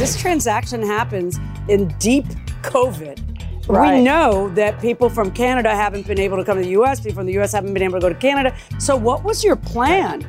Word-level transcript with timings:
This 0.00 0.18
transaction 0.18 0.80
happens 0.82 1.38
in 1.68 1.88
deep 1.98 2.24
COVID. 2.62 3.68
Right. 3.68 3.98
We 3.98 4.02
know 4.02 4.48
that 4.54 4.80
people 4.80 5.10
from 5.10 5.30
Canada 5.30 5.76
haven't 5.76 6.06
been 6.06 6.18
able 6.18 6.38
to 6.38 6.44
come 6.44 6.56
to 6.56 6.64
the 6.64 6.70
US, 6.80 7.00
people 7.00 7.16
from 7.16 7.26
the 7.26 7.38
US 7.38 7.52
haven't 7.52 7.74
been 7.74 7.82
able 7.82 8.00
to 8.00 8.00
go 8.00 8.08
to 8.08 8.14
Canada. 8.14 8.56
So, 8.78 8.96
what 8.96 9.24
was 9.24 9.44
your 9.44 9.56
plan? 9.56 10.26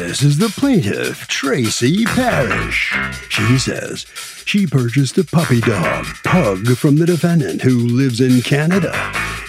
This 0.00 0.22
is 0.22 0.38
the 0.38 0.48
plaintiff, 0.48 1.28
Tracy 1.28 2.06
Parrish. 2.06 2.96
She 3.28 3.58
says 3.58 4.06
she 4.46 4.66
purchased 4.66 5.18
a 5.18 5.24
puppy 5.24 5.60
dog, 5.60 6.06
Pug, 6.24 6.66
from 6.78 6.96
the 6.96 7.04
defendant 7.04 7.60
who 7.60 7.80
lives 7.80 8.18
in 8.18 8.40
Canada. 8.40 8.94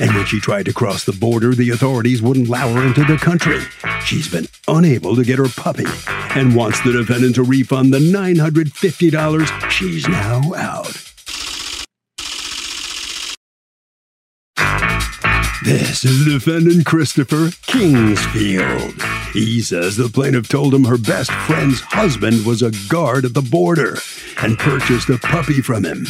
And 0.02 0.14
when 0.14 0.26
she 0.26 0.42
tried 0.42 0.66
to 0.66 0.74
cross 0.74 1.06
the 1.06 1.14
border, 1.14 1.56
the 1.56 1.70
authorities 1.70 2.22
wouldn't 2.22 2.50
allow 2.50 2.68
her 2.74 2.86
into 2.86 3.06
the 3.06 3.16
country. 3.16 3.62
She's 4.04 4.28
been 4.30 4.48
unable 4.68 5.16
to 5.16 5.24
get 5.24 5.40
her 5.40 5.48
puppy 5.48 5.86
and 6.36 6.54
wants 6.54 6.82
the 6.82 6.92
defendant 6.92 7.36
to 7.36 7.44
refund 7.44 7.94
the 7.94 8.00
$950 8.00 9.72
she's 9.72 10.06
now 10.10 10.54
out. 10.54 11.11
This 15.64 16.04
is 16.04 16.26
defendant 16.26 16.88
Christopher 16.88 17.50
Kingsfield. 17.68 19.00
He 19.32 19.62
says 19.62 19.96
the 19.96 20.10
plaintiff 20.10 20.48
told 20.50 20.74
him 20.74 20.86
her 20.86 20.98
best 20.98 21.32
friend's 21.32 21.82
husband 21.82 22.48
was 22.48 22.64
a 22.64 22.72
guard 22.90 23.26
at 23.26 23.36
the 23.36 23.44
border 23.44 23.98
and 24.42 24.58
purchased 24.58 25.10
a 25.10 25.20
puppy 25.20 25.62
from 25.62 25.86
him. 25.86 26.08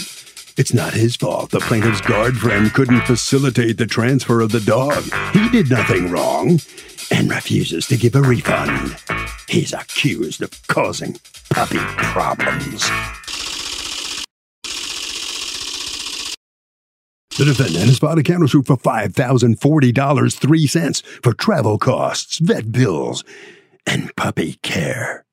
It's 0.56 0.74
not 0.74 0.94
his 0.94 1.18
fault 1.18 1.52
the 1.52 1.60
plaintiff's 1.60 2.00
guard 2.00 2.38
friend 2.38 2.74
couldn't 2.74 3.02
facilitate 3.02 3.78
the 3.78 3.86
transfer 3.86 4.40
of 4.40 4.54
the 4.54 4.62
dog. 4.62 5.04
He 5.34 5.50
did 5.50 5.70
nothing 5.70 6.10
wrong 6.10 6.62
and 7.12 7.30
refuses 7.30 7.88
to 7.88 7.98
give 7.98 8.16
a 8.16 8.22
refund. 8.22 8.96
He's 9.50 9.74
accused 9.74 10.42
of 10.42 10.52
causing 10.68 11.20
puppy 11.50 11.80
problems. 11.80 12.90
The 17.42 17.46
defendant 17.46 17.86
has 17.86 17.98
filed 17.98 18.20
a 18.20 18.22
countersuit 18.22 18.68
for 18.68 18.78
$5,040, 18.78 20.38
3 20.38 20.68
cents 20.68 21.02
for 21.24 21.34
travel 21.34 21.80
costs, 21.80 22.38
vet 22.38 22.72
bills, 22.72 23.24
and 23.88 24.16
puppy 24.16 24.60
care. 24.62 25.26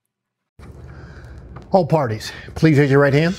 All 1.70 1.84
parties, 1.84 2.32
please 2.54 2.78
raise 2.78 2.90
your 2.90 3.00
right 3.00 3.12
hand. 3.12 3.34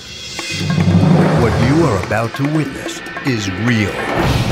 What 1.42 1.52
you 1.68 1.84
are 1.84 2.06
about 2.06 2.32
to 2.36 2.44
witness 2.56 3.00
is 3.26 3.50
real. 3.62 3.90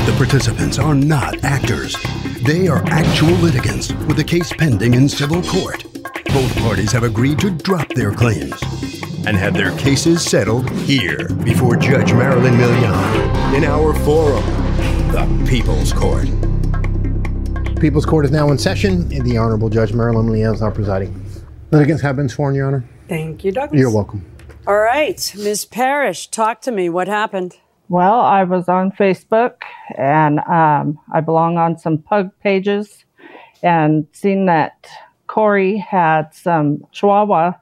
The 0.05 0.13
participants 0.17 0.79
are 0.79 0.95
not 0.95 1.41
actors. 1.45 1.95
They 2.43 2.67
are 2.67 2.83
actual 2.87 3.35
litigants 3.35 3.93
with 3.93 4.19
a 4.19 4.25
case 4.25 4.51
pending 4.51 4.95
in 4.95 5.07
civil 5.07 5.41
court. 5.43 5.85
Both 6.33 6.57
parties 6.57 6.91
have 6.91 7.03
agreed 7.03 7.39
to 7.39 7.51
drop 7.51 7.87
their 7.93 8.11
claims 8.11 8.59
and 9.25 9.35
have 9.37 9.53
their 9.53 9.75
cases 9.77 10.23
settled 10.23 10.69
here 10.71 11.29
before 11.43 11.75
Judge 11.75 12.13
Marilyn 12.13 12.53
Milian 12.53 13.53
in 13.53 13.63
our 13.63 13.93
forum, 14.05 14.43
the 15.11 15.45
People's 15.49 15.93
Court. 15.93 16.27
People's 17.79 18.05
Court 18.05 18.25
is 18.25 18.31
now 18.31 18.51
in 18.51 18.57
session, 18.57 19.11
and 19.13 19.25
the 19.25 19.37
Honorable 19.37 19.69
Judge 19.69 19.93
Marilyn 19.93 20.27
Milian 20.27 20.53
is 20.53 20.61
now 20.61 20.69
presiding. 20.69 21.25
Litigants 21.71 22.01
have 22.01 22.15
been 22.15 22.29
sworn, 22.29 22.55
Your 22.55 22.67
Honor. 22.67 22.83
Thank 23.07 23.43
you, 23.43 23.51
Douglas. 23.51 23.79
You're 23.79 23.93
welcome. 23.93 24.25
All 24.67 24.77
right, 24.77 25.33
Ms. 25.37 25.65
Parrish, 25.65 26.27
talk 26.27 26.61
to 26.61 26.71
me. 26.71 26.89
What 26.89 27.07
happened? 27.07 27.55
Well, 27.89 28.19
I 28.19 28.43
was 28.43 28.69
on 28.69 28.91
Facebook 28.91 29.63
and 29.97 30.39
um, 30.41 30.99
I 31.11 31.21
belong 31.21 31.57
on 31.57 31.77
some 31.79 31.97
pug 31.97 32.31
pages 32.43 33.03
and 33.63 34.05
seen 34.11 34.45
that 34.45 34.87
Corey 35.25 35.77
had 35.77 36.33
some 36.33 36.85
Chihuahua 36.91 37.53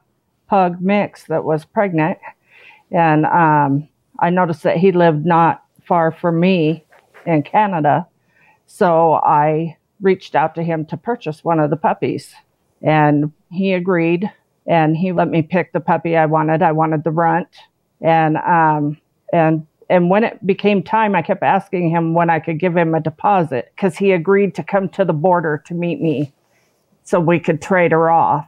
pug 0.48 0.82
mix 0.82 1.26
that 1.26 1.44
was 1.44 1.66
pregnant. 1.66 2.18
And 2.92 3.26
um, 3.26 3.88
I 4.20 4.30
noticed 4.30 4.64
that 4.64 4.78
he 4.78 4.92
lived 4.92 5.26
not 5.26 5.64
far 5.84 6.12
from 6.12 6.40
me 6.40 6.86
in 7.26 7.44
Canada. 7.44 8.08
So 8.66 9.14
I 9.14 9.78
reached 10.02 10.36
out 10.36 10.56
to 10.56 10.64
him 10.64 10.86
to 10.86 10.98
purchase 10.98 11.44
one 11.44 11.60
of 11.60 11.70
the 11.70 11.78
puppies. 11.78 12.34
And 12.82 13.32
he 13.52 13.74
agreed 13.74 14.32
and 14.66 14.96
he 14.96 15.12
let 15.12 15.30
me 15.30 15.42
pick 15.42 15.72
the 15.72 15.80
puppy 15.80 16.16
I 16.16 16.26
wanted. 16.26 16.62
I 16.62 16.74
wanted 16.74 17.04
the 17.04 17.12
runt. 17.12 17.48
And 18.02 18.38
um, 18.38 18.98
and 19.34 19.66
and 19.90 20.10
when 20.10 20.24
it 20.24 20.46
became 20.46 20.84
time, 20.84 21.16
I 21.16 21.22
kept 21.22 21.44
asking 21.44 21.90
him 21.90 22.14
when 22.14 22.30
I 22.30 22.40
could 22.40 22.60
give 22.60 22.76
him 22.76 22.94
a 22.94 23.00
deposit 23.00 23.72
because 23.76 23.98
he 23.98 24.12
agreed 24.12 24.54
to 24.56 24.64
come 24.64 24.90
to 24.90 25.06
the 25.06 25.14
border 25.14 25.64
to 25.68 25.74
meet 25.74 26.02
me 26.02 26.34
so 27.04 27.20
we 27.20 27.40
could 27.40 27.62
trade 27.62 27.94
her 27.94 28.10
off 28.10 28.48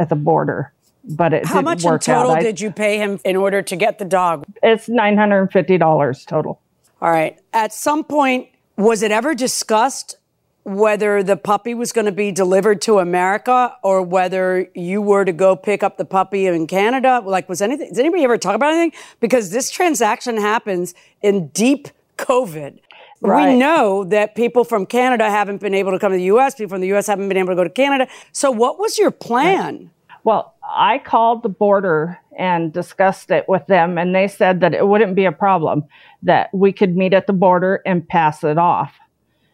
at 0.00 0.08
the 0.08 0.16
border. 0.16 0.72
But 1.04 1.32
it 1.32 1.46
How 1.46 1.62
much 1.62 1.84
in 1.84 1.98
total 1.98 2.32
out. 2.32 2.42
Did 2.42 2.60
you 2.60 2.70
pay 2.70 2.98
him 2.98 3.18
in 3.24 3.36
order 3.36 3.62
to 3.62 3.76
get 3.76 3.98
the 3.98 4.04
dog? 4.04 4.44
it's 4.62 4.88
nine 4.88 5.16
hundred 5.16 5.40
and 5.40 5.52
fifty 5.52 5.78
dollars 5.78 6.24
total. 6.24 6.60
All 7.00 7.10
right. 7.10 7.38
At 7.52 7.72
some 7.72 8.04
point, 8.04 8.48
was 8.76 9.02
it 9.02 9.10
ever 9.10 9.34
discussed 9.34 10.16
whether 10.64 11.22
the 11.22 11.36
puppy 11.36 11.74
was 11.74 11.92
going 11.92 12.04
to 12.04 12.12
be 12.12 12.30
delivered 12.30 12.82
to 12.82 12.98
America 12.98 13.74
or 13.82 14.02
whether 14.02 14.68
you 14.74 15.00
were 15.00 15.24
to 15.24 15.32
go 15.32 15.56
pick 15.56 15.82
up 15.82 15.96
the 15.96 16.04
puppy 16.04 16.46
in 16.46 16.66
Canada? 16.66 17.22
Like, 17.24 17.48
was 17.48 17.62
anything, 17.62 17.88
does 17.88 17.98
anybody 17.98 18.24
ever 18.24 18.36
talk 18.36 18.54
about 18.54 18.74
anything? 18.74 18.98
Because 19.20 19.50
this 19.50 19.70
transaction 19.70 20.36
happens 20.36 20.94
in 21.22 21.48
deep 21.48 21.88
COVID. 22.18 22.80
Right. 23.20 23.52
We 23.52 23.58
know 23.58 24.04
that 24.04 24.34
people 24.34 24.62
from 24.62 24.86
Canada 24.86 25.28
haven't 25.28 25.60
been 25.60 25.74
able 25.74 25.92
to 25.92 25.98
come 25.98 26.12
to 26.12 26.18
the 26.18 26.24
U.S., 26.24 26.54
people 26.54 26.70
from 26.70 26.82
the 26.82 26.88
U.S. 26.88 27.06
haven't 27.06 27.28
been 27.28 27.38
able 27.38 27.48
to 27.48 27.56
go 27.56 27.64
to 27.64 27.70
Canada. 27.70 28.06
So, 28.32 28.50
what 28.50 28.78
was 28.78 28.96
your 28.96 29.10
plan? 29.10 29.90
Well, 30.28 30.56
I 30.62 30.98
called 30.98 31.42
the 31.42 31.48
border 31.48 32.18
and 32.38 32.70
discussed 32.70 33.30
it 33.30 33.48
with 33.48 33.66
them, 33.66 33.96
and 33.96 34.14
they 34.14 34.28
said 34.28 34.60
that 34.60 34.74
it 34.74 34.86
wouldn't 34.86 35.14
be 35.14 35.24
a 35.24 35.32
problem, 35.32 35.84
that 36.22 36.50
we 36.52 36.70
could 36.70 36.94
meet 36.94 37.14
at 37.14 37.26
the 37.26 37.32
border 37.32 37.80
and 37.86 38.06
pass 38.06 38.44
it 38.44 38.58
off. 38.58 38.92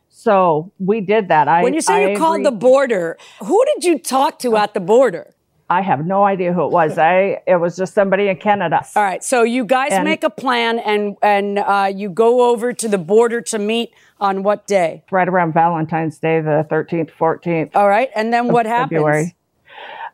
So 0.09 0.73
we 0.81 1.01
did 1.01 1.29
that. 1.29 1.47
I, 1.47 1.63
When 1.63 1.75
you 1.75 1.81
say 1.81 2.07
I 2.07 2.11
you 2.11 2.19
called 2.19 2.41
agreed- 2.41 2.47
the 2.47 2.51
border, 2.57 3.17
who 3.39 3.65
did 3.73 3.85
you 3.85 4.01
talk 4.01 4.41
to 4.41 4.57
at 4.57 4.75
the 4.75 4.81
border? 4.81 5.33
I 5.71 5.81
have 5.81 6.05
no 6.07 6.25
idea 6.25 6.53
who 6.53 6.65
it 6.65 6.73
was. 6.73 6.99
I 6.99 7.41
it 7.47 7.61
was 7.61 7.77
just 7.77 7.95
somebody 7.95 8.27
in 8.27 8.37
Canada. 8.39 8.85
All 8.97 9.03
right, 9.05 9.23
so 9.23 9.45
you 9.45 9.65
guys 9.65 9.93
And- 9.93 10.03
make 10.03 10.25
a 10.25 10.29
plan 10.31 10.81
and 10.81 11.17
and 11.23 11.61
uh, 11.61 11.89
you 11.95 12.11
go 12.11 12.51
over 12.51 12.73
to 12.73 12.89
the 12.89 12.99
border 12.99 13.41
to 13.43 13.61
meet 13.61 13.93
on 14.21 14.43
what 14.43 14.67
day? 14.67 15.05
Right 15.13 15.29
around 15.29 15.55
Valentine's 15.55 16.19
Day, 16.19 16.41
the 16.41 16.67
13th, 16.69 17.13
14th. 17.13 17.71
All 17.77 17.89
right, 17.89 18.11
and 18.17 18.33
then 18.33 18.49
what 18.49 18.67
happens? 18.67 18.99
February. 18.99 19.37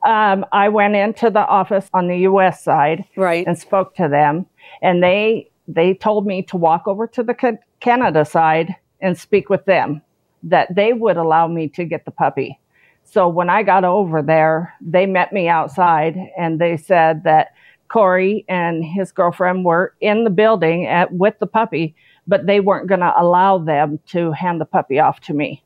Um, 0.05 0.47
I 0.53 0.69
went 0.69 0.97
into 0.97 1.31
the 1.31 1.47
office 1.47 1.89
on 1.93 2.09
the 2.09 2.19
U.S. 2.21 2.63
side 2.63 3.05
Right. 3.17 3.47
and 3.47 3.59
spoke 3.59 3.95
to 3.97 4.09
them, 4.09 4.47
and 4.83 5.03
they 5.03 5.51
they 5.69 5.95
told 5.95 6.27
me 6.27 6.43
to 6.43 6.57
walk 6.57 6.89
over 6.89 7.07
to 7.07 7.23
the 7.23 7.59
Canada 7.81 8.25
side 8.25 8.75
and 9.01 9.17
speak 9.17 9.49
with 9.49 9.65
them, 9.67 10.03
that 10.43 10.75
they 10.75 10.93
would 10.93 11.17
allow 11.17 11.47
me 11.47 11.69
to 11.69 11.85
get 11.85 12.05
the 12.05 12.11
puppy. 12.11 12.59
So 13.05 13.29
when 13.29 13.49
I 13.49 13.63
got 13.63 13.85
over 13.85 14.21
there, 14.23 14.75
they 14.81 15.07
met 15.07 15.33
me 15.33 15.49
outside 15.49 16.17
and 16.37 16.61
they 16.61 16.77
said 16.77 17.25
that 17.25 17.55
Corey 17.89 18.45
and 18.49 18.85
his 18.85 19.11
girlfriend 19.13 19.65
were 19.65 19.95
in 20.01 20.25
the 20.25 20.31
building 20.31 20.87
at, 20.87 21.13
with 21.13 21.39
the 21.41 21.47
puppy, 21.47 21.95
but 22.27 22.47
they 22.47 22.61
weren't 22.61 22.89
going 22.89 23.01
to 23.01 23.13
allow 23.17 23.59
them 23.59 23.99
to 24.09 24.33
hand 24.33 24.61
the 24.61 24.65
puppy 24.65 24.99
off 25.01 25.21
to 25.21 25.35
me. 25.35 25.63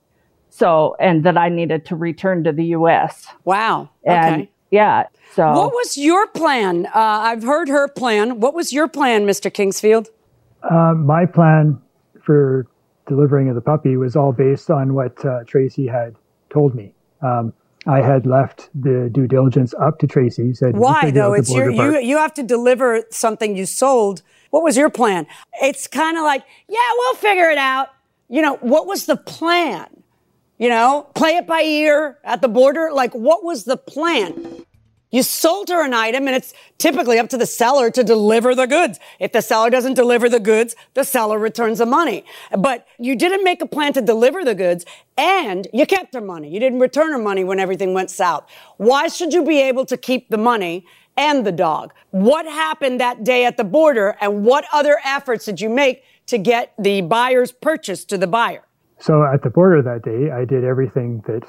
So, 0.56 0.94
and 1.00 1.24
that 1.24 1.36
I 1.36 1.48
needed 1.48 1.84
to 1.86 1.96
return 1.96 2.44
to 2.44 2.52
the 2.52 2.66
U.S. 2.66 3.26
Wow. 3.44 3.90
And 4.04 4.42
Okay. 4.42 4.50
yeah, 4.70 5.08
so 5.34 5.50
What 5.50 5.72
was 5.72 5.98
your 5.98 6.28
plan? 6.28 6.86
Uh, 6.86 6.90
I've 6.94 7.42
heard 7.42 7.68
her 7.68 7.88
plan. 7.88 8.38
What 8.38 8.54
was 8.54 8.72
your 8.72 8.86
plan, 8.86 9.26
Mr. 9.26 9.50
Kingsfield? 9.50 10.10
Uh, 10.62 10.94
my 10.94 11.26
plan 11.26 11.80
for 12.22 12.68
delivering 13.08 13.48
of 13.48 13.56
the 13.56 13.60
puppy 13.60 13.96
was 13.96 14.14
all 14.14 14.32
based 14.32 14.70
on 14.70 14.94
what 14.94 15.24
uh, 15.24 15.42
Tracy 15.44 15.88
had 15.88 16.14
told 16.50 16.76
me. 16.76 16.94
Um, 17.20 17.52
I 17.88 18.00
had 18.00 18.24
left 18.24 18.70
the 18.80 19.10
due 19.12 19.26
diligence 19.26 19.74
up 19.80 19.98
to 19.98 20.06
Tracy. 20.06 20.54
Said, 20.54 20.76
Why 20.76 21.10
though? 21.10 21.32
It's 21.32 21.52
your 21.52 21.68
you. 21.68 21.98
You 21.98 22.16
have 22.18 22.32
to 22.34 22.44
deliver 22.44 23.02
something 23.10 23.56
you 23.56 23.66
sold. 23.66 24.22
What 24.50 24.62
was 24.62 24.76
your 24.76 24.88
plan? 24.88 25.26
It's 25.60 25.88
kind 25.88 26.16
of 26.16 26.22
like, 26.22 26.44
yeah, 26.68 26.78
we'll 26.96 27.16
figure 27.16 27.50
it 27.50 27.58
out. 27.58 27.88
You 28.28 28.40
know, 28.40 28.54
what 28.58 28.86
was 28.86 29.06
the 29.06 29.16
plan? 29.16 30.03
You 30.64 30.70
know, 30.70 31.10
play 31.14 31.36
it 31.36 31.46
by 31.46 31.60
ear 31.60 32.16
at 32.24 32.40
the 32.40 32.48
border? 32.48 32.90
Like, 32.90 33.12
what 33.12 33.44
was 33.44 33.64
the 33.64 33.76
plan? 33.76 34.64
You 35.10 35.22
sold 35.22 35.68
her 35.68 35.84
an 35.84 35.92
item 35.92 36.26
and 36.26 36.34
it's 36.34 36.54
typically 36.78 37.18
up 37.18 37.28
to 37.28 37.36
the 37.36 37.44
seller 37.44 37.90
to 37.90 38.02
deliver 38.02 38.54
the 38.54 38.66
goods. 38.66 38.98
If 39.20 39.32
the 39.32 39.42
seller 39.42 39.68
doesn't 39.68 39.92
deliver 39.92 40.30
the 40.30 40.40
goods, 40.40 40.74
the 40.94 41.04
seller 41.04 41.38
returns 41.38 41.80
the 41.80 41.84
money. 41.84 42.24
But 42.56 42.86
you 42.98 43.14
didn't 43.14 43.44
make 43.44 43.60
a 43.60 43.66
plan 43.66 43.92
to 43.92 44.00
deliver 44.00 44.42
the 44.42 44.54
goods 44.54 44.86
and 45.18 45.68
you 45.74 45.84
kept 45.84 46.14
her 46.14 46.22
money. 46.22 46.48
You 46.48 46.60
didn't 46.60 46.80
return 46.80 47.12
her 47.12 47.18
money 47.18 47.44
when 47.44 47.60
everything 47.60 47.92
went 47.92 48.08
south. 48.08 48.48
Why 48.78 49.08
should 49.08 49.34
you 49.34 49.44
be 49.44 49.60
able 49.60 49.84
to 49.84 49.98
keep 49.98 50.30
the 50.30 50.38
money 50.38 50.86
and 51.18 51.46
the 51.46 51.52
dog? 51.52 51.92
What 52.10 52.46
happened 52.46 53.00
that 53.00 53.22
day 53.22 53.44
at 53.44 53.58
the 53.58 53.64
border 53.64 54.16
and 54.18 54.46
what 54.46 54.64
other 54.72 54.96
efforts 55.04 55.44
did 55.44 55.60
you 55.60 55.68
make 55.68 56.04
to 56.28 56.38
get 56.38 56.72
the 56.78 57.02
buyer's 57.02 57.52
purchase 57.52 58.06
to 58.06 58.16
the 58.16 58.26
buyer? 58.26 58.64
So 58.98 59.24
at 59.24 59.42
the 59.42 59.50
border 59.50 59.82
that 59.82 60.02
day, 60.02 60.30
I 60.30 60.44
did 60.44 60.64
everything 60.64 61.22
that 61.26 61.44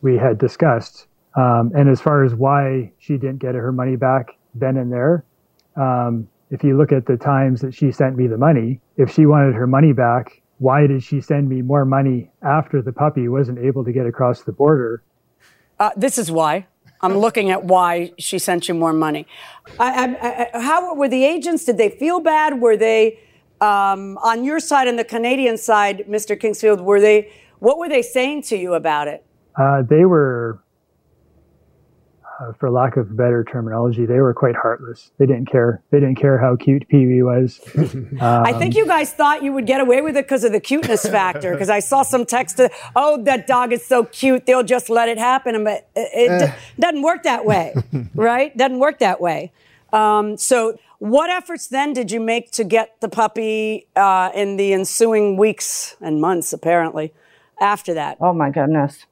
we 0.00 0.16
had 0.16 0.38
discussed 0.38 1.08
um, 1.38 1.70
and 1.74 1.88
as 1.88 2.00
far 2.00 2.24
as 2.24 2.34
why 2.34 2.90
she 2.98 3.16
didn't 3.16 3.38
get 3.38 3.54
her 3.54 3.70
money 3.70 3.94
back 3.94 4.36
then 4.54 4.76
and 4.76 4.92
there, 4.92 5.24
um, 5.76 6.28
if 6.50 6.64
you 6.64 6.76
look 6.76 6.90
at 6.90 7.06
the 7.06 7.16
times 7.16 7.60
that 7.60 7.74
she 7.74 7.92
sent 7.92 8.16
me 8.16 8.26
the 8.26 8.36
money, 8.36 8.80
if 8.96 9.12
she 9.12 9.24
wanted 9.24 9.54
her 9.54 9.66
money 9.66 9.92
back, 9.92 10.42
why 10.58 10.88
did 10.88 11.02
she 11.02 11.20
send 11.20 11.48
me 11.48 11.62
more 11.62 11.84
money 11.84 12.30
after 12.42 12.82
the 12.82 12.92
puppy 12.92 13.28
wasn't 13.28 13.58
able 13.58 13.84
to 13.84 13.92
get 13.92 14.06
across 14.06 14.42
the 14.42 14.52
border? 14.52 15.02
Uh, 15.78 15.90
this 15.96 16.18
is 16.18 16.30
why. 16.30 16.66
I'm 17.00 17.16
looking 17.16 17.50
at 17.50 17.62
why 17.62 18.12
she 18.18 18.40
sent 18.40 18.66
you 18.66 18.74
more 18.74 18.92
money. 18.92 19.24
I, 19.78 20.16
I, 20.20 20.58
I, 20.58 20.60
how 20.60 20.94
were 20.94 21.08
the 21.08 21.24
agents? 21.24 21.64
Did 21.64 21.78
they 21.78 21.90
feel 21.90 22.18
bad? 22.18 22.60
Were 22.60 22.76
they 22.76 23.20
um, 23.60 24.18
on 24.18 24.44
your 24.44 24.60
side 24.60 24.88
and 24.88 24.98
the 24.98 25.04
Canadian 25.04 25.56
side, 25.56 26.04
Mr. 26.08 26.40
Kingsfield? 26.40 26.80
Were 26.80 27.00
they? 27.00 27.32
What 27.58 27.78
were 27.78 27.88
they 27.88 28.02
saying 28.02 28.42
to 28.42 28.56
you 28.56 28.74
about 28.74 29.08
it? 29.08 29.24
Uh, 29.56 29.82
they 29.82 30.04
were 30.04 30.60
uh, 32.40 32.52
for 32.52 32.70
lack 32.70 32.96
of 32.96 33.16
better 33.16 33.44
terminology, 33.44 34.06
they 34.06 34.20
were 34.20 34.32
quite 34.32 34.54
heartless. 34.54 35.10
They 35.18 35.26
didn't 35.26 35.46
care. 35.46 35.82
They 35.90 35.98
didn't 35.98 36.16
care 36.16 36.38
how 36.38 36.54
cute 36.54 36.86
Pee 36.88 37.06
Wee 37.06 37.22
was. 37.22 37.60
Um, 38.18 38.44
I 38.44 38.52
think 38.52 38.74
you 38.74 38.86
guys 38.86 39.12
thought 39.12 39.42
you 39.42 39.52
would 39.52 39.66
get 39.66 39.80
away 39.80 40.00
with 40.02 40.16
it 40.16 40.24
because 40.24 40.42
of 40.42 40.52
the 40.52 40.60
cuteness 40.60 41.06
factor. 41.06 41.52
Because 41.52 41.70
I 41.70 41.80
saw 41.80 42.02
some 42.02 42.24
text, 42.24 42.56
to, 42.56 42.70
"Oh, 42.96 43.22
that 43.24 43.46
dog 43.46 43.72
is 43.72 43.84
so 43.84 44.04
cute, 44.04 44.46
they'll 44.46 44.62
just 44.62 44.90
let 44.90 45.08
it 45.08 45.18
happen." 45.18 45.62
But 45.64 45.88
it, 45.94 46.30
it 46.30 46.42
uh. 46.42 46.52
doesn't 46.78 47.02
work 47.02 47.22
that 47.24 47.44
way, 47.44 47.74
right? 48.14 48.56
Doesn't 48.56 48.78
work 48.78 48.98
that 48.98 49.20
way. 49.20 49.52
Um, 49.92 50.36
so, 50.36 50.78
what 50.98 51.30
efforts 51.30 51.68
then 51.68 51.92
did 51.92 52.10
you 52.10 52.20
make 52.20 52.50
to 52.52 52.64
get 52.64 53.00
the 53.00 53.08
puppy 53.08 53.86
uh, 53.96 54.30
in 54.34 54.56
the 54.56 54.72
ensuing 54.72 55.36
weeks 55.36 55.96
and 56.00 56.20
months? 56.20 56.52
Apparently, 56.52 57.12
after 57.60 57.94
that. 57.94 58.18
Oh 58.20 58.32
my 58.32 58.50
goodness, 58.50 59.06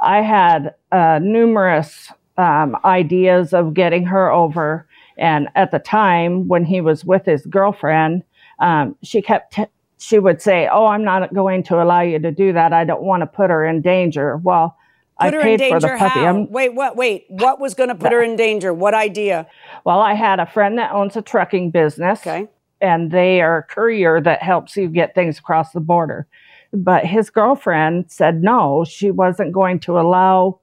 I 0.00 0.22
had 0.22 0.74
uh, 0.92 1.20
numerous 1.22 2.12
um, 2.36 2.76
ideas 2.84 3.52
of 3.52 3.74
getting 3.74 4.06
her 4.06 4.30
over. 4.30 4.86
And 5.18 5.48
at 5.54 5.70
the 5.70 5.78
time 5.78 6.48
when 6.48 6.64
he 6.64 6.80
was 6.80 7.04
with 7.04 7.26
his 7.26 7.44
girlfriend, 7.46 8.24
um, 8.58 8.96
she 9.02 9.20
kept, 9.20 9.54
t- 9.54 9.66
she 9.98 10.18
would 10.18 10.40
say, 10.40 10.68
Oh, 10.72 10.86
I'm 10.86 11.04
not 11.04 11.34
going 11.34 11.62
to 11.64 11.82
allow 11.82 12.00
you 12.00 12.18
to 12.18 12.32
do 12.32 12.52
that. 12.54 12.72
I 12.72 12.84
don't 12.84 13.02
want 13.02 13.20
to 13.20 13.26
put 13.26 13.50
her 13.50 13.66
in 13.66 13.82
danger. 13.82 14.38
Well, 14.38 14.76
Put 15.20 15.34
I 15.34 15.36
her 15.36 15.42
paid 15.42 15.60
in 15.60 15.70
danger 15.70 15.80
for 15.80 15.92
the 15.92 15.98
puppy. 15.98 16.20
how? 16.20 16.46
Wait, 16.50 16.74
what? 16.74 16.96
Wait, 16.96 17.26
what 17.28 17.60
was 17.60 17.74
going 17.74 17.90
to 17.90 17.94
put 17.94 18.12
her 18.12 18.22
in 18.22 18.36
danger? 18.36 18.72
What 18.72 18.94
idea? 18.94 19.46
Well, 19.84 20.00
I 20.00 20.14
had 20.14 20.40
a 20.40 20.46
friend 20.46 20.78
that 20.78 20.92
owns 20.92 21.16
a 21.16 21.22
trucking 21.22 21.70
business. 21.70 22.20
Okay. 22.20 22.48
And 22.80 23.10
they 23.10 23.42
are 23.42 23.58
a 23.58 23.62
courier 23.62 24.20
that 24.22 24.42
helps 24.42 24.76
you 24.76 24.88
get 24.88 25.14
things 25.14 25.38
across 25.38 25.72
the 25.72 25.80
border. 25.80 26.26
But 26.72 27.04
his 27.04 27.28
girlfriend 27.28 28.10
said 28.10 28.42
no, 28.42 28.84
she 28.84 29.10
wasn't 29.10 29.52
going 29.52 29.80
to 29.80 29.98
allow 29.98 30.60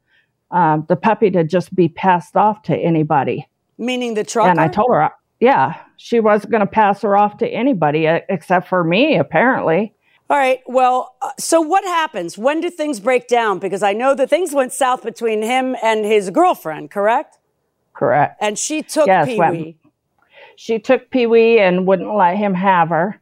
um, 0.51 0.85
the 0.87 0.95
puppy 0.95 1.29
to 1.31 1.43
just 1.43 1.75
be 1.75 1.89
passed 1.89 2.35
off 2.35 2.63
to 2.63 2.75
anybody. 2.75 3.47
Meaning 3.77 4.15
the 4.15 4.23
trucker? 4.23 4.49
And 4.49 4.59
I 4.59 4.67
told 4.67 4.89
her, 4.91 5.11
yeah, 5.39 5.79
she 5.97 6.19
wasn't 6.19 6.51
going 6.51 6.61
to 6.61 6.67
pass 6.67 7.01
her 7.03 7.15
off 7.15 7.37
to 7.37 7.47
anybody 7.47 8.07
except 8.29 8.67
for 8.67 8.83
me, 8.83 9.17
apparently. 9.17 9.93
All 10.29 10.37
right. 10.37 10.61
Well, 10.65 11.15
uh, 11.21 11.31
so 11.39 11.61
what 11.61 11.85
happens? 11.85 12.37
When 12.37 12.59
do 12.59 12.69
things 12.69 12.99
break 12.99 13.27
down? 13.27 13.59
Because 13.59 13.81
I 13.81 13.93
know 13.93 14.13
that 14.15 14.29
things 14.29 14.53
went 14.53 14.73
south 14.73 15.03
between 15.03 15.41
him 15.41 15.75
and 15.81 16.05
his 16.05 16.29
girlfriend, 16.29 16.91
correct? 16.91 17.37
Correct. 17.93 18.37
And 18.41 18.59
she 18.59 18.81
took 18.81 19.07
yes, 19.07 19.27
Pee 19.27 19.39
Wee. 19.39 19.77
She 20.57 20.79
took 20.79 21.09
Pee 21.11 21.27
Wee 21.27 21.59
and 21.59 21.87
wouldn't 21.87 22.13
let 22.13 22.35
him 22.37 22.53
have 22.53 22.89
her. 22.89 23.21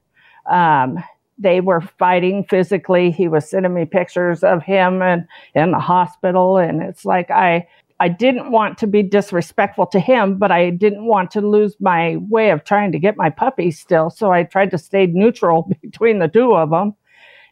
Um, 0.50 1.04
they 1.38 1.62
were 1.62 1.82
fighting 1.82 2.46
physically. 2.46 3.12
He 3.12 3.28
was 3.28 3.50
sending 3.50 3.74
me 3.74 3.86
pictures 3.86 4.44
of 4.44 4.64
him 4.64 5.02
and 5.02 5.28
in 5.54 5.72
the 5.72 5.80
hospital. 5.80 6.58
And 6.58 6.82
it's 6.82 7.06
like 7.06 7.30
I 7.30 7.68
I 8.00 8.10
didn't 8.10 8.52
want 8.52 8.78
to 8.80 8.88
be 8.88 9.04
disrespectful 9.04 9.88
to 9.88 10.00
him, 10.00 10.38
but 10.38 10.52
I 10.52 10.70
didn't 10.70 11.06
want 11.06 11.32
to 11.32 11.42
lose 11.42 11.76
my 11.80 12.18
way 12.30 12.50
of 12.50 12.64
trying 12.64 12.92
to 12.92 13.00
get 13.00 13.16
my 13.18 13.30
puppy 13.30 13.72
still. 13.72 14.10
So 14.10 14.32
I 14.32 14.44
tried 14.44 14.72
to 14.72 14.78
stay 14.78 15.08
neutral 15.08 15.70
between 15.82 16.20
the 16.20 16.28
two 16.28 16.56
of 16.56 16.70
them. 16.70 16.96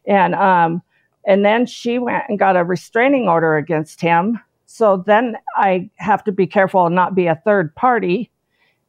And 0.06 0.36
um 0.36 0.82
and 1.26 1.46
then 1.46 1.66
she 1.66 2.00
went 2.00 2.26
and 2.28 2.38
got 2.38 2.58
a 2.58 2.66
restraining 2.66 3.30
order 3.30 3.56
against 3.56 4.02
him. 4.02 4.40
So 4.66 4.98
then 5.06 5.38
I 5.56 5.90
have 5.96 6.24
to 6.26 6.34
be 6.34 6.46
careful 6.48 6.86
and 6.86 6.96
not 6.96 7.16
be 7.16 7.28
a 7.28 7.42
third 7.46 7.74
party 7.76 8.30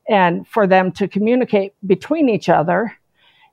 and 0.09 0.47
for 0.49 0.67
them 0.67 0.91
to 0.93 1.07
communicate 1.07 1.75
between 1.87 2.29
each 2.29 2.49
other 2.49 2.93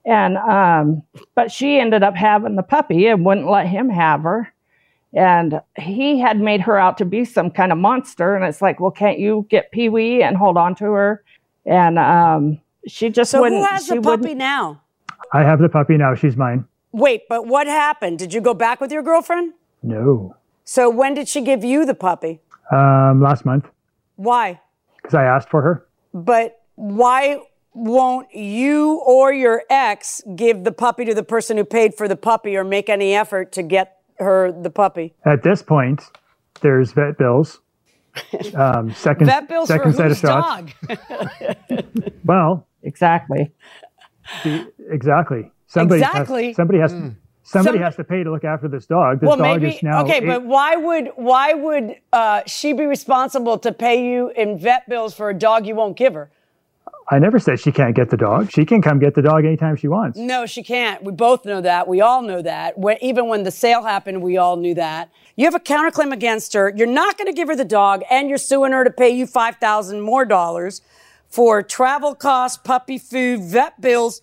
and 0.06 0.38
um, 0.38 1.04
but 1.36 1.51
she 1.51 1.80
ended 1.80 2.04
up 2.04 2.15
having 2.15 2.56
the 2.56 2.63
puppy 2.63 3.07
and 3.07 3.25
wouldn't 3.25 3.47
let 3.47 3.68
him 3.68 3.89
have 3.89 4.24
her. 4.24 4.51
And 5.13 5.62
he 5.78 6.19
had 6.19 6.40
made 6.40 6.62
her 6.62 6.78
out 6.78 6.98
to 7.00 7.06
be 7.06 7.25
some 7.25 7.52
kind 7.52 7.72
of 7.72 7.78
monster. 7.78 8.36
And 8.36 8.46
it's 8.46 8.62
like, 8.62 8.80
well, 8.80 8.92
can't 8.92 9.19
you 9.19 9.46
get 9.50 9.72
Pee 9.72 9.90
Wee 9.90 10.24
and 10.24 10.38
hold 10.38 10.58
on 10.58 10.75
to 10.75 10.86
her? 10.86 11.24
And 11.66 12.00
um, 12.00 12.62
she 12.88 13.10
just 13.10 13.31
so 13.31 13.42
wouldn't. 13.42 13.62
who 13.62 13.68
has 13.68 13.88
the 13.88 14.02
puppy 14.02 14.22
wouldn't. 14.22 14.38
now? 14.38 14.81
I 15.34 15.44
have 15.44 15.60
the 15.60 15.69
puppy 15.69 15.98
now. 15.98 16.16
She's 16.16 16.38
mine. 16.38 16.66
Wait, 16.94 17.24
but 17.30 17.46
what 17.46 17.68
happened? 17.68 18.19
Did 18.19 18.34
you 18.34 18.42
go 18.42 18.54
back 18.54 18.81
with 18.81 18.92
your 18.92 19.04
girlfriend? 19.04 19.54
No. 19.84 20.36
So 20.63 20.90
when 20.90 21.14
did 21.14 21.28
she 21.28 21.42
give 21.42 21.64
you 21.64 21.86
the 21.86 21.94
puppy? 21.94 22.42
Um, 22.72 23.22
last 23.22 23.46
month. 23.46 23.69
Why? 24.16 24.62
Because 24.98 25.14
I 25.14 25.24
asked 25.24 25.50
for 25.50 25.62
her. 25.62 25.88
But 26.14 26.62
why 26.75 27.42
won't 27.74 28.34
you 28.34 29.02
or 29.06 29.31
your 29.31 29.64
ex 29.69 30.22
give 30.36 30.64
the 30.64 30.72
puppy 30.72 31.06
to 31.06 31.14
the 31.14 31.24
person 31.24 31.57
who 31.57 31.64
paid 31.64 31.96
for 31.96 32.07
the 32.07 32.16
puppy 32.16 32.56
or 32.57 32.64
make 32.64 32.90
any 32.90 33.16
effort 33.16 33.52
to 33.54 33.64
get 33.64 34.00
her 34.21 34.51
the 34.51 34.69
puppy? 34.69 35.13
At 35.25 35.44
this 35.44 35.62
point, 35.62 36.01
there's 36.62 36.91
vet 36.94 37.18
bills. 37.18 37.59
Um, 38.56 38.94
second, 38.94 39.27
vet 39.27 39.47
bills 39.47 39.69
second 39.69 39.92
for 39.94 39.97
set 39.97 40.07
whose 40.07 40.23
of 40.23 40.30
shots. 40.30 40.73
dog? 40.90 40.97
Well, 42.25 42.68
exactly. 42.83 43.51
The, 44.44 44.71
exactly. 44.90 45.51
Somebody 45.68 46.01
Exactly. 46.01 46.47
Has, 46.47 46.56
somebody 46.57 46.80
has. 46.80 46.94
Mm. 46.94 47.16
Somebody 47.44 47.78
Some- 47.80 47.83
has 47.83 47.95
to 47.95 48.04
pay 48.04 48.23
to 48.23 48.31
look 48.31 48.44
after 48.44 48.68
this 48.68 48.85
dog. 48.85 49.19
This 49.21 49.28
well, 49.28 49.37
dog 49.37 49.61
maybe 49.61 49.75
is 49.75 49.83
now 49.83 50.04
okay, 50.04 50.18
eight- 50.18 50.25
but 50.25 50.44
why 50.45 50.75
would 50.75 51.09
why 51.16 51.54
would 51.54 51.95
uh, 52.13 52.42
she 52.45 52.73
be 52.73 52.83
responsible 52.85 53.57
to 53.59 53.71
pay 53.71 54.06
you 54.11 54.30
in 54.30 54.59
vet 54.59 54.87
bills 54.90 55.13
for 55.13 55.30
a 55.30 55.33
dog 55.33 55.66
you 55.66 55.75
won't 55.75 55.97
give 55.97 56.13
her? 56.13 56.30
I 57.11 57.19
never 57.19 57.39
said 57.39 57.59
she 57.59 57.73
can't 57.73 57.94
get 57.94 58.09
the 58.09 58.15
dog. 58.15 58.49
She 58.49 58.63
can 58.63 58.81
come 58.81 58.97
get 58.97 59.15
the 59.15 59.21
dog 59.21 59.44
anytime 59.44 59.75
she 59.75 59.89
wants. 59.89 60.18
No, 60.18 60.45
she 60.45 60.63
can't. 60.63 61.03
We 61.03 61.11
both 61.11 61.44
know 61.44 61.59
that. 61.59 61.85
We 61.85 61.99
all 61.99 62.21
know 62.21 62.41
that. 62.41 62.75
Even 63.01 63.27
when 63.27 63.44
the 63.44 63.51
sale 63.51 63.83
happened, 63.83 64.21
we 64.21 64.37
all 64.37 64.56
knew 64.56 64.73
that. 64.75 65.11
You 65.35 65.44
have 65.44 65.53
a 65.53 65.59
counterclaim 65.59 66.13
against 66.13 66.53
her. 66.53 66.71
You're 66.73 66.87
not 66.87 67.18
going 67.18 67.27
to 67.27 67.33
give 67.33 67.49
her 67.49 67.56
the 67.56 67.65
dog, 67.65 68.03
and 68.09 68.30
you're 68.30 68.37
suing 68.37 68.71
her 68.71 68.85
to 68.85 68.89
pay 68.89 69.09
you 69.09 69.27
five 69.27 69.57
thousand 69.57 70.01
more 70.01 70.23
dollars 70.23 70.81
for 71.27 71.61
travel 71.61 72.15
costs, 72.15 72.57
puppy 72.57 72.97
food, 72.97 73.41
vet 73.41 73.81
bills, 73.81 74.21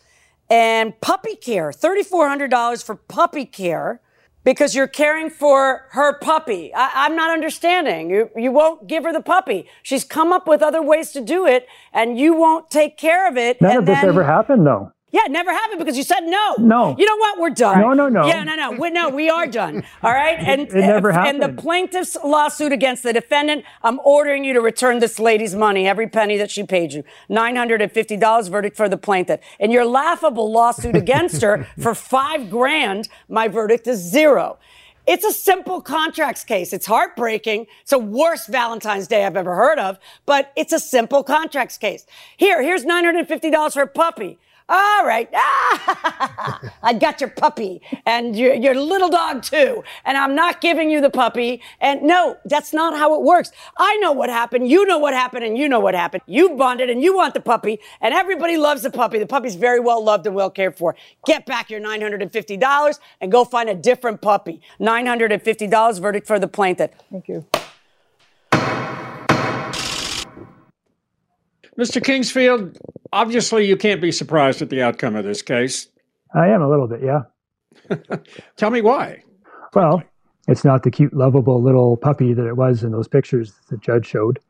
and 0.48 0.98
puppy 1.02 1.36
care. 1.36 1.72
Thirty 1.72 2.02
four 2.02 2.26
hundred 2.26 2.50
dollars 2.50 2.82
for 2.82 2.94
puppy 2.94 3.44
care 3.44 4.00
because 4.48 4.74
you're 4.74 4.86
caring 4.86 5.28
for 5.28 5.84
her 5.90 6.18
puppy. 6.20 6.72
I, 6.74 7.04
am 7.04 7.14
not 7.14 7.28
understanding. 7.30 8.08
You, 8.08 8.30
you 8.34 8.50
won't 8.50 8.86
give 8.86 9.04
her 9.04 9.12
the 9.12 9.20
puppy. 9.20 9.68
She's 9.82 10.04
come 10.04 10.32
up 10.32 10.48
with 10.48 10.62
other 10.62 10.80
ways 10.80 11.12
to 11.12 11.20
do 11.20 11.46
it, 11.46 11.68
and 11.92 12.18
you 12.18 12.32
won't 12.32 12.70
take 12.70 12.96
care 12.96 13.28
of 13.28 13.36
it. 13.36 13.60
None 13.60 13.72
and 13.72 13.80
of 13.80 13.84
this 13.84 14.00
then- 14.00 14.08
ever 14.08 14.24
happened, 14.24 14.66
though. 14.66 14.90
Yeah, 15.10 15.22
it 15.24 15.30
never 15.30 15.50
happened 15.52 15.78
because 15.78 15.96
you 15.96 16.02
said 16.02 16.20
no. 16.20 16.56
No. 16.58 16.94
You 16.98 17.06
know 17.06 17.16
what? 17.16 17.38
We're 17.38 17.50
done. 17.50 17.80
No, 17.80 17.94
no, 17.94 18.08
no. 18.08 18.26
Yeah, 18.26 18.44
no, 18.44 18.54
no. 18.54 18.72
We, 18.72 18.90
no, 18.90 19.08
we 19.08 19.30
are 19.30 19.46
done. 19.46 19.82
All 20.02 20.12
right. 20.12 20.38
And 20.38 20.62
it 20.62 20.74
never 20.74 21.12
happened. 21.12 21.42
And 21.42 21.56
the 21.56 21.60
plaintiff's 21.62 22.16
lawsuit 22.22 22.72
against 22.72 23.02
the 23.02 23.14
defendant, 23.14 23.64
I'm 23.82 24.00
ordering 24.04 24.44
you 24.44 24.52
to 24.52 24.60
return 24.60 24.98
this 24.98 25.18
lady's 25.18 25.54
money, 25.54 25.88
every 25.88 26.08
penny 26.08 26.36
that 26.36 26.50
she 26.50 26.62
paid 26.62 26.92
you. 26.92 27.04
Nine 27.28 27.56
hundred 27.56 27.80
and 27.80 27.90
fifty 27.90 28.16
dollars 28.18 28.48
verdict 28.48 28.76
for 28.76 28.88
the 28.88 28.98
plaintiff. 28.98 29.40
And 29.58 29.72
your 29.72 29.86
laughable 29.86 30.52
lawsuit 30.52 30.94
against 30.94 31.40
her 31.40 31.66
for 31.78 31.94
five 31.94 32.50
grand, 32.50 33.08
my 33.28 33.48
verdict 33.48 33.86
is 33.86 33.98
zero. 33.98 34.58
It's 35.06 35.24
a 35.24 35.32
simple 35.32 35.80
contracts 35.80 36.44
case. 36.44 36.74
It's 36.74 36.84
heartbreaking. 36.84 37.66
It's 37.80 37.92
the 37.92 37.98
worst 37.98 38.48
Valentine's 38.48 39.08
Day 39.08 39.24
I've 39.24 39.38
ever 39.38 39.54
heard 39.54 39.78
of, 39.78 39.98
but 40.26 40.52
it's 40.54 40.74
a 40.74 40.78
simple 40.78 41.22
contracts 41.24 41.78
case. 41.78 42.04
Here, 42.36 42.62
here's 42.62 42.84
$950 42.84 43.72
for 43.72 43.80
a 43.80 43.86
puppy. 43.86 44.38
All 44.68 45.06
right. 45.06 45.28
Ah, 45.34 46.60
I 46.82 46.92
got 46.92 47.20
your 47.22 47.30
puppy 47.30 47.80
and 48.04 48.36
your, 48.36 48.52
your 48.54 48.74
little 48.74 49.08
dog 49.08 49.42
too. 49.42 49.82
And 50.04 50.18
I'm 50.18 50.34
not 50.34 50.60
giving 50.60 50.90
you 50.90 51.00
the 51.00 51.08
puppy. 51.08 51.62
And 51.80 52.02
no, 52.02 52.36
that's 52.44 52.74
not 52.74 52.94
how 52.94 53.14
it 53.14 53.22
works. 53.22 53.50
I 53.78 53.96
know 53.96 54.12
what 54.12 54.28
happened. 54.28 54.68
You 54.68 54.84
know 54.84 54.98
what 54.98 55.14
happened 55.14 55.44
and 55.44 55.56
you 55.56 55.68
know 55.68 55.80
what 55.80 55.94
happened. 55.94 56.22
You 56.26 56.50
bonded 56.50 56.90
and 56.90 57.02
you 57.02 57.16
want 57.16 57.32
the 57.32 57.40
puppy 57.40 57.80
and 58.02 58.12
everybody 58.12 58.58
loves 58.58 58.82
the 58.82 58.90
puppy. 58.90 59.18
The 59.18 59.26
puppy's 59.26 59.54
very 59.54 59.80
well 59.80 60.04
loved 60.04 60.26
and 60.26 60.34
well 60.34 60.50
cared 60.50 60.76
for. 60.76 60.94
Get 61.24 61.46
back 61.46 61.70
your 61.70 61.80
$950 61.80 62.98
and 63.22 63.32
go 63.32 63.44
find 63.46 63.70
a 63.70 63.74
different 63.74 64.20
puppy. 64.20 64.60
$950 64.80 66.00
verdict 66.00 66.26
for 66.26 66.38
the 66.38 66.48
plaintiff. 66.48 66.90
Thank 67.10 67.28
you. 67.28 67.46
Mr. 71.78 72.02
Kingsfield, 72.02 72.76
obviously 73.12 73.66
you 73.66 73.76
can't 73.76 74.00
be 74.00 74.10
surprised 74.10 74.60
at 74.60 74.68
the 74.68 74.82
outcome 74.82 75.14
of 75.14 75.24
this 75.24 75.42
case. 75.42 75.88
I 76.34 76.48
am 76.48 76.60
a 76.60 76.68
little 76.68 76.88
bit, 76.88 77.00
yeah. 77.02 77.22
Tell 78.56 78.70
me 78.70 78.80
why. 78.80 79.22
Well, 79.74 80.02
it's 80.48 80.64
not 80.64 80.82
the 80.82 80.90
cute, 80.90 81.14
lovable 81.14 81.62
little 81.62 81.96
puppy 81.96 82.34
that 82.34 82.46
it 82.46 82.56
was 82.56 82.82
in 82.82 82.90
those 82.90 83.06
pictures 83.06 83.52
the 83.70 83.76
judge 83.76 84.06
showed. 84.06 84.40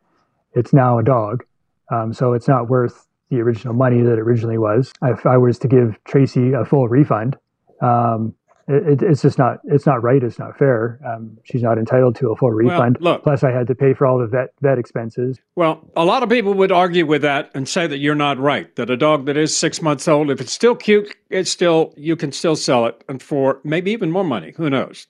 It's 0.55 0.73
now 0.73 0.99
a 0.99 1.05
dog. 1.05 1.45
Um, 1.91 2.13
so 2.15 2.33
it's 2.33 2.49
not 2.49 2.69
worth 2.69 3.07
the 3.31 3.41
original 3.41 3.75
money 3.75 4.01
that 4.01 4.15
it 4.15 4.19
originally 4.19 4.59
was. 4.59 4.93
If 5.03 5.27
I 5.27 5.37
was 5.37 5.59
to 5.59 5.69
give 5.69 5.99
Tracy 6.05 6.53
a 6.53 6.65
full 6.65 6.89
refund, 6.89 7.37
um, 7.83 8.35
it, 8.69 9.03
it's 9.03 9.23
just 9.23 9.39
not 9.39 9.59
it's 9.65 9.87
not 9.87 10.03
right. 10.03 10.23
It's 10.23 10.39
not 10.39 10.59
fair. 10.59 11.01
Um, 11.07 11.39
she's 11.45 11.63
not 11.63 11.79
entitled 11.79 12.17
to 12.17 12.31
a 12.31 12.37
full 12.37 12.51
refund. 12.51 12.99
look. 13.01 13.23
Plus, 13.23 13.43
I 13.43 13.51
had 13.51 13.67
to 13.69 13.75
pay 13.75 13.95
for 13.95 14.07
all 14.07 14.19
the 14.19 14.27
vet 14.27 14.51
vet 14.61 14.79
expenses. 14.79 15.41
Well, 15.57 15.91
a 15.97 16.05
lot 16.05 16.23
of 16.23 16.29
people 16.29 16.55
would 16.55 16.71
argue 16.71 17.07
with 17.07 17.23
that 17.23 17.51
and 17.55 17.69
say 17.69 17.87
that 17.87 17.99
you're 17.99 18.15
not 18.15 18.39
right. 18.39 18.75
That 18.77 18.91
a 18.91 18.97
dog 18.97 19.27
that 19.27 19.37
is 19.37 19.57
six 19.57 19.81
months 19.81 20.07
old, 20.07 20.31
if 20.31 20.41
it's 20.41 20.53
still 20.53 20.75
cute, 20.77 21.17
it's 21.31 21.51
still 21.51 21.95
you 21.97 22.15
can 22.15 22.31
still 22.31 22.57
sell 22.57 22.87
it 22.87 23.03
and 23.09 23.23
for 23.23 23.61
maybe 23.65 23.91
even 23.91 24.11
more 24.11 24.25
money. 24.25 24.53
Who 24.57 24.69
knows? 24.69 25.07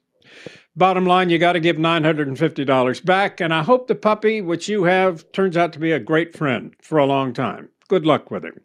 Bottom 0.76 1.06
line, 1.06 1.28
you 1.28 1.38
got 1.38 1.54
to 1.54 1.60
give 1.60 1.76
nine 1.78 2.04
hundred 2.04 2.28
and 2.28 2.38
fifty 2.38 2.64
dollars 2.64 3.00
back, 3.00 3.40
and 3.40 3.52
I 3.52 3.64
hope 3.64 3.88
the 3.88 3.96
puppy, 3.96 4.40
which 4.40 4.68
you 4.68 4.84
have, 4.84 5.30
turns 5.32 5.56
out 5.56 5.72
to 5.72 5.80
be 5.80 5.90
a 5.90 5.98
great 5.98 6.36
friend 6.36 6.74
for 6.80 6.98
a 6.98 7.06
long 7.06 7.32
time. 7.32 7.68
Good 7.88 8.06
luck 8.06 8.30
with 8.30 8.44
him, 8.44 8.60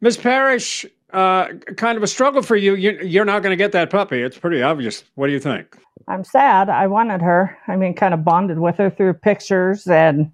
Miss 0.00 0.16
Parrish. 0.16 0.84
Uh, 1.12 1.48
kind 1.76 1.96
of 1.96 2.02
a 2.02 2.06
struggle 2.06 2.42
for 2.42 2.56
you. 2.56 2.74
you 2.74 2.98
you're 3.02 3.24
not 3.24 3.42
going 3.42 3.52
to 3.52 3.56
get 3.56 3.72
that 3.72 3.90
puppy. 3.90 4.22
It's 4.22 4.38
pretty 4.38 4.62
obvious. 4.62 5.04
What 5.14 5.26
do 5.26 5.32
you 5.32 5.40
think? 5.40 5.76
I'm 6.08 6.24
sad. 6.24 6.68
I 6.68 6.86
wanted 6.86 7.20
her. 7.22 7.56
I 7.68 7.76
mean, 7.76 7.94
kind 7.94 8.14
of 8.14 8.24
bonded 8.24 8.58
with 8.58 8.76
her 8.76 8.90
through 8.90 9.14
pictures 9.14 9.86
and 9.86 10.30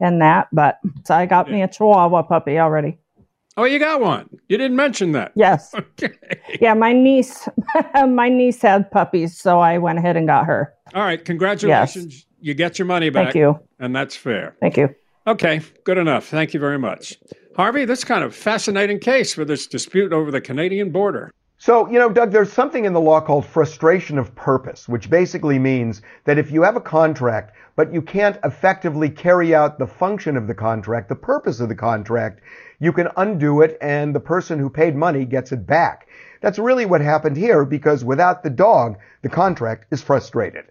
and 0.00 0.20
that, 0.20 0.48
but 0.52 0.78
so 1.04 1.14
I 1.14 1.26
got 1.26 1.50
me 1.50 1.62
a 1.62 1.68
Chihuahua 1.68 2.22
puppy 2.24 2.58
already. 2.58 2.98
Oh, 3.56 3.64
you 3.64 3.78
got 3.78 4.00
one. 4.00 4.28
You 4.48 4.58
didn't 4.58 4.76
mention 4.76 5.12
that. 5.12 5.32
Yes. 5.34 5.74
Okay. 6.02 6.12
Yeah, 6.60 6.74
my 6.74 6.92
niece, 6.92 7.48
my 7.94 8.28
niece 8.28 8.60
had 8.60 8.90
puppies, 8.90 9.38
so 9.38 9.60
I 9.60 9.78
went 9.78 9.98
ahead 9.98 10.16
and 10.16 10.26
got 10.26 10.46
her. 10.46 10.74
All 10.92 11.02
right. 11.02 11.24
Congratulations. 11.24 12.14
Yes. 12.14 12.26
You 12.40 12.54
get 12.54 12.78
your 12.78 12.86
money 12.86 13.10
back. 13.10 13.26
Thank 13.26 13.36
you. 13.36 13.60
And 13.78 13.94
that's 13.94 14.16
fair. 14.16 14.56
Thank 14.60 14.76
you. 14.76 14.94
Okay. 15.26 15.60
Good 15.84 15.98
enough. 15.98 16.26
Thank 16.26 16.52
you 16.52 16.60
very 16.60 16.78
much. 16.78 17.16
Harvey, 17.56 17.84
this 17.84 18.02
kind 18.02 18.24
of 18.24 18.34
fascinating 18.34 18.98
case 18.98 19.36
with 19.36 19.46
this 19.46 19.68
dispute 19.68 20.12
over 20.12 20.32
the 20.32 20.40
Canadian 20.40 20.90
border. 20.90 21.32
So, 21.58 21.88
you 21.88 22.00
know, 22.00 22.08
Doug, 22.08 22.32
there's 22.32 22.52
something 22.52 22.84
in 22.84 22.92
the 22.92 23.00
law 23.00 23.20
called 23.20 23.46
frustration 23.46 24.18
of 24.18 24.34
purpose, 24.34 24.88
which 24.88 25.08
basically 25.08 25.56
means 25.60 26.02
that 26.24 26.36
if 26.36 26.50
you 26.50 26.62
have 26.62 26.74
a 26.74 26.80
contract, 26.80 27.54
but 27.76 27.94
you 27.94 28.02
can't 28.02 28.38
effectively 28.42 29.08
carry 29.08 29.54
out 29.54 29.78
the 29.78 29.86
function 29.86 30.36
of 30.36 30.48
the 30.48 30.54
contract, 30.54 31.08
the 31.08 31.14
purpose 31.14 31.60
of 31.60 31.68
the 31.68 31.76
contract, 31.76 32.40
you 32.80 32.92
can 32.92 33.08
undo 33.18 33.62
it 33.62 33.78
and 33.80 34.12
the 34.12 34.20
person 34.20 34.58
who 34.58 34.68
paid 34.68 34.96
money 34.96 35.24
gets 35.24 35.52
it 35.52 35.64
back. 35.64 36.08
That's 36.40 36.58
really 36.58 36.86
what 36.86 37.00
happened 37.00 37.36
here 37.36 37.64
because 37.64 38.04
without 38.04 38.42
the 38.42 38.50
dog, 38.50 38.98
the 39.22 39.28
contract 39.28 39.86
is 39.92 40.02
frustrated. 40.02 40.64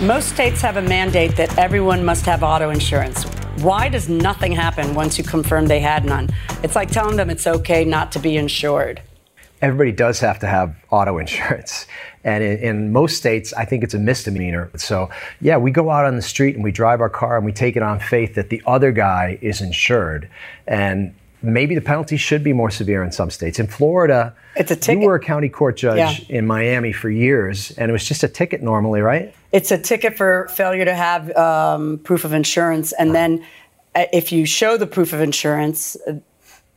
Most 0.00 0.30
states 0.30 0.62
have 0.62 0.78
a 0.78 0.82
mandate 0.82 1.36
that 1.36 1.56
everyone 1.58 2.06
must 2.06 2.24
have 2.24 2.42
auto 2.42 2.70
insurance. 2.70 3.26
Why 3.62 3.88
does 3.88 4.08
nothing 4.08 4.52
happen 4.52 4.94
once 4.94 5.16
you 5.16 5.24
confirm 5.24 5.66
they 5.66 5.80
had 5.80 6.04
none? 6.04 6.28
It's 6.62 6.74
like 6.74 6.90
telling 6.90 7.16
them 7.16 7.30
it's 7.30 7.46
okay 7.46 7.84
not 7.84 8.10
to 8.12 8.18
be 8.18 8.36
insured. 8.36 9.00
everybody 9.62 9.92
does 9.92 10.20
have 10.20 10.38
to 10.40 10.46
have 10.46 10.76
auto 10.90 11.18
insurance. 11.18 11.86
And 12.24 12.42
in, 12.42 12.58
in, 12.58 12.92
most 12.92 13.16
states, 13.16 13.52
I 13.52 13.64
think 13.64 13.84
it's 13.84 13.94
a 13.94 13.98
misdemeanor. 13.98 14.70
So, 14.76 15.10
yeah, 15.40 15.56
we 15.56 15.70
go 15.70 15.90
out 15.90 16.04
on 16.04 16.16
the 16.16 16.22
street 16.22 16.54
and 16.54 16.64
we 16.64 16.72
drive 16.72 17.00
our 17.00 17.08
car 17.08 17.36
and 17.36 17.46
we 17.46 17.52
take 17.52 17.76
it 17.76 17.82
on 17.82 18.00
faith 18.00 18.34
that 18.34 18.50
the 18.50 18.62
other 18.66 18.92
guy 18.92 19.38
is 19.40 19.60
insured. 19.60 20.28
And 20.66 21.14
maybe 21.44 21.74
the 21.74 21.80
penalty 21.80 22.16
should 22.16 22.42
be 22.42 22.52
more 22.52 22.70
severe 22.70 23.02
in 23.02 23.12
some 23.12 23.30
states. 23.30 23.58
In 23.58 23.66
Florida, 23.66 24.34
It's 24.56 24.70
a 24.70 24.76
ticket. 24.76 25.02
you 25.02 25.06
were 25.08 25.14
a 25.16 25.20
county 25.20 25.48
court 25.48 25.76
judge 25.76 25.98
Yeah. 26.28 26.36
in 26.38 26.46
Miami 26.46 26.92
for 26.92 27.10
years, 27.10 27.70
and 27.78 27.90
it 27.90 27.92
was 27.92 28.04
just 28.06 28.22
a 28.24 28.28
ticket 28.28 28.62
normally, 28.62 29.00
right? 29.00 29.34
It's 29.52 29.70
a 29.70 29.78
ticket 29.78 30.16
for 30.16 30.48
failure 30.48 30.84
to 30.84 30.94
have 30.94 31.34
um, 31.36 31.98
proof 32.04 32.24
of 32.24 32.32
insurance, 32.32 32.92
and 32.92 33.14
then 33.14 33.44
uh, 33.94 34.06
if 34.12 34.32
you 34.32 34.46
show 34.46 34.76
the 34.76 34.86
proof 34.86 35.12
of 35.12 35.20
insurance, 35.20 35.96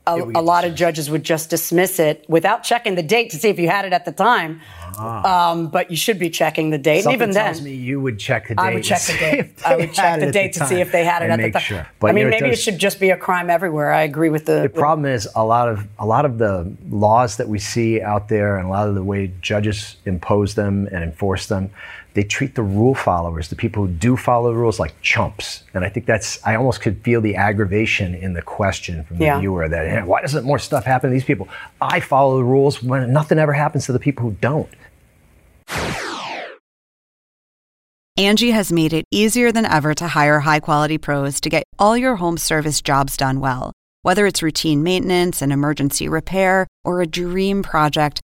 a, 0.07 0.39
a 0.39 0.41
lot 0.41 0.63
of 0.65 0.73
judges 0.75 1.09
would 1.09 1.23
just 1.23 1.49
dismiss 1.49 1.99
it 1.99 2.25
without 2.27 2.63
checking 2.63 2.95
the 2.95 3.03
date 3.03 3.29
to 3.31 3.37
see 3.37 3.49
if 3.49 3.59
you 3.59 3.67
had 3.69 3.85
it 3.85 3.93
at 3.93 4.05
the 4.05 4.11
time. 4.11 4.61
Um, 4.97 5.67
but 5.67 5.91
you 5.91 5.97
should 5.97 6.17
be 6.17 6.29
checking 6.29 6.71
the 6.71 6.77
date, 6.77 6.99
Ah. 6.99 7.01
Something 7.03 7.21
and 7.21 7.31
even 7.31 7.43
tells 7.43 7.57
then, 7.57 7.65
me 7.65 7.73
you 7.75 8.01
would 8.01 8.17
check 8.17 8.47
the 8.47 8.55
date. 8.55 8.61
I 8.63 8.73
would 8.73 8.83
check 8.83 9.01
the 9.01 9.13
date. 9.13 9.49
I 9.65 9.75
would 9.75 9.93
check 9.93 10.19
the 10.19 10.25
it 10.25 10.27
at 10.29 10.33
date 10.33 10.53
to 10.53 10.65
see 10.65 10.81
if 10.81 10.91
they 10.91 11.03
had 11.05 11.21
it 11.21 11.29
at 11.29 11.39
the 11.39 11.51
time. 11.51 11.61
Sure. 11.61 11.87
I 12.03 12.07
mean, 12.07 12.17
you 12.17 12.23
know, 12.23 12.29
maybe 12.31 12.47
it 12.47 12.49
does- 12.51 12.63
should 12.63 12.79
just 12.79 12.99
be 12.99 13.11
a 13.11 13.17
crime 13.17 13.49
everywhere. 13.49 13.91
I 13.93 14.01
agree 14.01 14.29
with 14.29 14.45
the. 14.45 14.61
The 14.61 14.69
problem 14.69 15.05
is 15.05 15.27
a 15.35 15.45
lot 15.45 15.69
of 15.69 15.87
a 15.99 16.05
lot 16.05 16.25
of 16.25 16.37
the 16.39 16.71
laws 16.89 17.37
that 17.37 17.47
we 17.47 17.59
see 17.59 18.01
out 18.01 18.29
there, 18.29 18.57
and 18.57 18.67
a 18.67 18.71
lot 18.71 18.87
of 18.87 18.95
the 18.95 19.03
way 19.03 19.31
judges 19.41 19.97
impose 20.05 20.55
them 20.55 20.87
and 20.91 21.03
enforce 21.03 21.45
them, 21.47 21.69
they 22.17 22.23
treat 22.23 22.55
the 22.55 22.63
rule 22.63 22.95
followers, 22.95 23.49
the 23.49 23.55
people 23.55 23.85
who 23.85 23.91
do 23.93 24.17
follow 24.17 24.51
the 24.51 24.57
rules, 24.57 24.79
like 24.79 24.99
chumps. 25.03 25.63
And 25.75 25.85
I 25.85 25.89
think 25.89 26.07
that's 26.07 26.39
I 26.45 26.55
almost 26.55 26.81
could 26.81 26.97
feel 27.03 27.21
the 27.21 27.35
aggravation 27.35 28.15
in 28.15 28.33
the 28.33 28.41
question 28.41 29.03
from 29.03 29.19
the 29.19 29.25
Yeah. 29.25 29.39
viewer 29.39 29.69
that 29.69 29.87
"Hey, 29.87 30.01
why 30.01 30.21
doesn't 30.21 30.43
more 30.43 30.57
stuff 30.57 30.83
happen 30.83 31.11
to 31.11 31.13
these 31.13 31.23
people? 31.23 31.47
I 31.79 31.99
follow 31.99 32.37
the 32.37 32.43
rules 32.43 32.81
when 32.81 33.13
nothing 33.13 33.37
ever 33.37 33.53
happens 33.53 33.85
to 33.85 33.91
the 33.93 33.99
people 33.99 34.23
who 34.25 34.35
don't. 34.41 34.67
Angie 38.17 38.49
has 38.49 38.71
made 38.71 38.93
it 38.93 39.05
easier 39.11 39.51
than 39.51 39.65
ever 39.67 39.93
to 39.93 40.07
hire 40.07 40.39
high 40.39 40.59
quality 40.59 40.97
pros 40.97 41.39
to 41.41 41.49
get 41.49 41.63
all 41.77 41.95
your 41.95 42.15
home 42.15 42.37
service 42.39 42.81
jobs 42.81 43.15
done 43.15 43.39
well. 43.39 43.73
Whether 44.01 44.25
it's 44.25 44.41
routine 44.41 44.81
maintenance, 44.81 45.43
an 45.43 45.51
emergency 45.51 46.09
repair, 46.09 46.65
or 46.83 46.99
a 47.01 47.05
dream 47.05 47.61
project, 47.61 48.21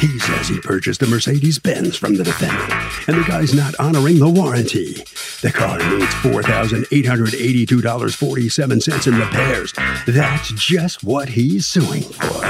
He 0.00 0.18
says 0.18 0.48
he 0.48 0.58
purchased 0.60 1.02
a 1.02 1.06
Mercedes 1.06 1.58
Benz 1.58 1.96
from 1.96 2.16
the 2.16 2.24
defendant, 2.24 2.70
and 3.08 3.18
the 3.18 3.24
guy's 3.26 3.54
not 3.54 3.74
honoring 3.78 4.18
the 4.18 4.28
warranty. 4.28 5.04
The 5.40 5.50
car 5.52 5.78
needs 5.78 6.12
$4,882.47 6.16 9.06
in 9.06 9.14
repairs. 9.18 9.72
That's 10.06 10.52
just 10.52 11.02
what 11.04 11.30
he's 11.30 11.66
suing 11.66 12.02
for 12.02 12.43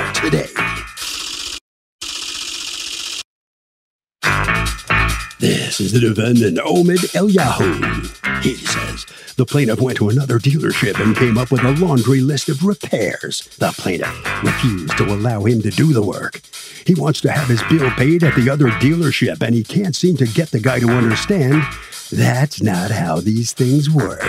This 5.75 5.93
is 5.93 6.01
the 6.01 6.15
defendant, 6.15 6.59
Omid 6.59 6.99
Eliyahu. 7.17 8.45
He 8.45 8.55
says 8.55 9.07
the 9.35 9.45
plaintiff 9.45 9.81
went 9.81 9.97
to 9.99 10.09
another 10.09 10.39
dealership 10.39 11.03
and 11.03 11.17
came 11.17 11.37
up 11.37 11.51
with 11.51 11.65
a 11.65 11.73
laundry 11.73 12.21
list 12.21 12.49
of 12.49 12.65
repairs. 12.65 13.41
The 13.59 13.73
plaintiff 13.73 14.45
refused 14.45 14.97
to 14.99 15.07
allow 15.07 15.43
him 15.43 15.63
to 15.63 15.71
do 15.71 15.93
the 15.93 16.01
work. 16.01 16.43
He 16.87 16.95
wants 16.95 17.21
to 17.23 17.33
have 17.33 17.49
his 17.49 17.61
bill 17.65 17.91
paid 17.91 18.23
at 18.23 18.37
the 18.37 18.49
other 18.49 18.69
dealership, 18.69 19.43
and 19.43 19.53
he 19.53 19.65
can't 19.65 19.97
seem 19.97 20.17
to 20.19 20.27
get 20.27 20.53
the 20.53 20.61
guy 20.61 20.79
to 20.79 20.89
understand 20.91 21.65
that's 22.13 22.63
not 22.63 22.93
how 22.93 23.19
these 23.19 23.53
things 23.53 23.91
work. 23.91 24.23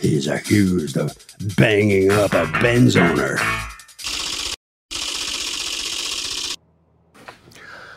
He's 0.00 0.28
accused 0.28 0.96
of 0.96 1.16
banging 1.56 2.12
up 2.12 2.32
a 2.32 2.46
Benz 2.62 2.96
owner. 2.96 3.38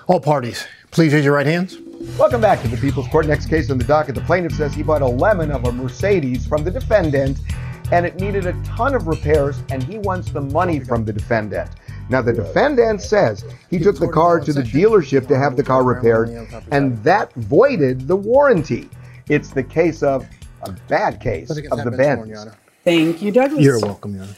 All 0.07 0.19
parties, 0.19 0.65
please 0.89 1.13
raise 1.13 1.23
your 1.23 1.35
right 1.35 1.45
hands. 1.45 1.77
Welcome 2.15 2.41
back 2.41 2.61
to 2.63 2.67
the 2.67 2.77
People's 2.77 3.07
Court. 3.09 3.27
Next 3.27 3.47
case 3.47 3.69
on 3.69 3.77
the 3.77 3.83
docket. 3.83 4.15
The 4.15 4.21
plaintiff 4.21 4.53
says 4.53 4.73
he 4.73 4.81
bought 4.81 5.03
a 5.03 5.07
lemon 5.07 5.51
of 5.51 5.65
a 5.65 5.71
Mercedes 5.71 6.47
from 6.47 6.63
the 6.63 6.71
defendant 6.71 7.37
and 7.91 8.05
it 8.05 8.19
needed 8.19 8.47
a 8.47 8.53
ton 8.63 8.95
of 8.95 9.07
repairs 9.07 9.61
and 9.69 9.83
he 9.83 9.99
wants 9.99 10.31
the 10.31 10.41
money 10.41 10.79
from 10.79 11.05
the 11.05 11.13
defendant. 11.13 11.69
Now, 12.09 12.21
the 12.21 12.33
defendant 12.33 13.01
says 13.01 13.45
he 13.69 13.77
took 13.77 13.99
the 13.99 14.07
car 14.07 14.39
to 14.39 14.51
the 14.53 14.63
dealership 14.63 15.27
to 15.27 15.37
have 15.37 15.57
the 15.57 15.63
car 15.63 15.83
repaired, 15.83 16.29
and 16.71 16.97
that 17.03 17.33
voided 17.33 18.07
the 18.07 18.15
warranty. 18.15 18.89
It's 19.29 19.49
the 19.49 19.63
case 19.63 20.03
of 20.03 20.25
a 20.63 20.71
bad 20.87 21.19
case 21.19 21.49
of 21.49 21.57
the 21.57 21.75
happened 21.75 21.97
Benz. 21.97 22.47
Thank 22.83 23.21
you, 23.21 23.31
Douglas. 23.31 23.61
You're 23.61 23.79
welcome, 23.79 24.15
Your 24.15 24.23
Honor. 24.23 24.35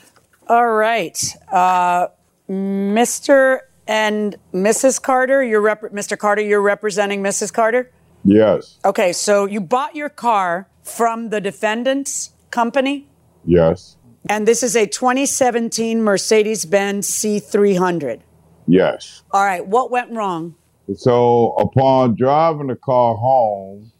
All 0.47 0.69
right. 0.73 1.35
Uh, 1.51 2.07
Mr. 2.49 3.59
and 3.93 4.35
Mrs. 4.53 5.01
Carter, 5.01 5.43
you're 5.43 5.59
rep- 5.61 5.81
Mr. 5.91 6.15
Carter, 6.15 6.43
you're 6.43 6.61
representing 6.61 7.23
Mrs. 7.23 7.51
Carter? 7.51 7.91
Yes, 8.23 8.77
Okay, 8.85 9.11
so 9.13 9.45
you 9.45 9.59
bought 9.59 9.95
your 9.95 10.09
car 10.09 10.67
from 10.83 11.29
the 11.29 11.41
defendant's 11.41 12.31
company, 12.51 13.07
yes, 13.45 13.97
and 14.29 14.47
this 14.47 14.61
is 14.61 14.75
a 14.75 14.85
2017 14.85 16.03
Mercedes 16.03 16.65
Benz 16.65 17.09
C300. 17.09 18.19
yes. 18.67 19.23
All 19.31 19.43
right, 19.43 19.65
what 19.65 19.89
went 19.89 20.11
wrong? 20.11 20.53
So 20.95 21.53
upon 21.53 22.15
driving 22.15 22.67
the 22.67 22.75
car 22.75 23.15
home, 23.15 23.91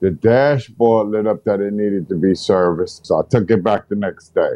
the 0.00 0.10
dashboard 0.10 1.08
lit 1.08 1.26
up 1.26 1.42
that 1.44 1.60
it 1.60 1.72
needed 1.72 2.08
to 2.10 2.16
be 2.16 2.34
serviced. 2.34 3.06
So 3.06 3.18
I 3.20 3.22
took 3.30 3.50
it 3.50 3.62
back 3.64 3.88
the 3.88 3.94
next 3.96 4.34
day. 4.34 4.54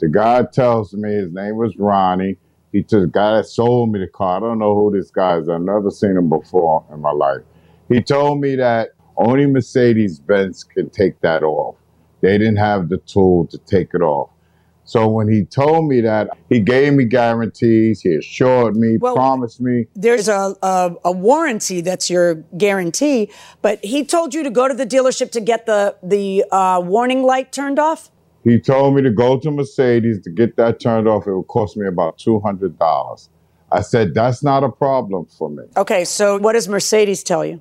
The 0.00 0.08
guy 0.08 0.44
tells 0.52 0.92
me 0.94 1.10
his 1.12 1.32
name 1.32 1.56
was 1.56 1.74
Ronnie. 1.78 2.36
He 2.72 2.82
took 2.82 3.02
the 3.02 3.06
guy 3.06 3.36
that 3.36 3.46
sold 3.46 3.92
me 3.92 4.00
the 4.00 4.06
car. 4.06 4.38
I 4.38 4.40
don't 4.40 4.58
know 4.58 4.74
who 4.74 4.90
this 4.90 5.10
guy 5.10 5.38
is. 5.38 5.48
I've 5.48 5.60
never 5.60 5.90
seen 5.90 6.16
him 6.16 6.28
before 6.28 6.84
in 6.92 7.00
my 7.00 7.12
life. 7.12 7.42
He 7.88 8.00
told 8.02 8.40
me 8.40 8.56
that 8.56 8.90
only 9.16 9.46
Mercedes 9.46 10.18
Benz 10.18 10.64
can 10.64 10.88
take 10.88 11.20
that 11.20 11.42
off. 11.42 11.76
They 12.22 12.38
didn't 12.38 12.56
have 12.56 12.88
the 12.88 12.98
tool 12.98 13.46
to 13.48 13.58
take 13.58 13.90
it 13.92 14.00
off. 14.00 14.30
So 14.84 15.08
when 15.08 15.28
he 15.30 15.44
told 15.44 15.88
me 15.88 16.00
that, 16.00 16.30
he 16.48 16.60
gave 16.60 16.94
me 16.94 17.04
guarantees. 17.04 18.00
He 18.00 18.14
assured 18.14 18.76
me, 18.76 18.96
Well- 18.96 19.14
promised 19.14 19.60
me. 19.60 19.86
There's 19.94 20.28
a, 20.28 20.54
a, 20.62 20.96
a 21.04 21.12
warranty 21.12 21.80
that's 21.82 22.10
your 22.10 22.36
guarantee, 22.56 23.30
but 23.60 23.84
he 23.84 24.04
told 24.04 24.34
you 24.34 24.42
to 24.42 24.50
go 24.50 24.66
to 24.66 24.74
the 24.74 24.86
dealership 24.86 25.30
to 25.32 25.40
get 25.40 25.66
the, 25.66 25.96
the 26.02 26.44
uh, 26.50 26.80
warning 26.84 27.22
light 27.22 27.52
turned 27.52 27.78
off? 27.78 28.10
He 28.44 28.58
told 28.58 28.96
me 28.96 29.02
to 29.02 29.10
go 29.10 29.38
to 29.38 29.50
Mercedes 29.50 30.20
to 30.22 30.30
get 30.30 30.56
that 30.56 30.80
turned 30.80 31.06
off. 31.06 31.26
It 31.26 31.34
would 31.34 31.48
cost 31.48 31.76
me 31.76 31.86
about 31.86 32.18
two 32.18 32.40
hundred 32.40 32.78
dollars. 32.78 33.28
I 33.70 33.80
said 33.80 34.14
that's 34.14 34.42
not 34.42 34.64
a 34.64 34.68
problem 34.68 35.26
for 35.26 35.48
me. 35.48 35.64
Okay, 35.76 36.04
so 36.04 36.38
what 36.38 36.52
does 36.52 36.68
Mercedes 36.68 37.22
tell 37.22 37.44
you? 37.44 37.60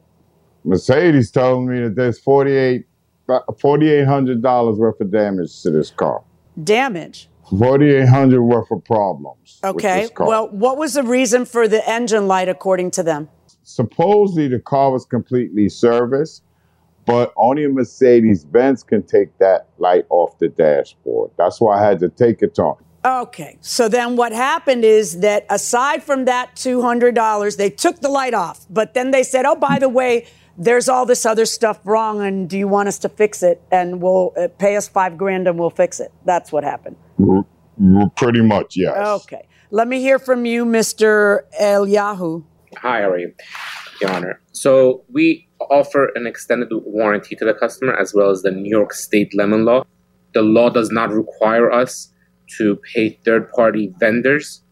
Mercedes 0.64 1.32
told 1.32 1.68
me 1.68 1.80
that 1.82 1.96
there's 1.96 2.20
forty 2.20 2.54
eight 2.54 2.86
forty 3.60 3.90
eight 3.90 4.08
hundred 4.08 4.42
dollars 4.42 4.78
worth 4.78 5.00
of 5.00 5.12
damage 5.12 5.62
to 5.62 5.72
this 5.72 5.92
car. 5.92 6.24
Damage. 6.64 7.30
Forty 7.50 7.94
eight 7.94 8.10
hundred 8.10 8.44
worth 8.44 8.72
of 8.72 8.84
problems. 8.84 9.60
Okay. 9.64 10.10
Well, 10.18 10.50
what 10.50 10.78
was 10.78 10.94
the 10.94 11.04
reason 11.04 11.46
for 11.46 11.68
the 11.68 11.88
engine 11.88 12.28
light 12.28 12.50
according 12.50 12.92
to 12.92 13.04
them? 13.04 13.30
supposedly 13.64 14.48
the 14.48 14.60
car 14.60 14.92
was 14.92 15.06
completely 15.06 15.70
serviced, 15.70 16.44
but 17.05 17.34
only 17.36 17.65
a 17.65 17.70
Mercedes 17.70 18.46
Benz 18.46 18.84
can 18.84 19.03
take 19.03 19.38
that 19.39 19.67
light 19.77 20.05
off 20.10 20.38
the 20.39 20.50
dashboard. 20.50 21.31
That's 21.38 21.60
why 21.60 21.79
I 21.81 21.86
had 21.86 22.00
to 22.00 22.10
take 22.10 22.41
it 22.41 22.55
to 22.55 22.63
him. 22.63 22.75
Okay. 23.03 23.58
So 23.62 23.89
then 23.89 24.15
what 24.15 24.31
happened 24.31 24.86
is 24.86 25.22
that 25.22 25.46
aside 25.50 26.03
from 26.03 26.25
that 26.25 26.55
$200, 26.55 27.58
they 27.58 27.70
took 27.70 28.00
the 28.00 28.10
light 28.10 28.34
off, 28.36 28.65
but 28.70 28.93
then 28.93 29.12
they 29.12 29.24
said, 29.24 29.46
"Oh, 29.46 29.55
by 29.55 29.79
the 29.79 29.89
way, 29.89 30.27
there's 30.58 30.88
all 30.88 31.05
this 31.05 31.25
other 31.25 31.46
stuff 31.46 31.79
wrong 31.86 32.22
and 32.22 32.48
do 32.48 32.58
you 32.58 32.67
want 32.67 32.88
us 32.88 33.00
to 33.00 33.10
fix 33.10 33.41
it 33.41 33.62
and 33.72 34.01
we'll 34.01 34.34
uh, 34.38 34.50
pay 34.60 34.75
us 34.75 34.88
5 34.88 35.17
grand 35.17 35.48
and 35.48 35.58
we'll 35.58 35.72
fix 35.72 36.00
it." 36.00 36.12
That's 36.25 36.51
what 36.51 36.63
happened. 36.63 36.96
R- 37.20 37.46
r- 37.84 38.10
Pretty 38.15 38.41
much, 38.41 38.77
yes. 38.77 38.96
Okay. 39.24 39.48
Let 39.72 39.88
me 39.88 40.00
hear 40.01 40.20
from 40.20 40.46
you, 40.46 40.65
Mr. 40.65 41.41
Eliyahu. 41.60 42.43
Hi, 42.77 43.01
how 43.01 43.10
are 43.10 43.17
you, 43.17 43.34
Your 44.01 44.12
Honor? 44.12 44.41
So 44.51 45.03
we 45.10 45.48
offer 45.70 46.12
an 46.15 46.27
extended 46.27 46.70
warranty 46.72 47.36
to 47.36 47.46
the 47.46 47.53
customer 47.53 47.94
as 47.94 48.13
well 48.13 48.30
as 48.30 48.41
the 48.41 48.51
New 48.51 48.70
York 48.70 48.94
State 48.94 49.36
lemon 49.36 49.65
law. 49.65 49.84
The 50.34 50.41
law 50.41 50.70
does 50.70 50.91
not 50.91 51.12
require 51.12 51.72
us 51.72 52.13
to 52.58 52.77
pay 52.94 53.20
third-party 53.25 53.94
vendors. 54.00 54.63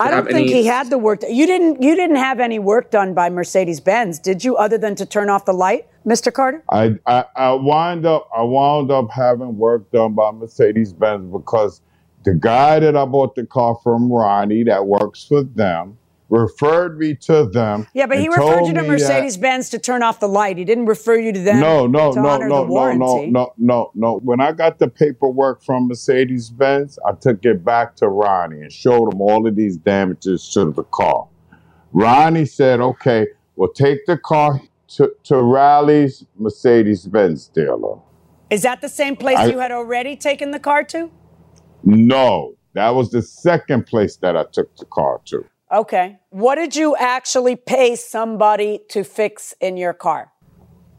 I 0.00 0.10
don't 0.10 0.26
think 0.26 0.50
any- 0.50 0.52
he 0.52 0.66
had 0.66 0.90
the 0.90 0.98
work. 0.98 1.22
You 1.28 1.46
didn't. 1.46 1.82
You 1.82 1.96
didn't 1.96 2.16
have 2.16 2.38
any 2.38 2.58
work 2.58 2.90
done 2.90 3.14
by 3.14 3.28
Mercedes 3.30 3.80
Benz, 3.80 4.18
did 4.18 4.44
you? 4.44 4.56
Other 4.56 4.78
than 4.78 4.94
to 4.94 5.04
turn 5.04 5.28
off 5.28 5.44
the 5.44 5.52
light, 5.52 5.86
Mr. 6.06 6.32
Carter. 6.32 6.62
I, 6.70 6.98
I 7.06 7.24
I 7.34 7.52
wound 7.52 8.06
up 8.06 8.28
I 8.36 8.42
wound 8.42 8.92
up 8.92 9.10
having 9.10 9.58
work 9.58 9.90
done 9.90 10.14
by 10.14 10.30
Mercedes 10.30 10.92
Benz 10.92 11.30
because 11.32 11.80
the 12.24 12.34
guy 12.34 12.78
that 12.78 12.96
I 12.96 13.04
bought 13.04 13.34
the 13.34 13.44
car 13.44 13.78
from, 13.82 14.12
Ronnie, 14.12 14.64
that 14.64 14.86
works 14.86 15.24
for 15.24 15.42
them, 15.42 15.97
referred 16.28 16.98
me 16.98 17.14
to 17.14 17.46
them. 17.46 17.86
Yeah, 17.94 18.06
but 18.06 18.18
he 18.18 18.28
referred 18.28 18.66
you 18.66 18.74
to 18.74 18.82
me 18.82 18.88
Mercedes 18.88 19.36
Benz 19.36 19.70
to 19.70 19.78
turn 19.78 20.02
off 20.02 20.20
the 20.20 20.28
light. 20.28 20.58
He 20.58 20.64
didn't 20.64 20.86
refer 20.86 21.16
you 21.16 21.32
to 21.32 21.40
them. 21.40 21.60
No, 21.60 21.86
no, 21.86 22.10
no, 22.12 22.36
no, 22.38 22.64
no, 22.66 22.92
no, 22.94 23.24
no, 23.26 23.52
no, 23.56 23.90
no. 23.94 24.18
When 24.18 24.40
I 24.40 24.52
got 24.52 24.78
the 24.78 24.88
paperwork 24.88 25.62
from 25.62 25.88
Mercedes 25.88 26.50
Benz, 26.50 26.98
I 27.06 27.12
took 27.12 27.44
it 27.44 27.64
back 27.64 27.96
to 27.96 28.08
Ronnie 28.08 28.60
and 28.60 28.72
showed 28.72 29.12
him 29.12 29.20
all 29.20 29.46
of 29.46 29.56
these 29.56 29.76
damages 29.76 30.48
to 30.50 30.70
the 30.70 30.84
car. 30.84 31.26
Ronnie 31.92 32.44
said, 32.46 32.80
"Okay, 32.80 33.26
we'll 33.56 33.72
take 33.72 34.04
the 34.06 34.18
car 34.18 34.60
to, 34.88 35.12
to 35.24 35.42
Rally's 35.42 36.24
Mercedes 36.38 37.06
Benz 37.06 37.48
dealer." 37.48 37.98
Is 38.50 38.62
that 38.62 38.80
the 38.80 38.88
same 38.88 39.16
place 39.16 39.38
I- 39.38 39.46
you 39.46 39.58
had 39.58 39.72
already 39.72 40.16
taken 40.16 40.50
the 40.50 40.58
car 40.60 40.82
to? 40.84 41.10
No, 41.84 42.54
that 42.74 42.94
was 42.94 43.10
the 43.10 43.22
second 43.22 43.86
place 43.86 44.16
that 44.16 44.36
I 44.36 44.44
took 44.52 44.74
the 44.76 44.84
car 44.84 45.20
to. 45.26 45.44
Okay. 45.70 46.18
What 46.30 46.54
did 46.56 46.74
you 46.76 46.96
actually 46.96 47.56
pay 47.56 47.96
somebody 47.96 48.80
to 48.90 49.04
fix 49.04 49.54
in 49.60 49.76
your 49.76 49.92
car? 49.92 50.32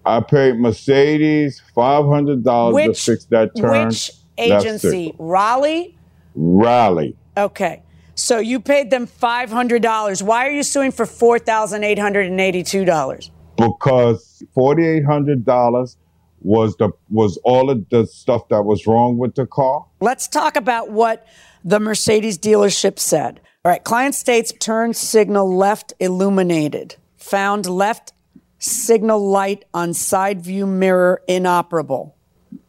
I 0.06 0.22
paid 0.22 0.60
Mercedes 0.60 1.62
five 1.74 2.06
hundred 2.06 2.44
dollars 2.44 2.74
Which 2.74 3.06
to 3.06 3.12
fix 3.12 3.26
that 3.26 3.56
turn. 3.56 3.88
which 3.88 4.12
agency? 4.38 5.14
Raleigh. 5.18 5.98
Raleigh. 6.36 7.16
Okay. 7.36 7.84
So 8.16 8.40
you 8.40 8.60
paid 8.60 8.90
them 8.90 9.08
five 9.08 9.50
hundred 9.50 9.82
dollars. 9.82 10.22
Why 10.22 10.48
are 10.48 10.52
you 10.52 10.64
suing 10.64 10.92
for 10.92 11.06
four 11.06 11.40
thousand 11.40 11.84
eight 11.84 12.00
hundred 12.00 12.28
and 12.28 12.40
eighty-two 12.40 12.86
dollars? 12.86 13.32
because 13.60 14.44
forty 14.54 14.86
eight 14.86 15.06
hundred 15.06 15.46
dollars 15.46 15.98
was 16.42 16.76
the 16.78 16.90
was 17.10 17.38
all 17.44 17.70
of 17.70 17.88
the 17.90 18.06
stuff 18.08 18.48
that 18.50 18.64
was 18.64 18.88
wrong 18.88 19.18
with 19.18 19.36
the 19.36 19.46
car. 19.46 19.86
Let's 20.00 20.28
talk 20.28 20.56
about 20.56 20.90
what 20.90 21.28
the 21.64 21.80
Mercedes 21.80 22.38
dealership 22.38 22.98
said. 23.00 23.42
All 23.66 23.74
right, 23.74 23.84
client 23.84 24.16
states 24.16 24.54
turn 24.58 24.94
signal 24.94 25.54
left 25.54 25.92
illuminated. 26.00 26.96
Found 27.18 27.66
left 27.66 28.14
signal 28.58 29.20
light 29.30 29.66
on 29.74 29.94
side 29.94 30.40
view 30.40 30.66
mirror 30.66 31.22
inoperable. 31.28 32.16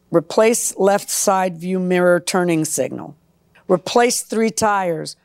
Replace 0.09 0.75
left 0.75 1.09
side 1.09 1.57
view 1.57 1.79
mirror 1.79 2.19
turning 2.19 2.65
signal. 2.65 3.15
Replace 3.69 4.23
three 4.23 4.49
tires. 4.49 5.15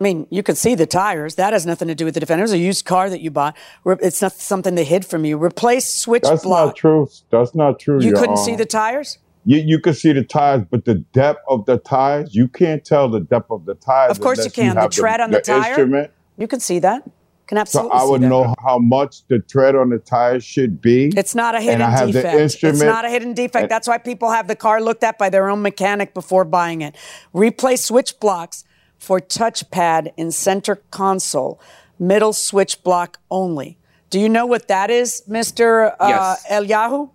I 0.00 0.02
mean, 0.02 0.26
you 0.30 0.42
can 0.42 0.56
see 0.56 0.74
the 0.74 0.86
tires. 0.86 1.36
That 1.36 1.52
has 1.52 1.64
nothing 1.64 1.86
to 1.86 1.94
do 1.94 2.04
with 2.04 2.14
the 2.14 2.20
defendant. 2.20 2.50
It 2.50 2.50
was 2.50 2.60
a 2.60 2.64
used 2.64 2.84
car 2.84 3.08
that 3.08 3.20
you 3.20 3.30
bought. 3.30 3.56
It's 3.86 4.20
not 4.20 4.32
something 4.32 4.74
they 4.74 4.84
hid 4.84 5.06
from 5.06 5.24
you. 5.24 5.40
Replace 5.40 5.94
switch 5.94 6.24
That's 6.24 6.42
block. 6.42 6.66
not 6.66 6.76
true. 6.76 7.08
That's 7.30 7.54
not 7.54 7.78
true. 7.78 8.02
You 8.02 8.14
couldn't 8.14 8.38
see 8.38 8.56
the 8.56 8.66
tires? 8.66 9.18
You 9.48 9.60
you 9.60 9.78
could 9.80 9.96
see 9.96 10.12
the 10.12 10.22
tires, 10.24 10.62
but 10.70 10.84
the 10.84 10.96
depth 10.96 11.40
of 11.48 11.64
the 11.64 11.78
tires, 11.78 12.34
you 12.34 12.48
can't 12.48 12.84
tell 12.84 13.08
the 13.08 13.20
depth 13.20 13.50
of 13.50 13.64
the 13.64 13.74
tires. 13.76 14.10
Of 14.10 14.20
course 14.20 14.36
you 14.38 14.42
unless 14.44 14.54
can. 14.54 14.74
The 14.74 14.80
have 14.82 14.90
tread 14.90 15.20
on 15.22 15.30
the 15.30 15.40
tire? 15.40 15.68
Instrument. 15.70 16.10
You 16.36 16.46
can 16.46 16.60
see 16.60 16.78
that. 16.80 17.02
Can 17.46 17.56
absolutely 17.56 17.88
So 17.88 17.94
absolutely 17.94 17.96
I 17.96 18.04
see 18.04 18.10
would 18.10 18.22
that. 18.22 18.28
know 18.28 18.54
how 18.62 18.78
much 18.78 19.26
the 19.28 19.38
tread 19.38 19.74
on 19.74 19.88
the 19.88 19.96
tires 20.00 20.44
should 20.44 20.82
be. 20.82 21.10
It's 21.16 21.34
not 21.34 21.54
a 21.54 21.60
hidden 21.62 21.80
and 21.80 21.82
I 21.84 21.90
have 21.98 22.08
defect. 22.08 22.34
The 22.36 22.42
instrument, 22.42 22.74
it's 22.76 22.84
not 22.84 23.06
a 23.06 23.08
hidden 23.08 23.32
defect. 23.32 23.62
and- 23.62 23.70
That's 23.70 23.88
why 23.88 23.96
people 23.96 24.30
have 24.30 24.48
the 24.48 24.54
car 24.54 24.82
looked 24.82 25.02
at 25.02 25.16
by 25.16 25.30
their 25.30 25.48
own 25.48 25.62
mechanic 25.62 26.12
before 26.12 26.44
buying 26.44 26.82
it. 26.82 26.94
Replace 27.32 27.84
switch 27.84 28.20
blocks 28.20 28.64
for 28.98 29.18
touchpad 29.18 30.12
in 30.18 30.30
center 30.30 30.76
console, 30.90 31.58
middle 31.98 32.34
switch 32.34 32.82
block 32.82 33.18
only. 33.30 33.78
Do 34.10 34.20
you 34.20 34.28
know 34.28 34.44
what 34.44 34.68
that 34.68 34.90
is, 34.90 35.22
Mr. 35.26 35.94
Uh, 35.98 36.06
Yes. 36.08 36.44
Eliyahu? 36.50 37.08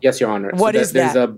Yes, 0.00 0.20
Your 0.20 0.30
Honor. 0.30 0.50
What 0.54 0.76
so 0.76 0.80
is 0.82 0.92
there's 0.92 1.14
that? 1.14 1.28
A, 1.30 1.34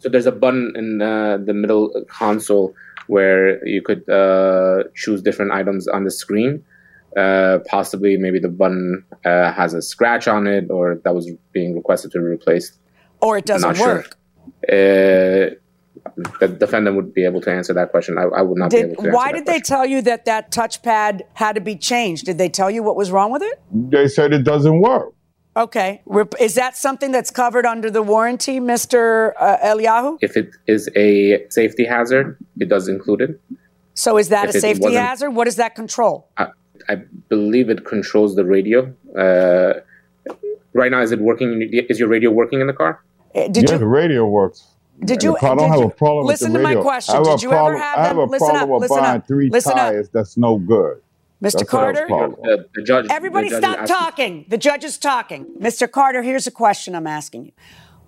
so 0.00 0.08
there's 0.08 0.26
a 0.26 0.32
button 0.32 0.72
in 0.76 1.00
uh, 1.00 1.38
the 1.38 1.54
middle 1.54 1.92
console 2.08 2.74
where 3.06 3.64
you 3.66 3.82
could 3.82 4.08
uh, 4.08 4.84
choose 4.94 5.22
different 5.22 5.52
items 5.52 5.86
on 5.88 6.04
the 6.04 6.10
screen. 6.10 6.64
Uh, 7.16 7.58
possibly, 7.66 8.16
maybe 8.16 8.38
the 8.38 8.48
button 8.48 9.04
uh, 9.24 9.52
has 9.52 9.74
a 9.74 9.82
scratch 9.82 10.28
on 10.28 10.46
it, 10.46 10.70
or 10.70 11.00
that 11.04 11.14
was 11.14 11.30
being 11.52 11.74
requested 11.74 12.12
to 12.12 12.18
be 12.18 12.24
replaced. 12.24 12.78
Or 13.20 13.36
it 13.36 13.46
doesn't 13.46 13.68
Not 13.68 13.76
sure. 13.76 13.94
work? 13.96 14.16
Uh, 14.68 15.56
the 16.40 16.48
defendant 16.48 16.96
would 16.96 17.12
be 17.12 17.24
able 17.24 17.40
to 17.42 17.50
answer 17.50 17.74
that 17.74 17.90
question. 17.90 18.16
I, 18.16 18.22
I 18.22 18.42
would 18.42 18.56
not 18.56 18.70
be 18.70 18.78
able 18.78 19.02
to. 19.02 19.10
why 19.10 19.26
answer 19.26 19.38
did 19.38 19.46
that 19.46 19.52
they 19.52 19.60
tell 19.60 19.84
you 19.84 20.02
that 20.02 20.24
that 20.24 20.50
touchpad 20.50 21.22
had 21.34 21.56
to 21.56 21.60
be 21.60 21.76
changed? 21.76 22.26
Did 22.26 22.38
they 22.38 22.48
tell 22.48 22.70
you 22.70 22.82
what 22.82 22.96
was 22.96 23.10
wrong 23.10 23.32
with 23.32 23.42
it? 23.42 23.60
They 23.72 24.08
said 24.08 24.32
it 24.32 24.44
doesn't 24.44 24.80
work. 24.80 25.12
Okay. 25.56 26.02
Is 26.38 26.54
that 26.54 26.76
something 26.76 27.10
that's 27.10 27.30
covered 27.30 27.66
under 27.66 27.90
the 27.90 28.02
warranty, 28.02 28.60
Mr. 28.60 29.32
Uh, 29.38 29.56
Eliyahu? 29.58 30.18
If 30.20 30.36
it 30.36 30.50
is 30.66 30.88
a 30.96 31.46
safety 31.50 31.84
hazard, 31.84 32.36
it 32.58 32.68
does 32.68 32.88
include 32.88 33.20
it. 33.22 33.40
So 33.94 34.16
is 34.16 34.28
that 34.28 34.48
If 34.48 34.54
a 34.54 34.60
safety 34.60 34.94
hazard? 34.94 35.30
What 35.30 35.44
does 35.44 35.56
that 35.56 35.74
control? 35.74 36.28
I, 36.36 36.46
I 36.88 36.94
believe 37.28 37.68
it 37.68 37.84
controls 37.84 38.36
the 38.36 38.44
radio. 38.44 38.94
Uh, 39.18 39.80
right 40.72 40.90
now, 40.90 41.00
is 41.02 41.10
it 41.12 41.20
working? 41.20 41.68
Is 41.88 41.98
your 41.98 42.08
radio 42.08 42.30
working 42.30 42.60
in 42.60 42.66
the 42.68 42.72
car? 42.72 43.02
Uh, 43.34 43.48
Did 43.48 43.64
yeah, 43.68 43.72
you 43.72 43.78
the 43.78 43.86
radio 43.86 44.26
works. 44.26 44.66
Did 45.00 45.10
And 45.16 45.22
you- 45.24 45.36
car- 45.36 45.52
I 45.52 45.54
don't 45.56 45.58
did 45.64 45.70
have 45.70 45.80
you- 45.80 45.86
a 45.86 45.90
problem 45.90 46.26
listen 46.26 46.52
with 46.52 46.52
the 46.52 46.58
to 46.58 46.62
my 46.62 46.70
radio. 46.70 46.82
question. 46.82 47.14
I 47.14 47.18
have 47.18 47.24
Did 47.26 47.32
a 47.34 47.42
you 47.42 47.48
ever 47.48 47.56
problem, 47.56 47.80
have 47.80 47.98
I 47.98 48.02
have 48.06 48.16
them- 48.16 48.28
a 48.28 48.30
listen 48.30 48.48
problem 48.48 48.62
up, 48.62 48.68
with 48.80 48.90
listen 48.90 49.02
buying 49.04 49.16
up, 49.18 49.26
three 49.26 49.50
listen 49.50 49.72
up. 49.72 49.78
tires 49.78 50.08
that's 50.10 50.36
no 50.36 50.58
good. 50.58 51.00
Mr. 51.42 51.52
That's 51.52 51.62
Carter? 51.70 52.06
The, 52.08 52.66
the 52.74 52.82
judge. 52.82 53.06
Everybody 53.10 53.48
the 53.48 53.60
judge 53.60 53.62
stop 53.62 53.78
asking- 53.80 53.96
talking. 53.96 54.44
The 54.48 54.58
judge 54.58 54.84
is 54.84 54.98
talking. 54.98 55.46
Mr. 55.58 55.90
Carter, 55.90 56.22
here's 56.22 56.46
a 56.46 56.50
question 56.50 56.94
I'm 56.94 57.06
asking 57.06 57.46
you. 57.46 57.52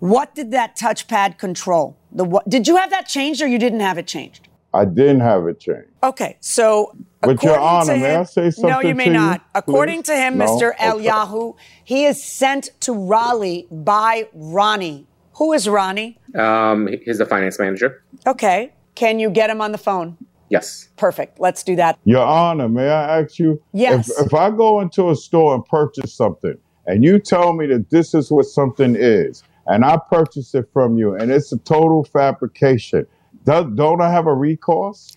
What 0.00 0.34
did 0.34 0.50
that 0.50 0.76
touchpad 0.76 1.38
control? 1.38 1.96
The 2.10 2.24
what, 2.24 2.48
did 2.48 2.66
you 2.68 2.76
have 2.76 2.90
that 2.90 3.06
changed 3.06 3.40
or 3.40 3.46
you 3.46 3.58
didn't 3.58 3.80
have 3.80 3.96
it 3.98 4.06
changed? 4.06 4.48
I 4.74 4.84
didn't 4.84 5.20
have 5.20 5.46
it 5.46 5.60
changed. 5.60 5.88
Okay, 6.02 6.36
so 6.40 6.94
But 7.20 7.42
Your 7.42 7.54
according 7.54 7.62
Honor, 7.62 7.94
to 7.94 8.00
may 8.00 8.16
I 8.16 8.24
say 8.24 8.50
something? 8.50 8.70
No, 8.70 8.80
you 8.80 8.94
may 8.94 9.04
to 9.04 9.10
you, 9.10 9.16
not. 9.16 9.44
According 9.54 10.02
to 10.04 10.16
him, 10.16 10.38
No? 10.38 10.46
Mr. 10.46 10.72
Okay. 10.74 10.86
Eliyahu, 10.86 11.56
he 11.84 12.04
is 12.06 12.22
sent 12.22 12.70
to 12.80 12.92
Raleigh 12.92 13.66
by 13.70 14.28
Ronnie. 14.32 15.06
Who 15.34 15.52
is 15.52 15.68
Ronnie? 15.68 16.18
Um, 16.34 16.88
he's 17.04 17.18
the 17.18 17.26
finance 17.26 17.58
manager. 17.58 18.02
Okay, 18.26 18.72
can 18.94 19.18
you 19.18 19.30
get 19.30 19.50
him 19.50 19.60
on 19.60 19.72
the 19.72 19.78
phone? 19.78 20.16
Yes. 20.52 20.88
Perfect. 20.96 21.40
Let's 21.40 21.62
do 21.62 21.74
that. 21.76 21.98
Your 22.04 22.24
Honor, 22.24 22.68
may 22.68 22.88
I 22.88 23.20
ask 23.20 23.38
you? 23.38 23.60
Yes. 23.72 24.10
If, 24.10 24.26
if 24.26 24.34
I 24.34 24.50
go 24.50 24.80
into 24.80 25.10
a 25.10 25.16
store 25.16 25.54
and 25.54 25.64
purchase 25.64 26.12
something, 26.12 26.56
and 26.86 27.02
you 27.02 27.18
tell 27.18 27.54
me 27.54 27.66
that 27.68 27.88
this 27.88 28.12
is 28.14 28.30
what 28.30 28.44
something 28.44 28.94
is, 28.94 29.42
and 29.66 29.84
I 29.84 29.98
purchase 30.10 30.54
it 30.54 30.68
from 30.72 30.98
you, 30.98 31.14
and 31.14 31.30
it's 31.30 31.52
a 31.52 31.58
total 31.58 32.04
fabrication, 32.04 33.06
do, 33.44 33.72
don't 33.74 34.02
I 34.02 34.10
have 34.10 34.26
a 34.26 34.34
recourse? 34.34 35.16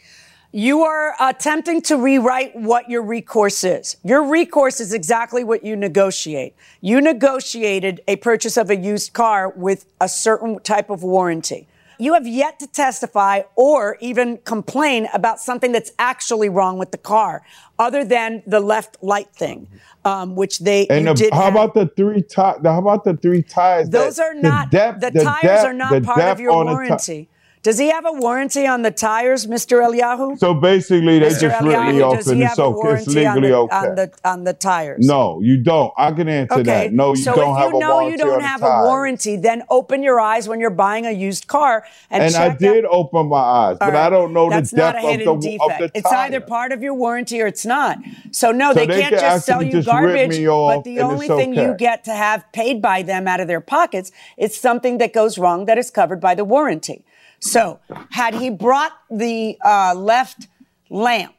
You 0.53 0.83
are 0.83 1.13
attempting 1.19 1.81
to 1.81 1.97
rewrite 1.97 2.55
what 2.55 2.89
your 2.89 3.01
recourse 3.01 3.65
is. 3.65 3.97
Your 4.05 4.23
recourse 4.23 4.79
is 4.79 4.93
exactly 4.93 5.43
what 5.43 5.65
you 5.65 5.75
negotiate. 5.75 6.55
You 6.79 7.01
negotiated 7.01 7.99
a 8.07 8.15
purchase 8.15 8.55
of 8.55 8.69
a 8.69 8.77
used 8.77 9.11
car 9.11 9.49
with 9.49 9.85
a 9.99 10.07
certain 10.07 10.59
type 10.59 10.89
of 10.89 11.03
warranty. 11.03 11.67
You 11.97 12.13
have 12.13 12.27
yet 12.27 12.59
to 12.59 12.67
testify 12.67 13.41
or 13.55 13.97
even 13.99 14.37
complain 14.43 15.07
about 15.13 15.39
something 15.39 15.71
that's 15.71 15.91
actually 15.99 16.49
wrong 16.49 16.77
with 16.77 16.91
the 16.91 16.97
car, 16.97 17.43
other 17.79 18.03
than 18.03 18.43
the 18.45 18.59
left 18.59 18.97
light 19.01 19.29
thing, 19.33 19.67
um, 20.03 20.35
which 20.35 20.59
they 20.59 20.87
And 20.87 21.01
you 21.05 21.13
the, 21.13 21.13
did. 21.15 21.33
how 21.33 21.41
have. 21.43 21.53
about 21.53 21.73
the 21.73 21.87
three 21.87 22.21
tires? 22.21 22.59
How 22.63 22.79
about 22.79 23.03
the 23.03 23.15
three 23.17 23.41
tires? 23.43 23.89
Those 23.89 24.17
that- 24.17 24.23
are 24.25 24.33
not 24.33 24.71
depth- 24.71 25.01
the, 25.01 25.11
tires 25.11 25.41
depth- 25.41 25.65
are 25.65 25.73
not 25.73 25.91
the 25.93 26.01
part 26.01 26.21
of 26.21 26.39
your 26.39 26.63
the 26.65 26.71
warranty. 26.71 27.29
Does 27.65 27.79
he 27.79 27.89
have 27.89 28.05
a 28.05 28.11
warranty 28.11 28.67
on 28.67 28.83
the 28.83 28.91
tires, 28.91 29.47
Mr. 29.47 29.81
Eliyahu? 29.83 30.37
so 30.37 30.53
basically, 30.53 31.17
they 31.17 31.29
Mr. 31.29 31.39
just 31.49 31.61
Eliyahu, 31.63 32.03
off, 32.05 32.15
does 32.17 32.27
and 32.27 32.37
he 32.37 32.45
it's 32.45 32.59
okay. 32.59 32.75
Warranty 32.75 33.25
on 33.25 33.33
legally 33.41 33.49
the, 33.49 33.57
okay. 33.57 33.75
on 33.75 33.95
the 33.95 34.11
on 34.23 34.43
the 34.43 34.53
tires? 34.53 35.07
no, 35.07 35.41
you 35.41 35.57
don't. 35.63 35.91
I 35.97 36.11
can 36.11 36.29
answer 36.29 36.59
Okay. 36.59 36.63
that. 36.63 36.93
No, 36.93 37.15
you 37.15 37.23
so 37.23 37.33
don't 37.35 37.53
if 37.53 37.57
have 37.63 37.73
a 37.73 37.77
warranty 37.79 38.11
you 38.11 38.17
know 38.17 38.25
you 38.25 38.31
don't 38.33 38.43
have 38.43 38.61
a 38.61 38.65
tires. 38.67 38.85
warranty, 38.87 39.35
then 39.37 39.63
open 39.71 40.03
your 40.03 40.19
eyes 40.19 40.47
when 40.47 40.59
you're 40.59 40.69
buying 40.69 41.07
a 41.07 41.11
used 41.11 41.47
car 41.47 41.83
and, 42.11 42.21
And 42.23 42.35
I 42.35 42.55
did 42.55 42.85
out- 42.85 42.91
open 42.91 43.29
my 43.29 43.39
eyes, 43.39 43.77
but 43.79 43.95
I 43.95 44.11
don't 44.11 44.31
know 44.31 44.47
That's 44.47 44.69
the 44.69 44.77
not 44.77 44.91
depth 44.93 45.03
a 45.03 45.07
of 45.07 45.11
hidden 45.11 45.39
the 45.39 45.47
defect. 45.49 45.81
of 45.81 45.91
the 45.91 45.97
it's 45.97 46.11
either 46.11 46.41
part 46.41 46.71
of 46.71 46.83
your 46.83 46.93
warranty 46.93 47.41
or 47.41 47.47
it's 47.47 47.65
not. 47.65 47.97
So 48.29 48.51
no, 48.51 48.73
So 48.73 48.81
they, 48.81 48.85
they 48.85 49.01
can't 49.01 49.15
can 49.15 49.19
just 49.21 49.45
sell 49.47 49.63
you 49.63 49.71
just 49.71 49.87
garbage. 49.87 50.37
but 50.45 50.83
the 50.83 50.99
only 50.99 51.27
thing 51.27 51.55
you 51.55 51.73
get 51.79 52.03
to 52.03 52.11
have 52.13 52.45
paid 52.51 52.79
by 52.79 53.01
them 53.01 53.27
out 53.27 53.39
of 53.39 53.47
their 53.47 53.59
pockets 53.59 54.11
is 54.37 54.55
something 54.55 54.99
that 54.99 55.13
goes 55.13 55.39
wrong 55.39 55.65
that 55.65 55.79
is 55.79 55.89
covered 55.89 56.21
by 56.21 56.35
the 56.35 56.45
warranty. 56.45 57.03
So 57.45 57.79
had 58.09 58.33
he 58.35 58.49
brought 58.49 58.93
the 59.09 59.57
uh, 59.63 59.93
left 59.95 60.47
lamp 60.89 61.35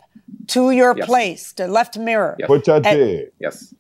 to 0.49 0.71
your 0.71 0.95
Yes. 0.97 1.07
place, 1.07 1.53
the 1.53 1.67
left 1.67 1.99
mirror, 1.99 2.37
Yes. 2.39 2.49
Which 2.49 2.69
I 2.69 2.77
And- 2.77 2.85
did. 2.85 3.33
Yes. 3.41 3.75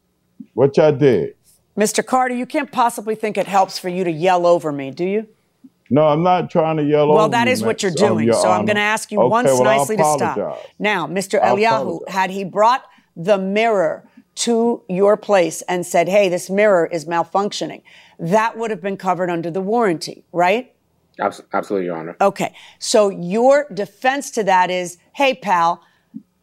Which 0.55 0.79
I 0.79 0.91
did. 0.91 1.35
Mr. 1.79 2.05
Carter, 2.05 2.35
you 2.35 2.47
can't 2.47 2.73
possibly 2.73 3.15
think 3.15 3.37
it 3.37 3.47
helps 3.47 3.79
for 3.79 3.89
you 3.89 4.03
to 4.03 4.11
yell 4.11 4.47
over 4.47 4.73
me, 4.73 4.91
do 4.91 5.05
you? 5.05 5.27
No, 5.91 6.07
I'm 6.09 6.23
not 6.25 6.51
trying 6.51 6.79
to 6.79 6.83
yell 6.83 7.09
Well, 7.09 7.19
over 7.21 7.29
that 7.33 7.47
you, 7.47 7.53
is 7.53 7.62
what 7.62 7.83
you're 7.83 7.91
um, 7.93 7.97
doing. 8.09 8.25
Your 8.27 8.35
so 8.35 8.51
I'm 8.51 8.65
going 8.65 8.77
to 8.77 8.83
ask 8.83 9.12
you 9.12 9.21
Okay, 9.21 9.29
once 9.29 9.49
well, 9.53 9.62
nicely 9.65 9.97
to 9.97 10.05
stop. 10.05 10.59
Now, 10.81 11.07
Mr. 11.07 11.41
I'll 11.41 11.57
Eliyahu, 11.57 12.09
had 12.09 12.31
he 12.31 12.43
brought 12.43 12.83
the 13.15 13.39
mirror 13.39 14.09
to 14.47 14.83
your 14.89 15.17
place 15.17 15.62
and 15.62 15.87
said, 15.87 16.09
hey, 16.09 16.29
this 16.29 16.51
mirror 16.51 16.87
is 16.87 17.05
malfunctioning, 17.05 17.83
that 18.19 18.57
would 18.59 18.71
have 18.71 18.81
been 18.83 18.97
covered 18.97 19.31
under 19.31 19.51
the 19.51 19.61
warranty, 19.61 20.25
right? 20.33 20.73
Abs- 21.21 21.43
absolutely, 21.53 21.87
Your 21.87 21.97
Honor. 21.97 22.17
Okay. 22.21 22.55
So 22.79 23.09
your 23.11 23.67
defense 23.73 24.31
to 24.33 24.45
that 24.45 24.71
is, 24.71 24.99
hey, 25.15 25.35
pal, 25.35 25.83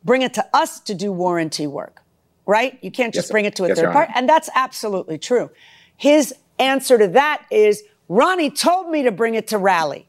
bring 0.04 0.22
it 0.22 0.34
to 0.36 0.46
us 0.54 0.80
to 0.82 0.94
do 0.94 1.12
warranty 1.12 1.68
work, 1.68 2.02
right? 2.46 2.78
You 2.82 2.92
can't 2.92 3.14
just 3.14 3.28
Yes, 3.28 3.32
bring 3.32 3.46
it 3.46 3.56
to 3.56 3.66
a 3.66 3.68
yes, 3.70 3.80
third 3.80 3.94
party. 3.94 4.12
And 4.16 4.28
that's 4.28 4.50
absolutely 4.56 5.18
true. 5.18 5.50
His 5.96 6.34
answer 6.60 6.98
to 6.98 7.08
that 7.10 7.46
is, 7.52 7.84
Ronnie 8.10 8.50
told 8.50 8.90
me 8.90 9.04
to 9.04 9.12
bring 9.12 9.36
it 9.36 9.48
to 9.48 9.58
Rally, 9.58 10.08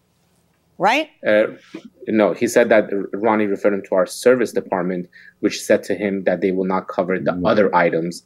right? 0.78 1.10
Uh, 1.26 1.46
no, 2.08 2.32
he 2.32 2.48
said 2.48 2.68
that 2.70 2.90
Ronnie 3.12 3.46
referred 3.46 3.74
him 3.74 3.82
to 3.82 3.94
our 3.94 4.06
service 4.06 4.52
department, 4.52 5.08
which 5.40 5.62
said 5.62 5.84
to 5.84 5.94
him 5.94 6.24
that 6.24 6.40
they 6.40 6.50
will 6.52 6.64
not 6.64 6.88
cover 6.88 7.18
the 7.18 7.40
other 7.44 7.74
items. 7.74 8.24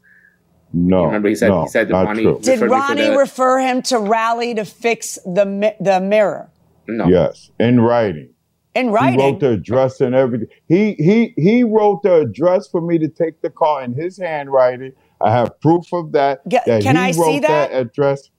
No. 0.72 1.04
Remember, 1.06 1.28
he 1.28 1.34
said- 1.34 1.48
no, 1.48 1.62
he 1.62 1.68
said 1.68 1.88
that 1.88 1.92
not 1.92 2.06
Ronnie- 2.06 2.22
true. 2.24 2.38
Did 2.42 2.60
referred 2.60 2.68
to 2.68 2.72
Ronnie 2.74 3.16
refer 3.16 3.58
him 3.58 3.82
to 3.82 3.98
Raleigh 3.98 4.54
to 4.54 4.64
fix 4.64 5.18
the 5.24 5.46
mi- 5.46 5.74
the 5.80 6.00
mirror 6.00 6.50
No. 6.86 7.06
Yes, 7.06 7.50
in 7.58 7.80
writing. 7.80 8.28
in 8.74 8.90
writing. 8.90 9.18
He 9.18 9.24
wrote 9.26 9.40
the 9.40 9.50
address 9.52 10.00
and 10.00 10.14
everything. 10.14 10.48
He 10.68 10.92
he 10.94 11.32
he 11.36 11.64
wrote 11.64 12.02
the 12.02 12.16
address 12.16 12.68
for 12.68 12.80
me 12.80 12.98
to 12.98 13.08
take 13.08 13.40
the 13.40 13.50
car 13.50 13.82
in 13.82 13.94
his 13.94 14.18
handwriting. 14.18 14.92
I 15.20 15.30
have 15.32 15.58
proof 15.60 15.92
of 15.92 16.12
that. 16.12 16.46
Ga- 16.48 16.60
that 16.66 16.82
can 16.82 16.96
he 16.96 17.02
I 17.02 17.06
wrote 17.12 17.24
see 17.32 17.40
that? 17.40 17.72
address. 17.72 18.30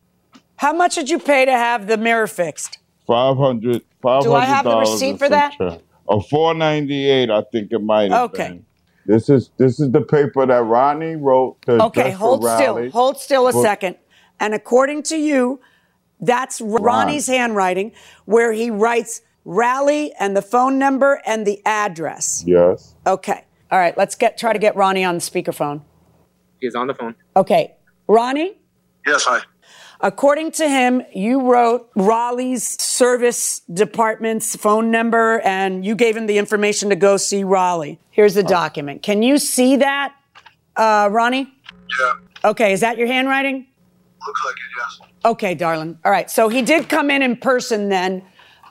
How 0.58 0.72
much 0.74 0.96
did 0.96 1.10
you 1.10 1.20
pay 1.20 1.46
to 1.46 1.52
have 1.52 1.88
the 1.88 1.98
mirror 1.98 2.28
fixed? 2.28 2.78
Five 3.08 3.38
hundred. 3.38 3.82
Five 4.02 4.24
Do 4.24 4.34
I 4.34 4.42
hundred 4.46 4.54
have 4.54 4.64
the 4.66 4.72
dollars 4.72 4.92
receipt 4.92 5.18
for 5.20 5.30
that? 5.30 5.54
change. 5.58 5.82
Or 6.06 6.18
oh, 6.18 6.22
four 6.22 6.54
ninety 6.54 7.10
eight, 7.10 7.30
I 7.30 7.42
think 7.52 7.72
it 7.72 7.82
might 7.84 8.12
have 8.12 8.30
Okay. 8.32 8.48
been. 8.50 8.66
This 9.10 9.28
is 9.28 9.50
this 9.58 9.80
is 9.80 9.90
the 9.90 10.02
paper 10.02 10.46
that 10.46 10.64
Ronnie 10.64 11.16
wrote. 11.16 11.60
To 11.64 11.84
Okay, 11.86 12.12
hold 12.12 12.44
for 12.44 12.56
still. 12.56 12.90
Hold 12.92 13.18
still 13.18 13.48
a 13.48 13.52
Well- 13.52 13.64
second. 13.64 13.96
And 14.40 14.54
according 14.54 15.02
to 15.04 15.18
you, 15.18 15.60
that's 16.22 16.62
Ronnie's 16.62 17.26
handwriting 17.26 17.92
where 18.26 18.52
he 18.52 18.70
writes 18.70 19.22
Raleigh 19.46 20.14
and 20.20 20.38
the 20.38 20.44
phone 20.44 20.78
number 20.78 21.24
and 21.26 21.48
the 21.48 21.60
address. 21.66 22.44
Yes. 22.46 22.94
Okay. 23.08 23.46
All 23.72 23.80
right, 23.80 23.98
let's 23.98 24.14
get 24.14 24.38
try 24.38 24.54
to 24.54 24.60
get 24.60 24.76
Ronnie 24.76 25.04
on 25.04 25.16
the 25.16 25.22
speakerphone. 25.22 25.82
He's 26.60 26.76
on 26.76 26.86
the 26.86 26.94
phone. 26.94 27.16
Okay. 27.36 27.74
Ronnie, 28.08 28.58
Yes, 29.08 29.24
hi. 29.24 29.40
According 30.02 30.52
to 30.54 30.68
him, 30.68 31.02
you 31.14 31.42
wrote 31.52 31.90
Raleigh's 31.96 32.82
service 32.82 33.62
department's 33.74 34.56
phone 34.56 34.92
number 34.92 35.40
and 35.42 35.86
you 35.86 35.96
gave 35.96 36.16
him 36.16 36.28
the 36.28 36.38
information 36.38 36.90
to 36.90 36.96
go 36.96 37.18
see 37.18 37.44
Raleigh. 37.44 38.00
Here's 38.12 38.34
the 38.34 38.44
document. 38.44 39.02
Can 39.04 39.22
you 39.24 39.38
see 39.38 39.78
that, 39.78 40.14
uh, 40.76 41.10
Ronnie? 41.12 41.54
Yeah, 42.00 42.50
Okay, 42.52 42.72
is 42.74 42.80
that 42.82 42.98
your 42.98 43.08
handwriting? 43.08 43.66
looks 44.26 44.42
like 44.46 44.56
it, 44.56 44.62
yes. 44.78 45.10
Okay, 45.26 45.56
darling. 45.56 45.98
All 46.06 46.12
right. 46.12 46.30
So 46.30 46.50
he 46.50 46.62
did 46.62 46.88
come 46.90 47.10
in 47.10 47.22
in 47.22 47.36
person 47.38 47.90
then, 47.90 48.22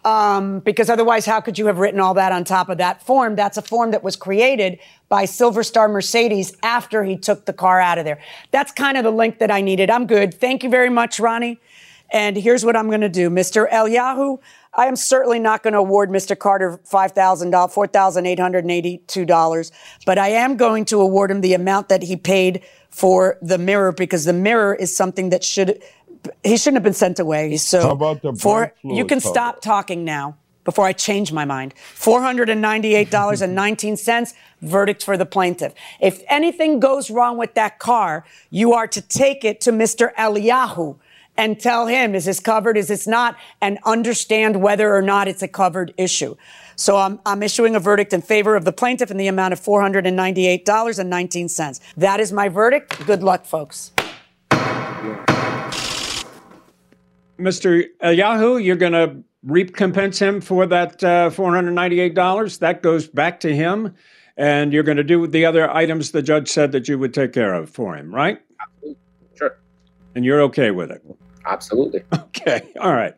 um, 0.05 0.61
because 0.61 0.89
otherwise, 0.89 1.27
how 1.27 1.41
could 1.41 1.59
you 1.59 1.67
have 1.67 1.79
written 1.79 2.01
all 2.01 2.15
that 2.15 2.33
on 2.33 2.45
top 2.45 2.69
of 2.69 2.79
that 2.79 3.03
form? 3.03 3.37
That's 3.37 3.57
a 3.57 3.63
form 3.63 3.91
that 3.91 4.03
was 4.03 4.17
created 4.17 4.79
by 5.09 5.25
Silver 5.25 5.63
Star 5.63 5.89
Mercedes 5.89 6.57
after 6.63 7.05
he 7.05 7.17
took 7.17 7.47
the 7.47 7.53
car 7.53 7.81
out 7.81 7.99
of 7.99 8.05
there. 8.05 8.21
That's 8.51 8.73
kind 8.73 8.97
of 8.97 9.05
the 9.05 9.11
link 9.11 9.39
that 9.39 9.51
I 9.51 9.61
needed. 9.61 9.91
I'm 9.91 10.07
good. 10.07 10.35
Thank 10.35 10.63
you 10.63 10.71
very 10.71 10.91
much, 10.91 11.21
Ronnie. 11.21 11.59
And 12.11 12.37
here's 12.37 12.65
what 12.65 12.77
I'm 12.77 12.89
going 12.89 13.03
to 13.03 13.09
do. 13.09 13.29
Mr. 13.29 13.69
Eliyahu, 13.71 14.39
I 14.75 14.87
am 14.87 14.97
certainly 14.97 15.39
not 15.39 15.63
going 15.63 15.73
to 15.73 15.79
award 15.79 16.11
Mr. 16.11 16.39
Carter 16.39 16.81
$5,000, 16.91 17.53
$4,882, 17.53 19.73
but 20.07 20.19
I 20.19 20.29
am 20.29 20.57
going 20.57 20.85
to 20.87 21.01
award 21.01 21.31
him 21.31 21.43
the 21.43 21.55
amount 21.55 21.91
that 21.91 22.05
he 22.05 22.17
paid 22.17 22.63
for 22.91 23.37
the 23.43 23.59
mirror 23.59 23.93
because 23.93 24.25
the 24.25 24.33
mirror 24.33 24.75
is 24.75 24.97
something 24.97 25.29
that 25.31 25.45
should, 25.45 25.83
he 26.45 26.57
shouldn't 26.57 26.77
have 26.77 26.85
been 26.85 26.95
sent 26.95 27.19
away. 27.19 27.57
So 27.57 27.83
How 27.83 27.91
about 27.91 28.23
the 28.23 28.33
for, 28.35 28.73
you 28.83 29.05
can 29.05 29.21
cover? 29.21 29.33
stop 29.33 29.61
talking 29.61 30.05
now 30.05 30.37
before 30.65 30.87
I 30.87 30.93
change 30.93 31.33
my 31.33 31.45
mind. 31.45 31.75
$498.19, 31.95 34.35
verdict 34.63 35.03
for 35.03 35.17
the 35.17 35.27
plaintiff. 35.27 35.75
If 36.01 36.23
anything 36.29 36.79
goes 36.81 37.11
wrong 37.11 37.39
with 37.39 37.55
that 37.55 37.79
car, 37.79 38.25
you 38.51 38.73
are 38.75 38.87
to 38.89 39.01
take 39.01 39.45
it 39.45 39.61
to 39.63 39.73
Mr. 39.73 40.13
Eliyahu 40.15 40.97
and 41.39 41.59
tell 41.59 41.87
him, 41.87 42.15
is 42.15 42.27
this 42.27 42.41
covered, 42.41 42.77
is 42.77 42.89
this 42.89 43.07
not, 43.07 43.37
and 43.63 43.79
understand 43.85 44.61
whether 44.61 44.95
or 44.95 45.01
not 45.01 45.29
it's 45.29 45.43
a 45.43 45.49
covered 45.49 45.95
issue. 45.97 46.37
So 46.75 46.97
I'm, 46.97 47.21
I'm 47.25 47.43
issuing 47.43 47.75
a 47.75 47.81
verdict 47.81 48.13
in 48.13 48.21
favor 48.23 48.57
of 48.57 48.65
the 48.65 48.73
plaintiff 48.73 49.11
in 49.11 49.17
the 49.17 49.29
amount 49.29 49.53
of 49.53 49.61
$498.19. 49.61 51.81
That 51.97 52.21
is 52.21 52.33
my 52.33 52.49
verdict. 52.49 53.07
Good 53.07 53.23
luck, 53.23 53.47
folks. 53.47 53.93
Mr. 57.39 57.85
Yahoo, 58.03 58.59
you're 58.59 58.77
going 58.77 58.93
to 58.93 59.23
recompense 59.43 60.19
him 60.19 60.41
for 60.41 60.67
that 60.67 61.03
uh, 61.05 61.31
$498. 61.31 62.59
That 62.59 62.83
goes 62.83 63.09
back 63.09 63.41
to 63.41 63.55
him. 63.55 63.95
And 64.37 64.73
you're 64.73 64.85
going 64.85 64.97
to 64.99 65.05
do 65.05 65.27
the 65.27 65.45
other 65.45 65.69
items 65.75 66.13
the 66.13 66.23
judge 66.23 66.49
said 66.49 66.71
that 66.73 66.89
you 66.89 66.99
would 66.99 67.13
take 67.13 67.33
care 67.33 67.55
of 67.55 67.71
for 67.71 67.97
him, 67.97 68.15
right? 68.15 68.41
Absolutely. 68.61 69.03
Sure. 69.37 69.59
And 70.15 70.25
you're 70.25 70.41
okay 70.43 70.71
with 70.71 70.91
it? 70.91 71.03
Absolutely. 71.47 72.03
Okay. 72.39 72.73
All 72.81 72.95
right. 72.95 73.15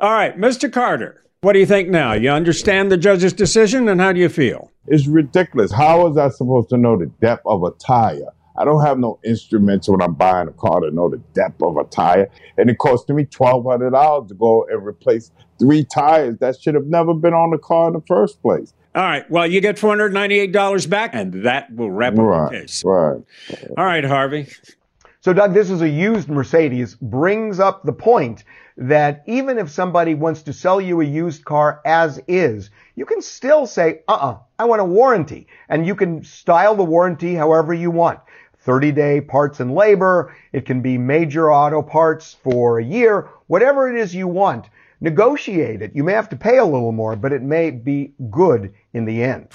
All 0.00 0.12
right. 0.12 0.38
Mr. 0.38 0.72
Carter, 0.72 1.22
what 1.42 1.52
do 1.52 1.58
you 1.58 1.66
think 1.66 1.90
now? 1.90 2.14
You 2.14 2.30
understand 2.30 2.90
the 2.90 2.96
judge's 2.96 3.34
decision 3.34 3.88
and 3.90 4.00
how 4.00 4.10
do 4.10 4.18
you 4.18 4.30
feel? 4.30 4.72
It's 4.86 5.06
ridiculous. 5.06 5.70
How 5.70 6.02
was 6.08 6.16
I 6.16 6.30
supposed 6.30 6.70
to 6.70 6.78
know 6.78 6.96
the 6.96 7.06
depth 7.20 7.42
of 7.44 7.62
a 7.62 7.72
tire? 7.72 8.32
I 8.56 8.64
don't 8.64 8.84
have 8.84 8.98
no 8.98 9.18
instruments 9.24 9.88
when 9.88 10.00
I'm 10.00 10.14
buying 10.14 10.48
a 10.48 10.52
car 10.52 10.80
to 10.80 10.90
know 10.90 11.08
the 11.08 11.18
depth 11.34 11.60
of 11.62 11.76
a 11.76 11.84
tire. 11.84 12.28
And 12.56 12.70
it 12.70 12.78
cost 12.78 13.08
me 13.08 13.24
$1,200 13.24 14.28
to 14.28 14.34
go 14.34 14.66
and 14.70 14.86
replace 14.86 15.32
three 15.58 15.84
tires 15.84 16.36
that 16.38 16.60
should 16.60 16.74
have 16.74 16.86
never 16.86 17.14
been 17.14 17.34
on 17.34 17.50
the 17.50 17.58
car 17.58 17.88
in 17.88 17.94
the 17.94 18.02
first 18.06 18.40
place. 18.42 18.72
All 18.94 19.02
right. 19.02 19.28
Well, 19.28 19.46
you 19.46 19.60
get 19.60 19.76
$498 19.76 20.88
back, 20.88 21.10
and 21.14 21.44
that 21.44 21.74
will 21.74 21.90
wrap 21.90 22.12
up 22.12 22.18
Right, 22.20 22.52
the 22.52 22.58
case. 22.60 22.82
right. 22.84 23.20
All 23.76 23.84
right, 23.84 24.04
Harvey. 24.04 24.48
So, 25.20 25.32
Doug, 25.32 25.54
this 25.54 25.70
is 25.70 25.80
a 25.80 25.88
used 25.88 26.28
Mercedes, 26.28 26.94
brings 26.96 27.58
up 27.58 27.82
the 27.84 27.92
point 27.92 28.44
that 28.76 29.22
even 29.26 29.58
if 29.58 29.70
somebody 29.70 30.14
wants 30.14 30.42
to 30.42 30.52
sell 30.52 30.80
you 30.80 31.00
a 31.00 31.04
used 31.04 31.44
car 31.44 31.80
as 31.84 32.20
is, 32.28 32.70
you 32.94 33.06
can 33.06 33.22
still 33.22 33.66
say, 33.66 34.02
uh-uh, 34.06 34.38
I 34.58 34.64
want 34.66 34.80
a 34.80 34.84
warranty. 34.84 35.46
And 35.68 35.86
you 35.86 35.94
can 35.94 36.22
style 36.22 36.74
the 36.74 36.84
warranty 36.84 37.34
however 37.34 37.72
you 37.72 37.90
want. 37.90 38.20
30 38.64 38.92
day 38.92 39.20
parts 39.20 39.60
and 39.60 39.74
labor. 39.74 40.34
It 40.52 40.64
can 40.64 40.80
be 40.80 40.96
major 40.96 41.52
auto 41.52 41.82
parts 41.82 42.36
for 42.42 42.78
a 42.78 42.84
year, 42.84 43.28
whatever 43.46 43.94
it 43.94 44.00
is 44.00 44.14
you 44.14 44.26
want. 44.26 44.66
Negotiate 45.00 45.82
it. 45.82 45.94
You 45.94 46.02
may 46.02 46.14
have 46.14 46.30
to 46.30 46.36
pay 46.36 46.56
a 46.56 46.64
little 46.64 46.92
more, 46.92 47.14
but 47.14 47.32
it 47.32 47.42
may 47.42 47.70
be 47.70 48.12
good 48.30 48.72
in 48.94 49.04
the 49.04 49.22
end. 49.22 49.48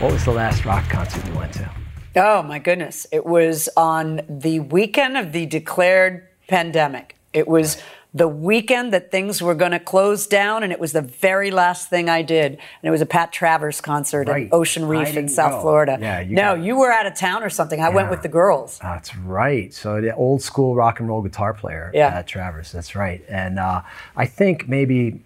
What 0.00 0.12
was 0.12 0.24
the 0.24 0.32
last 0.32 0.64
rock 0.64 0.88
concert 0.88 1.24
you 1.26 1.34
went 1.34 1.52
to? 1.54 1.70
Oh 2.16 2.42
my 2.42 2.58
goodness. 2.58 3.06
It 3.12 3.24
was 3.24 3.68
on 3.76 4.22
the 4.28 4.60
weekend 4.60 5.16
of 5.16 5.32
the 5.32 5.46
declared 5.46 6.26
pandemic. 6.48 7.16
It 7.32 7.46
was 7.46 7.80
the 8.16 8.26
weekend 8.28 8.92
that 8.94 9.10
things 9.10 9.42
were 9.42 9.54
going 9.54 9.72
to 9.72 9.78
close 9.78 10.26
down, 10.26 10.62
and 10.62 10.72
it 10.72 10.80
was 10.80 10.92
the 10.92 11.02
very 11.02 11.50
last 11.50 11.90
thing 11.90 12.08
I 12.08 12.22
did. 12.22 12.52
And 12.52 12.60
it 12.82 12.90
was 12.90 13.02
a 13.02 13.06
Pat 13.06 13.30
Travers 13.30 13.80
concert 13.82 14.26
Right. 14.28 14.46
at 14.46 14.52
Ocean 14.54 14.86
Reef 14.86 15.16
in 15.16 15.28
South 15.28 15.52
go. 15.52 15.60
Florida. 15.60 15.98
Yeah, 16.00 16.20
you 16.20 16.34
no, 16.34 16.54
you 16.54 16.78
were 16.78 16.90
out 16.90 17.06
of 17.06 17.14
town 17.14 17.42
or 17.42 17.50
something. 17.50 17.80
I 17.80 17.90
went 17.90 18.08
with 18.10 18.22
the 18.22 18.28
girls. 18.28 18.78
That's 18.78 19.14
right. 19.16 19.72
So 19.74 20.00
the 20.00 20.14
old 20.14 20.40
school 20.40 20.74
rock 20.74 20.98
and 21.00 21.08
roll 21.08 21.20
guitar 21.20 21.52
player, 21.52 21.90
Yeah. 21.94 22.08
uh, 22.18 22.22
Travers. 22.22 22.72
That's 22.72 22.94
right. 22.96 23.22
And 23.28 23.58
uh, 23.58 23.82
I 24.16 24.24
think 24.26 24.66
maybe 24.68 25.20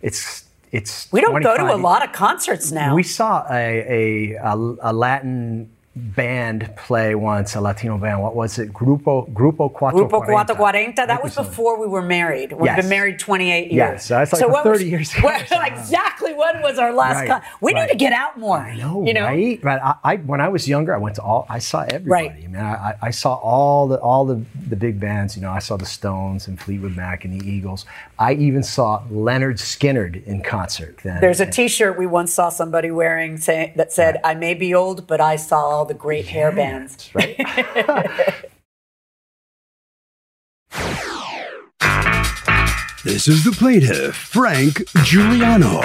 it's 0.00 0.44
it's. 0.70 1.10
We 1.10 1.20
don't 1.20 1.42
go 1.42 1.56
to 1.56 1.74
a 1.74 1.76
lot 1.76 2.04
of 2.06 2.12
concerts 2.12 2.70
now. 2.70 2.94
We 2.94 3.02
saw 3.02 3.44
a, 3.50 4.34
a, 4.34 4.38
a 4.80 4.92
Latin 4.92 5.70
band 5.98 6.70
play 6.76 7.14
once, 7.14 7.54
a 7.54 7.60
Latino 7.60 7.98
band. 7.98 8.22
What 8.22 8.34
was 8.34 8.58
it? 8.58 8.72
Grupo 8.72 9.30
Grupo 9.32 9.72
Cuatro 9.72 10.08
Grupo 10.08 10.26
Cuatro 10.26 10.56
Cuarenta. 10.56 11.04
That 11.06 11.22
was 11.22 11.34
before 11.34 11.78
we 11.80 11.86
were 11.86 12.02
married. 12.02 12.52
We've 12.52 12.66
Yes. 12.66 12.80
been 12.80 12.88
married 12.88 13.18
28 13.18 13.72
years. 13.72 13.72
Yes, 13.72 14.08
that's 14.08 14.32
like 14.32 14.48
what 14.48 14.64
30 14.64 14.70
was- 14.84 14.90
years 14.90 15.14
ago. 15.14 15.28
exactly 15.66 16.32
when 16.34 16.62
was 16.62 16.78
our 16.78 16.92
last 16.92 17.16
Right, 17.20 17.28
con- 17.28 17.42
We 17.60 17.72
right. 17.74 17.82
need 17.86 17.92
to 17.92 17.96
get 17.98 18.12
out 18.12 18.38
more. 18.38 18.58
I 18.58 18.76
know, 18.76 19.04
you 19.04 19.14
know? 19.14 19.24
right? 19.24 19.60
But 19.62 19.82
I, 19.82 19.94
I, 20.04 20.16
when 20.16 20.40
I 20.40 20.48
was 20.48 20.68
younger, 20.68 20.94
I 20.94 20.98
went 20.98 21.16
to 21.16 21.22
all. 21.22 21.46
I 21.48 21.58
saw 21.58 21.82
everybody. 21.82 22.08
Right. 22.10 22.30
I 22.32 22.46
mean, 22.46 22.56
I, 22.56 22.94
I- 23.02 23.10
saw 23.10 23.34
all 23.34 23.88
the 23.88 23.98
all 24.00 24.24
the 24.24 24.42
the 24.68 24.76
big 24.76 25.00
bands. 25.00 25.34
You 25.36 25.42
know, 25.42 25.50
I 25.50 25.58
saw 25.60 25.76
the 25.76 25.86
Stones 25.86 26.46
and 26.46 26.60
Fleetwood 26.60 26.94
Mac 26.96 27.24
and 27.24 27.40
the 27.40 27.44
Eagles. 27.48 27.84
I 28.18 28.34
even 28.34 28.62
saw 28.62 29.02
Lynyrd 29.10 29.58
Skynyrd 29.58 30.24
in 30.24 30.42
concert. 30.42 30.98
Then 31.02 31.20
There's 31.20 31.40
a 31.40 31.46
T-shirt 31.46 31.98
we 31.98 32.06
once 32.06 32.32
saw 32.32 32.48
somebody 32.50 32.90
wearing 32.90 33.38
say, 33.38 33.72
that 33.76 33.92
said, 33.92 34.20
"I 34.24 34.34
may 34.34 34.54
be 34.54 34.74
old, 34.74 35.06
but 35.06 35.20
I 35.20 35.36
saw 35.36 35.56
all 35.58 35.84
the 35.88 35.94
great 35.94 36.26
hair 36.26 36.52
bands." 36.52 37.10
right. 37.14 37.36
This 43.04 43.28
is 43.28 43.44
the 43.44 43.52
plaintiff, 43.52 44.16
Frank 44.16 44.82
Giuliano. 45.04 45.80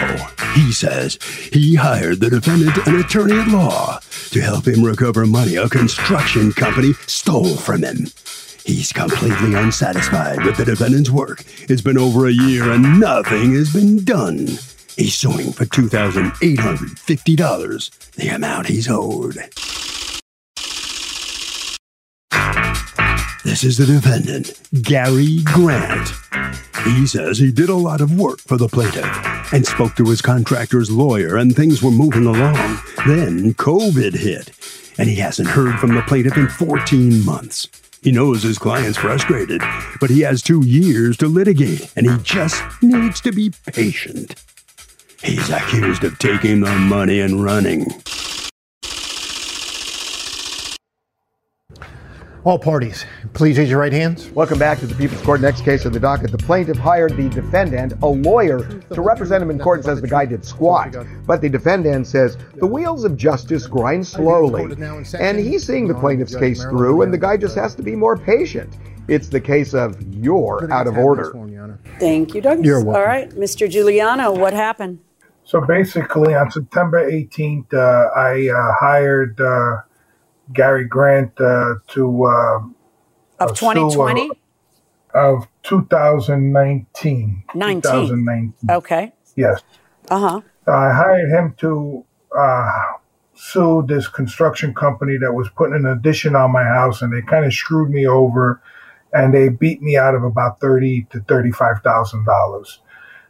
He 0.56 0.72
says 0.74 1.18
he 1.54 1.76
hired 1.76 2.20
the 2.20 2.30
defendant, 2.30 2.76
an 2.86 3.00
attorney 3.00 3.40
at 3.40 3.48
law, 3.48 4.00
to 4.32 4.42
help 4.42 4.68
him 4.68 4.84
recover 4.84 5.26
money 5.26 5.56
a 5.56 5.70
construction 5.70 6.52
company 6.52 6.92
stole 7.08 7.56
from 7.56 7.84
him. 7.84 8.08
He's 8.66 8.92
completely 8.92 9.54
unsatisfied 9.54 10.44
with 10.44 10.58
the 10.58 10.66
defendant's 10.66 11.10
work. 11.12 11.44
It's 11.70 11.82
been 11.82 11.98
over 11.98 12.28
a 12.28 12.32
year 12.32 12.70
and 12.72 13.00
nothing 13.00 13.54
has 13.54 13.72
been 13.72 14.04
done. 14.04 14.48
He's 14.98 15.16
suing 15.16 15.54
for 15.54 15.64
$2,850, 15.66 18.12
the 18.16 18.28
amount 18.30 18.68
he's 18.68 18.90
owed. 18.90 19.38
This 23.54 23.64
is 23.66 23.78
the 23.78 23.86
defendant, 23.86 24.60
Gary 24.82 25.44
Grant. 25.44 26.10
He 26.86 27.06
says 27.06 27.38
he 27.38 27.52
did 27.52 27.70
a 27.70 27.76
lot 27.76 28.02
of 28.02 28.20
work 28.20 28.40
for 28.40 28.58
the 28.58 28.68
plaintiff 28.68 29.06
and 29.54 29.64
spoke 29.64 29.96
to 29.98 30.10
his 30.10 30.24
contractor's 30.24 30.90
lawyer, 30.90 31.38
and 31.38 31.56
things 31.56 31.84
were 31.84 31.92
moving 31.92 32.26
along. 32.26 32.80
Then 33.06 33.54
COVID 33.54 34.16
hit, 34.16 34.50
and 34.98 35.08
he 35.08 35.18
hasn't 35.18 35.50
heard 35.50 35.80
from 35.80 35.94
the 35.94 36.02
plaintiff 36.02 36.36
in 36.36 36.48
14 36.48 37.24
months. 37.24 37.68
He 38.02 38.12
knows 38.12 38.42
his 38.42 38.58
client's 38.58 38.98
frustrated, 38.98 39.62
but 40.00 40.10
he 40.10 40.22
has 40.22 40.42
two 40.42 40.66
years 40.66 41.16
to 41.18 41.28
litigate, 41.28 41.94
and 41.96 42.10
he 42.10 42.18
just 42.24 42.64
needs 42.82 43.22
to 43.22 43.32
be 43.32 43.54
patient. 43.68 44.34
He's 45.22 45.52
accused 45.52 46.04
of 46.04 46.18
taking 46.18 46.62
the 46.62 46.74
money 46.74 47.20
and 47.20 47.44
running. 47.44 47.86
All 52.46 52.60
parties, 52.60 53.06
please 53.32 53.58
raise 53.58 53.70
your 53.70 53.80
right 53.80 53.94
hands. 53.94 54.30
Welcome 54.32 54.60
back 54.60 54.78
to 54.80 54.86
the 54.86 54.96
People's 54.96 55.22
Court. 55.22 55.40
Next 55.40 55.62
case 55.62 55.86
of 55.86 55.94
the 55.94 56.00
docket. 56.00 56.30
The 56.30 56.38
plaintiff 56.38 56.76
hired 56.76 57.16
the 57.16 57.30
defendant, 57.30 57.94
a 58.02 58.06
lawyer, 58.06 58.82
to 58.94 59.02
represent 59.02 59.42
him 59.42 59.50
in 59.50 59.58
court 59.60 59.78
and 59.78 59.86
says 59.86 60.02
the 60.02 60.10
guy 60.10 60.26
did 60.26 60.44
squat. 60.44 60.94
But 61.26 61.40
the 61.40 61.48
defendant 61.48 62.06
says 62.06 62.38
the 62.56 62.68
wheels 62.68 63.06
of 63.06 63.16
justice 63.16 63.66
grind 63.66 64.06
slowly. 64.06 64.64
And 65.18 65.40
he's 65.40 65.66
seeing 65.66 65.88
the 65.88 65.94
plaintiff's 65.94 66.36
case 66.36 66.62
through, 66.64 67.04
and 67.04 67.14
the 67.14 67.18
guy 67.18 67.38
just 67.38 67.56
has 67.56 67.76
to 67.76 67.82
be 67.82 67.96
more 67.96 68.18
patient. 68.18 68.78
It's 69.08 69.30
the 69.30 69.40
case 69.40 69.74
of 69.74 70.02
you're 70.14 70.70
out 70.70 70.88
of 70.88 70.98
order. 70.98 71.32
Thank 71.98 72.36
you, 72.36 72.42
Doug. 72.42 72.66
You're 72.66 72.84
welcome. 72.84 73.02
All 73.02 73.08
right, 73.08 73.30
Mr. 73.30 73.70
Giuliano, 73.70 74.34
what 74.34 74.52
happened? 74.52 75.00
So 75.46 75.62
basically, 75.62 76.36
on 76.36 76.52
September 76.52 77.10
18th, 77.10 77.74
uh, 77.74 78.10
I 78.18 78.50
uh, 78.50 78.74
hired 78.82 79.40
uh, 79.40 79.78
Gary 80.52 80.86
Grant 80.86 81.40
uh, 81.40 81.76
to 81.90 82.26
uh, 82.26 82.58
Of 82.58 82.72
uh, 83.40 83.46
uh, 83.46 83.54
2020? 83.54 84.32
of 85.14 85.48
2019. 85.64 87.44
19. 87.54 87.82
2019. 87.82 88.70
Okay. 88.70 89.14
Yes. 89.36 89.62
Uh 90.10 90.20
huh. 90.20 90.42
I 90.68 90.92
hired 90.94 91.30
him 91.30 91.54
to 91.60 92.06
uh, 92.38 92.72
sue 93.36 93.84
this 93.88 94.08
construction 94.08 94.74
company 94.74 95.18
that 95.18 95.34
was 95.34 95.50
putting 95.50 95.76
an 95.76 95.86
addition 95.86 96.36
on 96.36 96.52
my 96.52 96.64
house, 96.64 97.02
and 97.02 97.14
they 97.14 97.22
kind 97.22 97.46
of 97.46 97.54
screwed 97.54 97.90
me 97.90 98.08
over, 98.08 98.62
and 99.14 99.34
they 99.34 99.50
beat 99.50 99.82
me 99.82 99.98
out 99.98 100.16
of 100.16 100.24
about 100.24 100.60
thirty 100.60 101.06
to 101.12 101.20
thirty-five 101.22 101.82
thousand 101.84 102.26
dollars. 102.26 102.80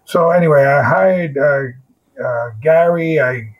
So 0.05 0.29
anyway, 0.31 0.63
I 0.65 0.83
hired 0.83 1.37
uh, 1.37 2.23
uh, 2.23 2.49
Gary. 2.61 3.19
I 3.19 3.55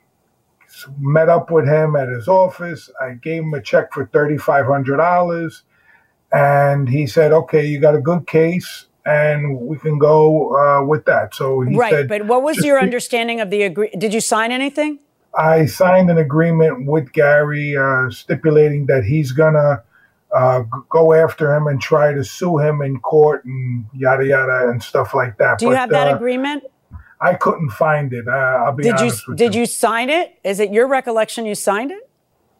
met 1.00 1.30
up 1.30 1.52
with 1.52 1.68
him 1.68 1.96
at 1.96 2.10
his 2.10 2.28
office. 2.28 2.90
I 3.02 3.14
gave 3.14 3.44
him 3.44 3.54
a 3.54 3.62
check 3.62 3.94
for 3.94 4.06
thirty-five 4.08 4.66
hundred 4.66 4.98
dollars, 4.98 5.64
and 6.32 6.90
he 6.90 7.08
said, 7.08 7.32
"Okay, 7.32 7.66
you 7.66 7.80
got 7.80 7.96
a 7.96 8.02
good 8.02 8.28
case." 8.28 8.88
And 9.06 9.60
we 9.60 9.78
can 9.78 10.00
go 10.00 10.56
uh, 10.56 10.86
with 10.86 11.04
that. 11.06 11.36
So 11.36 11.60
he 11.60 11.76
Right, 11.76 11.92
said, 11.92 12.08
but 12.08 12.26
what 12.26 12.42
was 12.42 12.64
your 12.64 12.80
understanding 12.80 13.42
of 13.42 13.50
the 13.50 13.64
agree? 13.64 13.90
Did 13.98 14.14
you 14.14 14.22
sign 14.22 14.50
anything? 14.54 15.00
I 15.38 15.66
signed 15.66 16.10
an 16.10 16.18
agreement 16.18 16.86
with 16.88 17.12
Gary 17.12 17.76
uh, 17.76 18.10
stipulating 18.12 18.86
that 18.86 19.04
he's 19.04 19.34
gonna 19.34 19.84
uh, 20.34 20.64
go 20.90 21.14
after 21.14 21.54
him 21.54 21.68
and 21.68 21.82
try 21.82 22.14
to 22.14 22.24
sue 22.24 22.60
him 22.60 22.82
in 22.82 23.00
court 23.00 23.44
and 23.46 23.86
yada 23.94 24.26
yada 24.26 24.70
and 24.70 24.82
stuff 24.82 25.14
like 25.14 25.38
that. 25.38 25.60
Do 25.60 25.66
you 25.66 25.72
But, 25.72 25.78
have 25.80 25.90
that 25.90 26.08
uh, 26.08 26.16
agreement? 26.16 26.64
I 27.24 27.36
couldn't 27.36 27.70
find 27.72 28.12
it. 28.14 28.28
Uh, 28.28 28.32
I'll 28.32 28.74
be 28.74 28.84
Did 28.84 29.00
you 29.00 29.06
honest 29.06 29.28
with 29.28 29.38
did 29.38 29.56
you 29.56 29.66
sign 29.66 30.10
it? 30.10 30.38
Is 30.44 30.60
it 30.60 30.72
your 30.72 30.88
recollection 30.88 31.46
you 31.46 31.56
signed 31.56 31.92
it? 31.92 32.10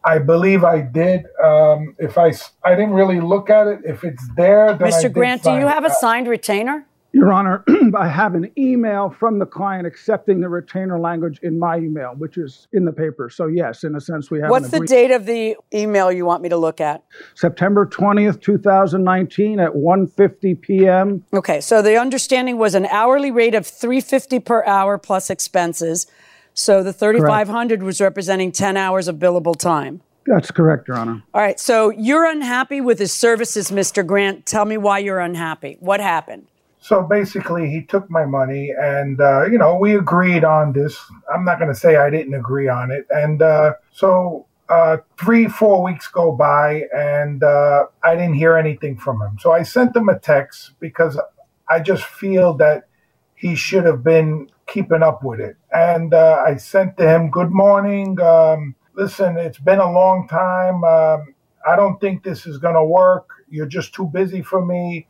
I 0.06 0.20
believe 0.20 0.64
I 0.64 0.80
did. 0.82 1.26
Um, 1.44 1.96
if 2.00 2.18
I 2.18 2.32
didn't 2.72 2.94
really 2.94 3.20
look 3.22 3.50
at 3.50 3.68
it. 3.68 3.80
If 3.86 4.04
it's 4.04 4.24
there, 4.36 4.70
I 4.70 4.78
Mr. 4.78 5.12
Grant, 5.12 5.44
do 5.44 5.52
you 5.52 5.68
it. 5.68 5.70
have 5.70 5.84
a 5.84 5.88
Uh, 5.88 5.94
signed 5.94 6.28
retainer? 6.28 6.86
Your 7.14 7.32
Honor, 7.32 7.64
I 7.96 8.08
have 8.08 8.34
an 8.34 8.52
email 8.58 9.16
from 9.20 9.38
the 9.38 9.46
client 9.46 9.86
accepting 9.86 10.42
the 10.42 10.50
retainer 10.50 11.00
language 11.00 11.40
in 11.44 11.60
my 11.60 11.78
email, 11.78 12.16
which 12.18 12.38
is 12.40 12.68
in 12.74 12.86
the 12.86 12.92
paper. 12.92 13.30
So 13.30 13.46
yes, 13.46 13.84
in 13.84 13.96
a 13.96 14.02
sense, 14.02 14.32
we 14.32 14.40
have. 14.40 14.50
What's 14.50 14.70
the 14.70 14.80
date 14.80 15.12
of 15.12 15.28
the 15.28 15.56
email 15.72 16.12
you 16.12 16.26
want 16.26 16.42
me 16.42 16.50
to 16.50 16.58
look 16.58 16.82
at? 16.82 17.04
September 17.36 17.86
twentieth, 17.86 18.40
two 18.42 18.58
thousand 18.58 19.04
nineteen, 19.04 19.60
at 19.60 19.74
1.50 19.74 20.60
p.m. 20.60 21.24
Okay, 21.34 21.62
so 21.62 21.84
the 21.84 21.98
understanding 21.98 22.58
was 22.58 22.74
an 22.74 22.88
hourly 22.88 23.30
rate 23.30 23.54
of 23.54 23.68
three 23.68 24.02
fifty 24.02 24.40
per 24.40 24.66
hour 24.66 24.98
plus 24.98 25.30
expenses. 25.30 26.08
So 26.56 26.82
the 26.82 26.94
thirty 26.94 27.20
five 27.20 27.48
hundred 27.48 27.84
was 27.84 28.02
representing 28.02 28.52
ten 28.52 28.76
hours 28.76 29.08
of 29.08 29.18
billable 29.18 29.56
time. 29.56 30.02
That's 30.26 30.50
correct, 30.50 30.88
Your 30.88 30.98
Honor. 30.98 31.22
All 31.34 31.42
right, 31.42 31.60
so 31.60 31.92
you're 31.92 32.26
unhappy 32.26 32.82
with 32.82 32.98
his 32.98 33.14
services, 33.14 33.70
Mr. 33.70 34.06
Grant. 34.06 34.46
Tell 34.48 34.66
me 34.66 34.78
why 34.78 35.00
you're 35.00 35.20
unhappy. 35.20 35.78
What 35.80 36.00
happened? 36.00 36.48
So 36.84 37.02
basically, 37.02 37.70
he 37.70 37.82
took 37.82 38.12
my 38.12 38.26
money, 38.26 38.74
and 38.78 39.22
uh, 39.22 39.46
you 39.46 39.58
know 39.58 39.78
we 39.78 39.96
agreed 39.96 40.44
on 40.44 40.74
this. 40.74 41.00
I'm 41.34 41.46
not 41.46 41.58
going 41.58 41.74
to 41.74 41.80
say 41.80 41.96
I 41.96 42.10
didn't 42.10 42.34
agree 42.34 42.68
on 42.68 42.92
it, 42.92 43.08
and 43.10 43.42
uh, 43.42 43.76
so 43.94 44.48
uh, 44.68 44.98
three, 45.18 45.48
four 45.48 45.82
weeks 45.82 46.10
go 46.10 46.34
by, 46.34 46.84
and 46.94 47.42
uh, 47.42 47.86
I 48.04 48.16
didn't 48.16 48.34
hear 48.34 48.58
anything 48.58 48.98
from 48.98 49.22
him. 49.22 49.38
So 49.40 49.54
I 49.54 49.64
sent 49.64 49.96
him 49.96 50.10
a 50.10 50.20
text 50.20 50.72
because 50.82 51.18
I 51.70 51.80
just 51.80 52.04
feel 52.04 52.54
that 52.56 52.90
he 53.34 53.56
should 53.56 53.86
have 53.86 54.04
been 54.04 54.50
keeping 54.68 55.04
up 55.04 55.24
with 55.24 55.40
it, 55.40 55.56
and 55.72 56.14
uh, 56.14 56.44
I 56.46 56.58
sent 56.58 56.98
to 56.98 57.08
him, 57.08 57.32
"Good 57.32 57.52
morning. 57.52 58.20
Um, 58.20 58.76
listen, 58.94 59.38
it's 59.38 59.58
been 59.58 59.80
a 59.80 59.90
long 59.90 60.28
time. 60.28 60.84
Um, 60.84 61.34
I 61.66 61.78
don't 61.78 61.98
think 62.02 62.24
this 62.26 62.46
is 62.46 62.58
going 62.58 62.76
to 62.76 62.84
work. 62.84 63.30
You're 63.50 63.68
just 63.68 63.94
too 63.94 64.08
busy 64.08 64.42
for 64.42 64.66
me." 64.66 65.08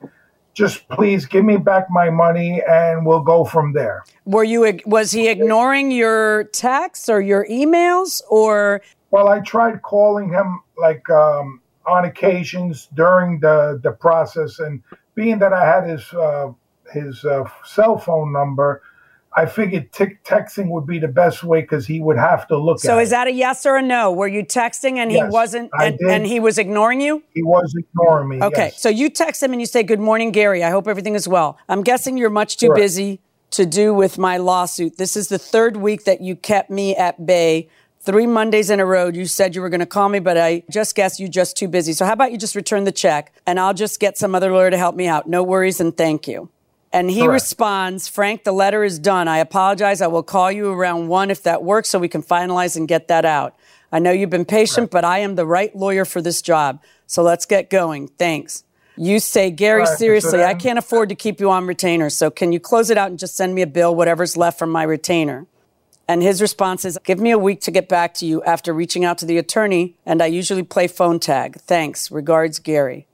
Just 0.54 0.88
please 0.90 1.26
give 1.26 1.44
me 1.44 1.58
back 1.58 1.88
my 1.90 2.10
money 2.10 2.62
and 2.70 3.06
we'll 3.06 3.24
go 3.24 3.44
from 3.44 3.74
there. 3.74 4.04
Were 4.26 4.44
you 4.44 4.80
was 4.86 5.12
he 5.12 5.28
ignoring 5.28 5.92
your 5.92 6.46
texts 6.46 7.10
or 7.10 7.22
your 7.22 7.46
emails 7.48 8.22
or 8.30 8.82
well 9.12 9.28
I 9.28 9.40
tried 9.40 9.82
calling 9.82 10.30
him 10.30 10.62
like 10.78 11.10
um, 11.10 11.62
on 11.86 12.06
occasions 12.06 12.88
during 12.94 13.40
the 13.40 13.80
the 13.84 13.92
process 13.92 14.60
and 14.60 14.82
being 15.16 15.40
that 15.40 15.54
I 15.54 15.66
had 15.66 15.88
his 15.88 16.14
uh, 16.14 16.52
his 16.92 17.26
uh, 17.26 17.46
cell 17.66 17.98
phone 17.98 18.32
number 18.32 18.82
I 19.36 19.46
figured 19.46 19.92
texting 19.92 20.70
would 20.70 20.86
be 20.86 21.00
the 21.00 21.08
best 21.08 21.44
way 21.44 21.62
because 21.62 21.88
he 21.88 22.00
would 22.00 22.18
have 22.18 22.48
to 22.48 22.58
look 22.58 22.78
at 22.78 22.82
so 22.82 23.00
is 23.00 23.10
that 23.10 23.28
a 23.28 23.32
yes 23.32 23.66
or 23.66 23.78
a 23.78 23.82
no? 23.82 24.12
Were 24.12 24.28
you 24.28 24.44
texting 24.44 24.98
and 24.98 25.12
Yes, 25.12 25.24
he 25.24 25.30
wasn't 25.30 25.72
and, 25.80 26.00
and 26.08 26.26
he 26.26 26.40
was 26.40 26.58
ignoring 26.58 27.02
you? 27.02 27.24
He 27.34 27.44
was 27.44 27.74
ignoring 27.78 28.30
me. 28.30 28.42
Okay, 28.42 28.66
yes. 28.66 28.82
so 28.82 28.90
you 28.90 29.10
text 29.10 29.42
him 29.42 29.52
and 29.52 29.62
you 29.62 29.66
say, 29.66 29.84
Good 29.84 30.00
morning, 30.00 30.32
Gary. 30.32 30.64
I 30.64 30.70
hope 30.70 30.88
everything 30.88 31.16
is 31.16 31.28
well. 31.28 31.58
I'm 31.68 31.84
guessing 31.84 32.18
you're 32.18 32.30
much 32.30 32.58
too 32.58 32.68
Correct. 32.68 32.82
busy 32.82 33.20
to 33.52 33.66
do 33.66 33.94
with 33.94 34.18
my 34.18 34.38
lawsuit. 34.38 34.98
This 34.98 35.16
is 35.16 35.28
the 35.30 35.40
third 35.40 35.78
week 35.78 36.06
that 36.06 36.22
you 36.22 36.36
kept 36.36 36.70
me 36.70 36.96
at 36.96 37.26
bay. 37.26 37.70
Three 38.02 38.28
Mondays 38.28 38.70
in 38.70 38.80
a 38.82 38.86
row, 38.86 39.08
you 39.08 39.26
said 39.26 39.56
you 39.56 39.62
were 39.62 39.70
going 39.70 39.80
to 39.80 39.86
call 39.86 40.10
me, 40.10 40.20
but 40.20 40.38
I 40.38 40.64
just 40.70 40.94
guessed 40.94 41.22
you're 41.22 41.30
just 41.30 41.56
too 41.56 41.70
busy. 41.70 41.94
So 41.94 42.06
how 42.06 42.14
about 42.14 42.34
you 42.34 42.38
just 42.38 42.56
return 42.56 42.84
the 42.84 42.92
check 42.92 43.32
and 43.48 43.60
I'll 43.60 43.74
just 43.74 44.00
get 44.00 44.18
some 44.18 44.36
other 44.36 44.52
lawyer 44.52 44.70
to 44.70 44.78
help 44.78 44.96
me 44.96 45.08
out. 45.08 45.30
No 45.30 45.42
worries 45.42 45.80
and 45.80 45.96
thank 45.96 46.28
you. 46.28 46.50
And 46.94 47.10
he 47.10 47.22
Correct. 47.22 47.34
responds, 47.34 48.08
Frank, 48.08 48.44
the 48.44 48.52
letter 48.52 48.84
is 48.84 49.00
done. 49.00 49.28
I 49.28 49.40
apologize. 49.40 50.00
I 50.00 50.08
will 50.08 50.22
call 50.22 50.52
you 50.52 50.72
around 50.72 51.08
one 51.08 51.32
if 51.32 51.42
that 51.42 51.64
works 51.64 51.90
so 51.90 51.98
we 51.98 52.08
can 52.08 52.22
finalize 52.22 52.78
and 52.78 52.88
get 52.88 53.08
that 53.08 53.26
out. 53.26 53.56
I 53.92 53.98
know 53.98 54.12
you've 54.12 54.30
been 54.30 54.46
patient, 54.46 54.92
but 54.92 55.04
I 55.04 55.20
am 55.20 55.34
the 55.34 55.46
right 55.46 55.76
lawyer 55.76 56.06
for 56.06 56.22
this 56.22 56.42
job. 56.42 56.82
So 57.08 57.24
let's 57.24 57.48
get 57.48 57.72
going. 57.72 58.10
Thanks. 58.10 58.64
You 58.96 59.20
say, 59.20 59.50
Gary, 59.50 59.82
right, 59.82 59.98
seriously, 59.98 60.44
I 60.44 60.54
can't 60.54 60.78
afford 60.78 61.10
to 61.10 61.16
keep 61.16 61.40
you 61.40 61.50
on 61.50 61.66
retainer. 61.66 62.12
So 62.12 62.30
can 62.30 62.52
you 62.52 62.60
close 62.60 62.92
it 62.92 62.98
out 62.98 63.10
and 63.10 63.18
just 63.18 63.36
send 63.36 63.56
me 63.56 63.64
a 63.64 63.68
bill, 63.68 63.96
whatever's 63.96 64.38
left 64.38 64.60
from 64.60 64.70
my 64.70 64.84
retainer? 64.84 65.48
And 66.08 66.22
his 66.22 66.42
response 66.42 66.86
is, 66.86 67.00
give 67.04 67.20
me 67.20 67.32
a 67.32 67.38
week 67.40 67.62
to 67.62 67.72
get 67.72 67.90
back 67.90 68.14
to 68.16 68.26
you 68.26 68.44
after 68.44 68.72
reaching 68.72 69.04
out 69.04 69.18
to 69.20 69.26
the 69.26 69.40
attorney, 69.40 69.96
and 70.06 70.22
I 70.22 70.28
usually 70.28 70.62
play 70.62 70.88
phone 70.88 71.20
tag. 71.20 71.56
Thanks. 71.62 72.12
Regards, 72.12 72.60
Gary. 72.60 73.08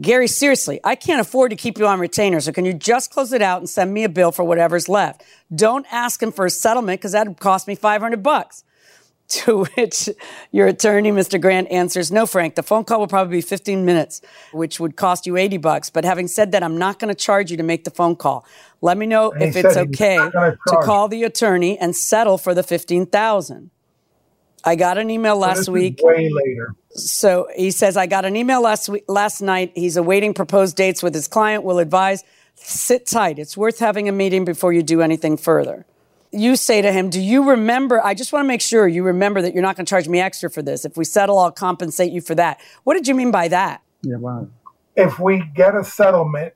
Gary, 0.00 0.26
seriously, 0.26 0.80
I 0.84 0.94
can't 0.94 1.20
afford 1.20 1.50
to 1.50 1.56
keep 1.56 1.78
you 1.78 1.86
on 1.86 2.00
retainer, 2.00 2.40
so 2.40 2.52
can 2.52 2.64
you 2.64 2.72
just 2.72 3.10
close 3.10 3.32
it 3.32 3.42
out 3.42 3.58
and 3.58 3.68
send 3.68 3.92
me 3.92 4.04
a 4.04 4.08
bill 4.08 4.32
for 4.32 4.42
whatever's 4.42 4.88
left? 4.88 5.22
Don't 5.54 5.86
ask 5.92 6.22
him 6.22 6.32
for 6.32 6.46
a 6.46 6.50
settlement 6.50 7.00
because 7.00 7.12
that'd 7.12 7.38
cost 7.38 7.68
me 7.68 7.74
500 7.74 8.22
bucks. 8.22 8.64
To 9.28 9.64
which 9.64 10.10
your 10.50 10.66
attorney, 10.66 11.10
Mr. 11.10 11.40
Grant, 11.40 11.70
answers, 11.70 12.12
No, 12.12 12.26
Frank, 12.26 12.54
the 12.54 12.62
phone 12.62 12.84
call 12.84 12.98
will 13.00 13.06
probably 13.06 13.38
be 13.38 13.40
15 13.40 13.82
minutes, 13.82 14.20
which 14.52 14.78
would 14.78 14.96
cost 14.96 15.24
you 15.26 15.38
80 15.38 15.56
bucks. 15.56 15.88
But 15.88 16.04
having 16.04 16.28
said 16.28 16.52
that, 16.52 16.62
I'm 16.62 16.76
not 16.76 16.98
going 16.98 17.08
to 17.08 17.14
charge 17.14 17.50
you 17.50 17.56
to 17.56 17.62
make 17.62 17.84
the 17.84 17.90
phone 17.90 18.14
call. 18.14 18.44
Let 18.82 18.98
me 18.98 19.06
know 19.06 19.30
And 19.30 19.42
if 19.42 19.56
it's 19.56 19.74
okay 19.74 20.16
gonna 20.16 20.58
call 20.66 21.08
the 21.08 21.22
attorney 21.24 21.78
and 21.78 21.96
settle 21.96 22.36
for 22.36 22.52
the 22.52 22.62
15,000. 22.62 23.70
I 24.64 24.76
got 24.76 24.98
an 24.98 25.10
email 25.10 25.34
So 25.34 25.38
last 25.40 25.56
this 25.56 25.62
is 25.64 25.70
week. 25.70 26.00
way 26.02 26.30
later. 26.32 26.74
So 26.90 27.48
he 27.56 27.70
says, 27.70 27.96
I 27.96 28.06
got 28.06 28.24
an 28.24 28.36
email 28.36 28.62
last 28.62 28.88
week, 28.88 29.04
last 29.08 29.40
night. 29.40 29.72
He's 29.74 29.96
awaiting 29.96 30.34
proposed 30.34 30.76
dates 30.76 31.02
with 31.02 31.14
his 31.14 31.26
client. 31.28 31.64
Will 31.64 31.78
advise, 31.78 32.22
sit 32.54 33.06
tight. 33.06 33.38
It's 33.38 33.56
worth 33.56 33.78
having 33.78 34.08
a 34.08 34.12
meeting 34.12 34.44
before 34.44 34.72
you 34.72 34.82
do 34.82 35.00
anything 35.02 35.36
further. 35.36 35.86
You 36.30 36.56
say 36.56 36.80
to 36.80 36.92
him, 36.92 37.10
Do 37.10 37.20
you 37.20 37.50
remember? 37.50 38.02
I 38.04 38.14
just 38.14 38.32
want 38.32 38.44
to 38.44 38.48
make 38.48 38.60
sure 38.62 38.86
you 38.88 39.02
remember 39.02 39.42
that 39.42 39.52
you're 39.52 39.62
not 39.62 39.76
going 39.76 39.84
to 39.84 39.90
charge 39.90 40.08
me 40.08 40.20
extra 40.20 40.48
for 40.50 40.62
this. 40.62 40.84
If 40.84 40.96
we 40.96 41.04
settle, 41.04 41.38
I'll 41.38 41.50
compensate 41.52 42.12
you 42.12 42.20
for 42.20 42.34
that. 42.36 42.60
What 42.84 42.94
did 42.94 43.06
you 43.08 43.14
mean 43.14 43.30
by 43.30 43.48
that? 43.48 43.82
Yeah, 44.02 44.16
wow. 44.16 44.48
If 44.96 45.18
we 45.18 45.42
get 45.54 45.74
a 45.74 45.84
settlement, 45.84 46.54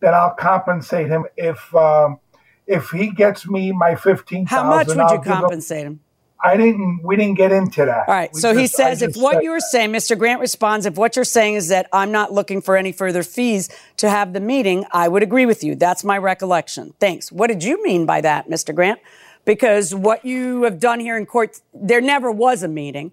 then 0.00 0.14
I'll 0.14 0.34
compensate 0.34 1.08
him. 1.08 1.24
If 1.36 1.74
um, 1.74 2.18
if 2.66 2.90
he 2.90 3.10
gets 3.10 3.48
me 3.48 3.72
my 3.72 3.94
fifteen 3.96 4.46
How 4.46 4.62
much 4.68 4.88
would 4.88 4.98
I'll 4.98 5.12
you 5.12 5.18
give 5.18 5.26
him- 5.26 5.32
compensate 5.40 5.86
him? 5.86 6.00
I 6.40 6.56
didn't. 6.56 7.00
We 7.02 7.16
didn't 7.16 7.36
get 7.36 7.50
into 7.50 7.84
that. 7.84 8.08
All 8.08 8.14
right. 8.14 8.30
We 8.32 8.40
So 8.40 8.54
he 8.54 8.62
just- 8.62 8.78
I 8.78 8.94
says, 8.94 9.02
if 9.02 9.16
what 9.16 9.42
you 9.42 9.50
were 9.50 9.60
saying, 9.60 9.90
Mr. 9.90 10.16
Grant 10.16 10.40
responds, 10.40 10.86
if 10.86 10.94
what 10.96 11.16
you're 11.16 11.24
saying 11.24 11.54
is 11.54 11.68
that 11.68 11.88
I'm 11.92 12.12
not 12.12 12.32
looking 12.32 12.60
for 12.62 12.76
any 12.76 12.92
further 12.92 13.22
fees 13.24 13.68
to 13.96 14.08
have 14.08 14.32
the 14.32 14.40
meeting, 14.40 14.84
I 14.92 15.08
would 15.08 15.22
agree 15.22 15.46
with 15.46 15.64
you. 15.64 15.74
That's 15.74 16.04
my 16.04 16.16
recollection. 16.16 16.94
Thanks. 17.00 17.32
What 17.32 17.48
did 17.48 17.64
you 17.64 17.82
mean 17.82 18.06
by 18.06 18.20
that, 18.20 18.48
Mr. 18.48 18.72
Grant? 18.74 19.00
Because 19.44 19.94
what 19.94 20.24
you 20.24 20.62
have 20.62 20.78
done 20.78 21.00
here 21.00 21.16
in 21.16 21.26
court, 21.26 21.60
there 21.74 22.00
never 22.00 22.30
was 22.30 22.62
a 22.62 22.68
meeting. 22.68 23.10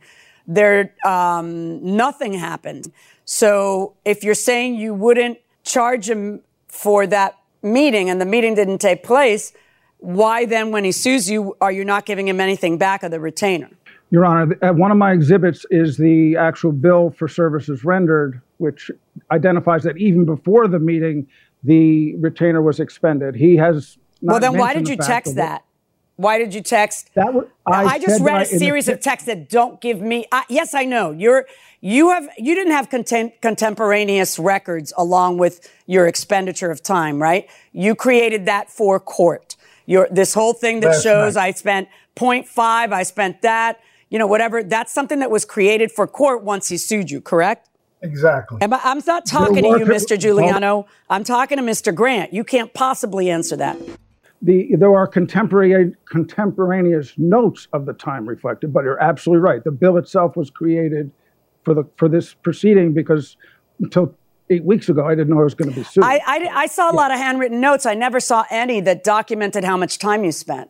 There, 0.47 0.93
um, 1.03 1.95
nothing 1.95 2.33
happened. 2.33 2.91
So 3.23 3.93
if 4.05 4.23
you're 4.23 4.35
saying 4.35 4.75
you 4.75 4.93
wouldn't 4.93 5.39
charge 5.63 6.07
him 6.09 6.41
for 6.67 7.07
that 7.07 7.39
meeting 7.63 8.09
and 8.11 8.21
the 8.21 8.25
meeting 8.25 8.53
didn't 8.53 8.77
take 8.77 9.01
place, 9.01 9.51
why 10.05 10.45
then, 10.45 10.71
when 10.71 10.83
he 10.83 10.91
sues 10.91 11.29
you, 11.29 11.57
are 11.59 11.71
you 11.71 11.83
not 11.83 12.05
giving 12.05 12.27
him 12.27 12.39
anything 12.39 12.77
back 12.77 13.01
of 13.01 13.11
the 13.11 13.19
retainer? 13.19 13.69
Your 14.11 14.23
Honor, 14.23 14.73
one 14.73 14.91
of 14.91 14.97
my 14.97 15.11
exhibits 15.11 15.65
is 15.71 15.97
the 15.97 16.37
actual 16.37 16.71
bill 16.71 17.09
for 17.09 17.27
services 17.27 17.83
rendered, 17.83 18.39
which 18.57 18.91
identifies 19.31 19.83
that 19.83 19.97
even 19.97 20.23
before 20.23 20.67
the 20.67 20.77
meeting, 20.77 21.27
the 21.63 22.15
retainer 22.17 22.61
was 22.61 22.79
expended. 22.79 23.35
He 23.35 23.55
has. 23.55 23.97
Not 24.21 24.33
well, 24.33 24.39
then 24.39 24.59
why 24.59 24.73
did 24.73 24.87
you 24.87 24.95
the 24.95 25.03
fact 25.03 25.25
text 25.25 25.35
that-? 25.35 25.63
Why 26.17 26.37
did 26.37 26.53
you 26.53 26.61
text? 26.61 27.09
That 27.15 27.33
was, 27.33 27.47
I, 27.65 27.99
just 27.99 28.21
read 28.21 28.35
a 28.35 28.45
in 28.45 28.51
the 28.53 28.59
series 28.59 28.87
of 28.87 29.01
texts 29.01 29.25
that 29.25 29.49
don't 29.49 29.81
give 29.81 29.99
me. 29.99 30.25
I, 30.31 30.45
yes, 30.49 30.73
I 30.73 30.85
know 30.85 31.11
you're. 31.11 31.45
You 31.81 32.09
have. 32.09 32.29
You 32.37 32.55
didn't 32.55 32.71
have 32.71 32.89
content, 32.89 33.33
contemporaneous 33.41 34.39
records 34.39 34.93
along 34.97 35.39
with 35.39 35.69
your 35.87 36.07
expenditure 36.07 36.71
of 36.71 36.81
time, 36.81 37.21
right? 37.21 37.49
You 37.73 37.95
created 37.95 38.45
that 38.45 38.69
for 38.69 38.97
court. 38.99 39.57
Your 39.85 40.07
this 40.11 40.33
whole 40.33 40.53
thing 40.53 40.79
that 40.81 40.87
That's 40.87 41.03
shows. 41.03 41.37
I 41.37 41.51
spent 41.51 41.89
0.5, 42.15 42.93
I 42.93 43.03
spent 43.03 43.41
that. 43.41 43.79
You 44.09 44.19
know, 44.19 44.27
whatever. 44.27 44.63
That's 44.63 44.93
something 44.93 45.19
that 45.19 45.31
was 45.31 45.45
created 45.45 45.91
for 45.91 46.07
court 46.07 46.43
once 46.43 46.69
he 46.69 46.77
sued 46.77 47.11
you. 47.11 47.21
Correct? 47.21 47.69
Exactly. 48.01 48.59
Am 48.61 48.71
I, 48.71 48.79
I'm 48.83 49.01
not 49.07 49.25
talking 49.25 49.63
to 49.63 49.79
you, 49.79 49.85
Mr. 49.85 50.17
Giuliano. 50.17 50.85
I'm 51.09 51.23
talking 51.23 51.57
to 51.57 51.63
Mr. 51.63 51.93
Grant. 51.93 52.33
You 52.33 52.43
can't 52.43 52.73
possibly 52.73 53.29
answer 53.29 53.55
that. 53.57 53.77
the 54.41 54.75
there 54.77 54.93
are 54.93 55.07
contemporary 55.07 55.93
contemporaneous 56.05 57.13
notes 57.17 57.67
of 57.73 57.85
the 57.85 57.93
time 57.93 58.27
reflected, 58.27 58.71
but 58.71 58.83
you're 58.83 59.01
absolutely 59.01 59.41
right. 59.41 59.63
The 59.63 59.71
bill 59.71 59.97
itself 59.97 60.37
was 60.37 60.49
created 60.49 61.11
for 61.63 61.73
the 61.73 61.83
for 61.97 62.07
this 62.07 62.33
proceeding 62.33 62.93
because 62.93 63.37
until 63.79 64.15
eight 64.49 64.63
weeks 64.63 64.89
ago, 64.89 65.05
I 65.05 65.15
didn't 65.15 65.29
know 65.33 65.39
I 65.39 65.43
was 65.43 65.55
going 65.55 65.69
to 65.71 65.75
be 65.75 65.83
sued. 65.83 66.03
I, 66.03 66.21
I, 66.25 66.49
I 66.53 66.65
saw 66.67 66.91
a 66.91 66.95
lot 66.95 67.11
of 67.11 67.17
handwritten 67.17 67.59
notes. 67.59 67.85
I 67.85 67.93
never 67.93 68.19
saw 68.19 68.45
any 68.49 68.79
that 68.81 69.03
documented 69.03 69.63
how 69.63 69.77
much 69.77 69.97
time 69.97 70.23
you 70.23 70.31
spent. 70.31 70.69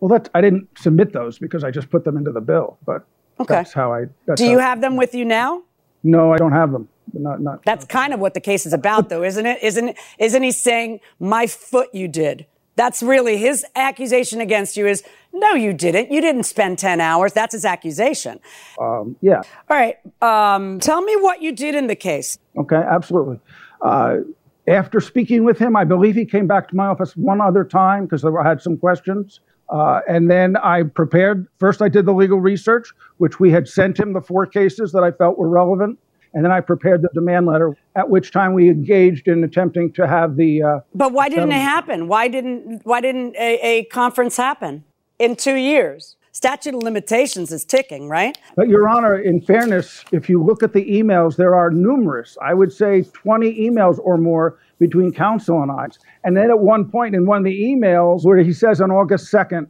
well, 0.00 0.08
that 0.10 0.28
I 0.34 0.40
didn't 0.40 0.68
submit 0.78 1.12
those 1.12 1.38
because 1.38 1.64
I 1.64 1.70
just 1.70 1.90
put 1.90 2.04
them 2.04 2.16
into 2.16 2.32
the 2.32 2.40
bill. 2.40 2.78
But 2.84 3.06
Okay. 3.40 3.54
that's 3.54 3.72
how 3.72 3.92
I. 3.92 4.04
That's 4.26 4.40
Do 4.40 4.46
you 4.46 4.58
have 4.58 4.80
them 4.80 4.96
with 4.96 5.14
you 5.14 5.24
now? 5.24 5.62
No, 6.04 6.32
I 6.32 6.36
don't 6.36 6.52
have 6.52 6.70
them. 6.72 6.88
Not 7.12 7.40
not. 7.40 7.64
That's 7.64 7.84
kind 7.84 8.12
of 8.12 8.20
what 8.20 8.34
the 8.34 8.40
case 8.40 8.66
is 8.66 8.72
about, 8.72 9.08
though, 9.08 9.22
isn't 9.24 9.44
it? 9.46 9.62
Isn't 9.62 9.96
isn't 10.18 10.42
he 10.42 10.52
saying 10.52 11.00
my 11.18 11.46
foot 11.46 11.88
you 11.92 12.06
did? 12.08 12.46
That's 12.76 13.02
really 13.02 13.36
his 13.36 13.64
accusation 13.76 14.40
against 14.40 14.76
you. 14.76 14.86
Is 14.86 15.02
no, 15.32 15.52
you 15.52 15.72
didn't. 15.72 16.10
You 16.10 16.20
didn't 16.20 16.44
spend 16.44 16.78
ten 16.78 17.00
hours. 17.00 17.32
That's 17.32 17.52
his 17.52 17.64
accusation. 17.64 18.40
Um, 18.80 19.16
yeah. 19.20 19.42
All 19.70 19.76
right. 19.76 19.96
Um, 20.22 20.80
tell 20.80 21.02
me 21.02 21.16
what 21.16 21.42
you 21.42 21.52
did 21.52 21.74
in 21.74 21.86
the 21.86 21.96
case. 21.96 22.38
Okay. 22.56 22.76
Absolutely. 22.76 23.38
Uh, 23.80 24.18
after 24.66 25.00
speaking 25.00 25.44
with 25.44 25.58
him, 25.58 25.76
I 25.76 25.84
believe 25.84 26.14
he 26.14 26.24
came 26.24 26.46
back 26.46 26.68
to 26.68 26.76
my 26.76 26.86
office 26.86 27.16
one 27.16 27.40
other 27.40 27.64
time 27.64 28.04
because 28.04 28.24
I 28.24 28.30
had 28.42 28.62
some 28.62 28.76
questions. 28.76 29.40
Uh, 29.68 30.00
and 30.08 30.30
then 30.30 30.56
I 30.58 30.82
prepared, 30.82 31.46
first, 31.58 31.80
I 31.80 31.88
did 31.88 32.06
the 32.06 32.12
legal 32.12 32.40
research, 32.40 32.92
which 33.16 33.40
we 33.40 33.50
had 33.50 33.66
sent 33.66 33.98
him 33.98 34.12
the 34.12 34.20
four 34.20 34.46
cases 34.46 34.92
that 34.92 35.02
I 35.02 35.10
felt 35.10 35.38
were 35.38 35.48
relevant. 35.48 35.98
And 36.34 36.44
then 36.44 36.50
I 36.50 36.60
prepared 36.60 37.02
the 37.02 37.08
demand 37.14 37.46
letter, 37.46 37.76
at 37.94 38.10
which 38.10 38.32
time 38.32 38.54
we 38.54 38.68
engaged 38.68 39.28
in 39.28 39.44
attempting 39.44 39.92
to 39.92 40.06
have 40.06 40.36
the. 40.36 40.62
Uh, 40.62 40.80
but 40.92 41.12
why 41.12 41.28
didn't 41.28 41.50
settlement. 41.50 41.60
it 41.60 41.64
happen? 41.64 42.08
Why 42.08 42.28
didn't 42.28 42.80
why 42.84 43.00
didn't 43.00 43.36
a, 43.36 43.60
a 43.62 43.84
conference 43.84 44.36
happen 44.36 44.84
in 45.18 45.36
two 45.36 45.54
years? 45.54 46.16
Statute 46.32 46.74
of 46.74 46.82
limitations 46.82 47.52
is 47.52 47.64
ticking, 47.64 48.08
right? 48.08 48.36
But, 48.56 48.66
Your 48.66 48.88
Honor, 48.88 49.16
in 49.16 49.40
fairness, 49.40 50.04
if 50.10 50.28
you 50.28 50.42
look 50.42 50.64
at 50.64 50.72
the 50.72 50.84
emails, 50.84 51.36
there 51.36 51.54
are 51.54 51.70
numerous, 51.70 52.36
I 52.42 52.54
would 52.54 52.72
say 52.72 53.04
20 53.04 53.56
emails 53.70 54.00
or 54.02 54.18
more 54.18 54.58
between 54.80 55.12
counsel 55.12 55.62
and 55.62 55.70
I. 55.70 55.86
And 56.24 56.36
then 56.36 56.50
at 56.50 56.58
one 56.58 56.90
point 56.90 57.14
in 57.14 57.24
one 57.24 57.38
of 57.38 57.44
the 57.44 57.62
emails 57.62 58.24
where 58.24 58.38
he 58.38 58.52
says 58.52 58.80
on 58.80 58.90
August 58.90 59.32
2nd, 59.32 59.68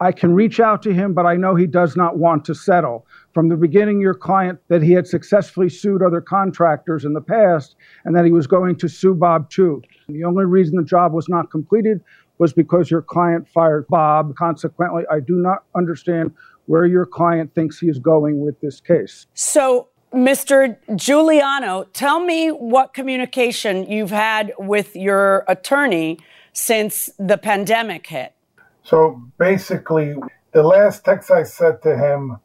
I 0.00 0.10
can 0.10 0.34
reach 0.34 0.58
out 0.58 0.82
to 0.82 0.92
him, 0.92 1.14
but 1.14 1.24
I 1.24 1.36
know 1.36 1.54
he 1.54 1.68
does 1.68 1.96
not 1.96 2.18
want 2.18 2.44
to 2.46 2.54
settle. 2.56 3.06
From 3.34 3.48
the 3.48 3.56
beginning, 3.56 4.00
your 4.00 4.14
client 4.14 4.58
that 4.68 4.82
he 4.82 4.92
had 4.92 5.06
successfully 5.06 5.70
sued 5.70 6.02
other 6.02 6.20
contractors 6.20 7.04
in 7.04 7.14
the 7.14 7.20
past 7.20 7.76
and 8.04 8.14
that 8.14 8.24
he 8.24 8.30
was 8.30 8.46
going 8.46 8.76
to 8.76 8.88
sue 8.88 9.14
Bob 9.14 9.48
too. 9.48 9.82
The 10.08 10.24
only 10.24 10.44
reason 10.44 10.76
the 10.76 10.84
job 10.84 11.12
was 11.12 11.28
not 11.28 11.50
completed 11.50 12.02
was 12.38 12.52
because 12.52 12.90
your 12.90 13.02
client 13.02 13.48
fired 13.48 13.86
Bob. 13.88 14.34
Consequently, 14.36 15.04
I 15.10 15.20
do 15.20 15.34
not 15.34 15.64
understand 15.74 16.32
where 16.66 16.84
your 16.84 17.06
client 17.06 17.54
thinks 17.54 17.78
he 17.78 17.88
is 17.88 17.98
going 17.98 18.40
with 18.40 18.60
this 18.60 18.80
case. 18.80 19.26
So, 19.34 19.88
Mr. 20.12 20.76
Giuliano, 20.94 21.84
tell 21.92 22.20
me 22.20 22.48
what 22.48 22.92
communication 22.92 23.90
you've 23.90 24.10
had 24.10 24.52
with 24.58 24.94
your 24.94 25.44
attorney 25.48 26.18
since 26.52 27.08
the 27.18 27.38
pandemic 27.38 28.06
hit. 28.06 28.34
So 28.82 29.22
basically, 29.38 30.14
the 30.52 30.62
last 30.62 31.04
text 31.04 31.30
I 31.30 31.44
said 31.44 31.82
to 31.82 31.96
him 31.96 32.36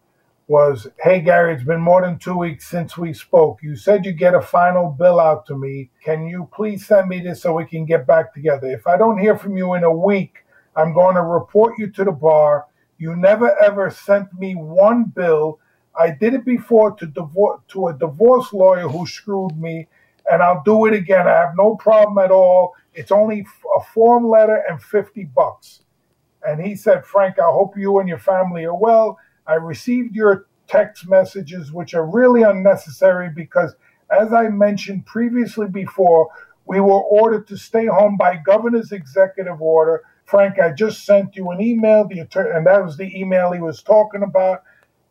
was, 0.48 0.88
Hey, 1.04 1.20
Gary, 1.20 1.54
it's 1.54 1.64
been 1.64 1.82
more 1.82 2.02
than 2.02 2.18
two 2.18 2.38
weeks 2.38 2.68
since 2.68 2.98
we 2.98 3.14
spoke. 3.14 3.60
You 3.62 3.76
said 3.76 4.06
you 4.06 4.14
get 4.14 4.34
a 4.34 4.41
final 4.41 4.89
bill 4.89 5.20
out 5.20 5.45
to 5.48 5.58
me. 5.58 5.91
Can 6.04 6.26
you 6.26 6.50
please 6.54 6.88
send 6.88 7.10
me 7.10 7.20
this 7.20 7.41
so 7.41 7.54
we 7.54 7.66
can 7.66 7.86
get 7.86 8.08
back 8.08 8.34
together? 8.34 8.68
If 8.68 8.88
I 8.88 8.98
don't 8.98 9.20
hear 9.20 9.38
from 9.38 9.58
you 9.58 9.74
in 9.74 9.84
a 9.84 9.91
week, 9.91 10.45
I'm 10.76 10.93
going 10.93 11.16
to 11.16 11.22
report 11.22 11.74
you 11.78 11.89
to 11.91 12.06
the 12.06 12.14
bar. 12.14 12.66
You 12.98 13.16
never 13.16 13.62
ever 13.62 13.89
sent 13.89 14.34
me 14.34 14.56
one 14.56 15.06
bill. 15.06 15.60
I 16.00 16.12
did 16.12 16.34
it 16.34 16.45
before 16.45 16.91
to 16.91 17.06
divorce 17.06 17.62
to 17.70 17.88
a 17.88 17.98
divorce 17.98 18.54
lawyer 18.54 18.88
who 18.88 19.06
screwed 19.06 19.60
me, 19.60 19.88
and 20.32 20.41
I'll 20.41 20.64
do 20.64 20.86
it 20.86 20.93
again. 20.93 21.28
I 21.28 21.32
have 21.32 21.56
no 21.58 21.76
problem 21.76 22.24
at 22.24 22.32
all. 22.32 22.74
It's 22.93 23.12
only 23.12 23.45
a 23.78 23.84
form 23.93 24.28
letter 24.28 24.64
and 24.70 24.82
50 24.82 25.26
bucks. 25.26 25.82
And 26.48 26.66
he 26.66 26.76
said, 26.76 27.06
Frank, 27.06 27.39
I 27.39 27.45
hope 27.45 27.78
you 27.78 28.00
and 28.00 28.08
your 28.08 28.20
family 28.20 28.64
are 28.66 28.76
well. 28.76 29.20
I 29.48 29.56
received 29.56 30.16
your 30.16 30.48
text 30.68 31.10
messages, 31.10 31.72
which 31.72 31.93
are 31.93 32.06
really 32.06 32.43
unnecessary 32.43 33.30
because, 33.34 33.76
as 34.12 34.34
I 34.34 34.50
mentioned 34.50 35.06
previously 35.06 35.68
before, 35.68 36.30
we 36.66 36.82
were 36.82 37.02
ordered 37.02 37.48
to 37.48 37.58
stay 37.58 37.86
home 37.86 38.18
by 38.18 38.36
governor's 38.45 38.91
executive 38.91 39.62
order. 39.62 40.04
Frank, 40.26 40.60
I 40.60 40.72
just 40.74 41.06
sent 41.06 41.38
you 41.38 41.50
an 41.52 41.62
email, 41.62 42.06
the 42.06 42.20
attorney, 42.20 42.52
and 42.54 42.68
that 42.68 42.84
was 42.84 42.98
the 42.98 43.18
email 43.18 43.54
he 43.54 43.62
was 43.62 43.82
talking 43.82 44.24
about. 44.24 44.64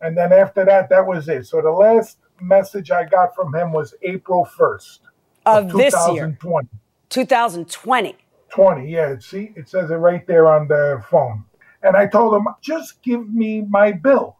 And 0.02 0.16
then 0.16 0.32
after 0.32 0.66
that, 0.66 0.90
that 0.90 1.06
was 1.06 1.28
it. 1.28 1.46
So 1.46 1.62
the 1.62 1.70
last 1.70 2.18
message 2.40 2.90
I 2.90 3.04
got 3.04 3.34
from 3.34 3.54
him 3.54 3.72
was 3.72 3.94
April 4.02 4.46
1st 4.58 4.98
of, 5.46 5.72
this 5.72 5.94
year, 6.10 6.36
2020. 6.40 6.68
2020. 7.08 8.16
20, 8.50 8.90
yeah. 8.90 9.18
See, 9.18 9.52
it 9.56 9.70
says 9.70 9.90
it 9.90 9.94
right 9.94 10.26
there 10.26 10.48
on 10.48 10.68
the 10.68 11.02
phone. 11.10 11.44
And 11.82 11.96
I 11.96 12.06
told 12.06 12.34
him, 12.34 12.46
just 12.60 13.02
give 13.02 13.28
me 13.32 13.62
my 13.62 13.92
bill. 13.92 14.36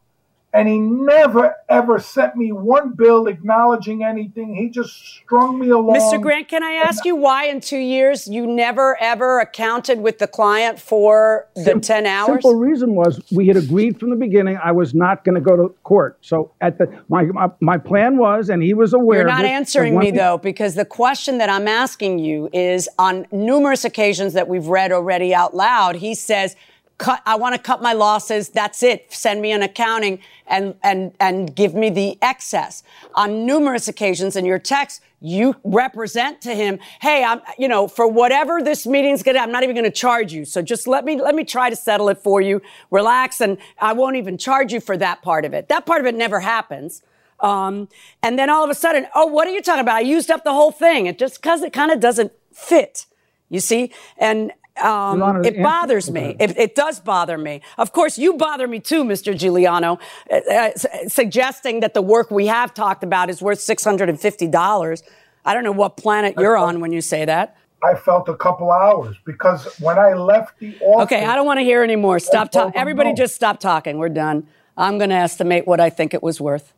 And 0.54 0.66
he 0.68 0.78
never, 0.78 1.54
ever 1.68 1.98
sent 1.98 2.34
me 2.34 2.50
one 2.50 2.92
bill 2.94 3.26
acknowledging 3.26 4.02
anything. 4.02 4.54
He 4.54 4.70
just 4.70 4.94
strung 5.16 5.58
me 5.58 5.68
along. 5.68 5.96
Mr. 5.96 6.18
Grant, 6.22 6.48
can 6.48 6.62
I 6.62 6.80
ask 6.86 7.04
you 7.04 7.14
why 7.14 7.44
in 7.44 7.60
two 7.60 7.76
years 7.76 8.26
you 8.26 8.46
never, 8.46 8.96
ever 8.98 9.38
accounted 9.40 10.00
with 10.00 10.18
the 10.18 10.26
client 10.26 10.80
for 10.80 11.46
the 11.56 11.62
Sim- 11.64 11.80
10 11.82 12.06
hours? 12.06 12.28
Simple 12.28 12.54
reason 12.54 12.94
was 12.94 13.20
we 13.30 13.48
had 13.48 13.58
agreed 13.58 14.00
from 14.00 14.08
the 14.08 14.16
beginning 14.16 14.56
I 14.64 14.72
was 14.72 14.94
not 14.94 15.24
going 15.24 15.34
to 15.34 15.42
go 15.42 15.56
to 15.56 15.74
court. 15.82 16.16
So 16.22 16.52
at 16.62 16.78
the 16.78 16.86
my, 17.10 17.24
my 17.24 17.50
my 17.60 17.76
plan 17.76 18.16
was, 18.16 18.48
and 18.48 18.62
he 18.62 18.72
was 18.72 18.94
aware. 18.94 19.18
You're 19.18 19.28
of 19.28 19.34
not 19.34 19.42
this, 19.42 19.50
answering 19.50 19.98
me 19.98 20.06
once- 20.06 20.16
though, 20.16 20.38
because 20.38 20.74
the 20.74 20.86
question 20.86 21.36
that 21.36 21.50
I'm 21.50 21.68
asking 21.68 22.18
you 22.20 22.48
is 22.54 22.88
on 22.98 23.26
numerous 23.30 23.84
occasions 23.84 24.32
that 24.32 24.48
we've 24.48 24.68
read 24.68 24.90
already 24.90 25.34
out 25.34 25.54
loud, 25.54 25.96
he 25.96 26.14
says, 26.14 26.56
cut, 26.98 27.22
I 27.26 27.36
want 27.36 27.54
to 27.54 27.60
cut 27.60 27.82
my 27.82 27.92
losses. 27.92 28.48
That's 28.48 28.82
it. 28.82 29.12
Send 29.12 29.42
me 29.42 29.52
an 29.52 29.62
accounting 29.62 30.20
and, 30.46 30.74
and, 30.82 31.12
and 31.20 31.54
give 31.54 31.74
me 31.74 31.90
the 31.90 32.18
excess. 32.22 32.82
On 33.14 33.44
numerous 33.44 33.88
occasions 33.88 34.36
in 34.36 34.44
your 34.44 34.58
text, 34.58 35.02
you 35.20 35.56
represent 35.64 36.40
to 36.42 36.54
him, 36.54 36.78
hey, 37.00 37.24
I'm, 37.24 37.40
you 37.58 37.68
know, 37.68 37.88
for 37.88 38.06
whatever 38.06 38.62
this 38.62 38.86
meeting's 38.86 39.22
gonna, 39.22 39.38
I'm 39.38 39.52
not 39.52 39.62
even 39.62 39.74
gonna 39.74 39.90
charge 39.90 40.32
you. 40.32 40.44
So 40.44 40.62
just 40.62 40.86
let 40.86 41.04
me, 41.04 41.20
let 41.20 41.34
me 41.34 41.44
try 41.44 41.70
to 41.70 41.76
settle 41.76 42.08
it 42.08 42.18
for 42.18 42.40
you. 42.40 42.62
Relax 42.90 43.40
and 43.40 43.58
I 43.80 43.92
won't 43.92 44.16
even 44.16 44.38
charge 44.38 44.72
you 44.72 44.80
for 44.80 44.96
that 44.98 45.22
part 45.22 45.44
of 45.44 45.54
it. 45.54 45.68
That 45.68 45.86
part 45.86 46.00
of 46.00 46.06
it 46.06 46.14
never 46.14 46.40
happens. 46.40 47.02
Um, 47.40 47.88
and 48.22 48.38
then 48.38 48.48
all 48.48 48.64
of 48.64 48.70
a 48.70 48.74
sudden, 48.74 49.06
oh, 49.14 49.26
what 49.26 49.46
are 49.46 49.50
you 49.50 49.62
talking 49.62 49.80
about? 49.80 49.96
I 49.96 50.00
used 50.00 50.30
up 50.30 50.44
the 50.44 50.52
whole 50.52 50.72
thing. 50.72 51.06
It 51.06 51.18
just 51.18 51.42
because 51.42 51.62
it 51.62 51.72
kind 51.72 51.90
of 51.90 52.00
doesn't 52.00 52.32
fit, 52.52 53.06
you 53.50 53.60
see? 53.60 53.92
And 54.16 54.52
um, 54.82 55.22
Honor, 55.22 55.42
it 55.44 55.62
bothers 55.62 56.10
me. 56.10 56.36
It, 56.38 56.56
it 56.58 56.74
does 56.74 57.00
bother 57.00 57.38
me. 57.38 57.62
Of 57.78 57.92
course, 57.92 58.18
you 58.18 58.34
bother 58.34 58.68
me 58.68 58.80
too, 58.80 59.04
Mr. 59.04 59.36
Giuliano, 59.36 59.98
uh, 60.30 60.36
uh, 60.36 60.70
su- 60.76 60.88
suggesting 61.08 61.80
that 61.80 61.94
the 61.94 62.02
work 62.02 62.30
we 62.30 62.46
have 62.46 62.74
talked 62.74 63.02
about 63.02 63.30
is 63.30 63.40
worth 63.40 63.58
$650. 63.58 65.02
I 65.44 65.54
don't 65.54 65.64
know 65.64 65.72
what 65.72 65.96
planet 65.96 66.34
you're 66.38 66.56
on 66.56 66.80
when 66.80 66.92
you 66.92 67.00
say 67.00 67.24
that. 67.24 67.56
I 67.82 67.94
felt 67.94 68.28
a 68.28 68.34
couple 68.36 68.70
hours 68.70 69.16
because 69.24 69.78
when 69.80 69.98
I 69.98 70.14
left 70.14 70.58
the 70.58 70.76
office. 70.80 71.04
Okay, 71.04 71.24
I 71.24 71.34
don't 71.36 71.46
want 71.46 71.58
to 71.58 71.64
hear 71.64 71.82
anymore. 71.82 72.18
Stop 72.18 72.50
talking. 72.50 72.78
Everybody 72.78 73.12
just 73.12 73.34
stop 73.34 73.60
talking. 73.60 73.98
We're 73.98 74.08
done. 74.08 74.46
I'm 74.76 74.98
going 74.98 75.10
to 75.10 75.16
estimate 75.16 75.66
what 75.66 75.80
I 75.80 75.90
think 75.90 76.12
it 76.14 76.22
was 76.22 76.40
worth. 76.40 76.72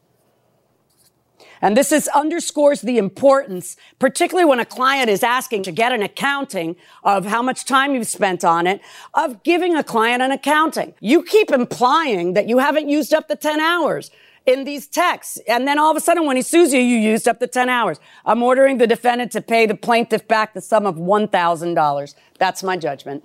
And 1.61 1.77
this 1.77 1.93
is 1.93 2.09
underscores 2.09 2.81
the 2.81 2.99
importance, 2.99 3.77
particularly 3.99 4.49
when 4.49 4.61
a 4.61 4.65
client 4.65 5.11
is 5.11 5.23
asking 5.23 5.63
to 5.65 5.73
get 5.73 5.93
an 5.93 6.03
accounting 6.03 6.77
of 7.03 7.27
how 7.27 7.43
much 7.43 7.65
time 7.65 7.95
you've 7.95 8.07
spent 8.07 8.45
on 8.45 8.67
it, 8.67 8.81
of 9.15 9.43
giving 9.43 9.75
a 9.77 9.83
client 9.83 10.23
an 10.23 10.31
accounting. 10.31 10.95
You 11.01 11.23
keep 11.23 11.51
implying 11.51 12.35
that 12.35 12.49
you 12.49 12.59
haven't 12.59 12.89
used 12.89 13.13
up 13.13 13.29
the 13.29 13.37
10 13.37 13.61
hours 13.61 14.11
in 14.47 14.65
these 14.65 14.87
texts. 14.87 15.39
And 15.47 15.69
then 15.69 15.79
all 15.79 15.91
of 15.91 15.97
a 15.97 16.01
sudden, 16.01 16.27
when 16.27 16.37
he 16.37 16.43
sues 16.43 16.73
you, 16.73 16.81
you 16.81 16.99
used 16.99 17.29
up 17.29 17.39
the 17.39 17.47
10 17.47 17.69
hours. 17.69 18.01
I'm 18.25 18.43
ordering 18.43 18.79
the 18.79 18.87
defendant 18.87 19.31
to 19.33 19.43
pay 19.43 19.67
the 19.67 19.75
plaintiff 19.75 20.27
back 20.27 20.55
the 20.55 20.63
sum 20.63 20.87
of 20.87 20.97
$1,000. 20.97 22.15
That's 22.39 22.63
my 22.63 22.77
judgment. 22.77 23.25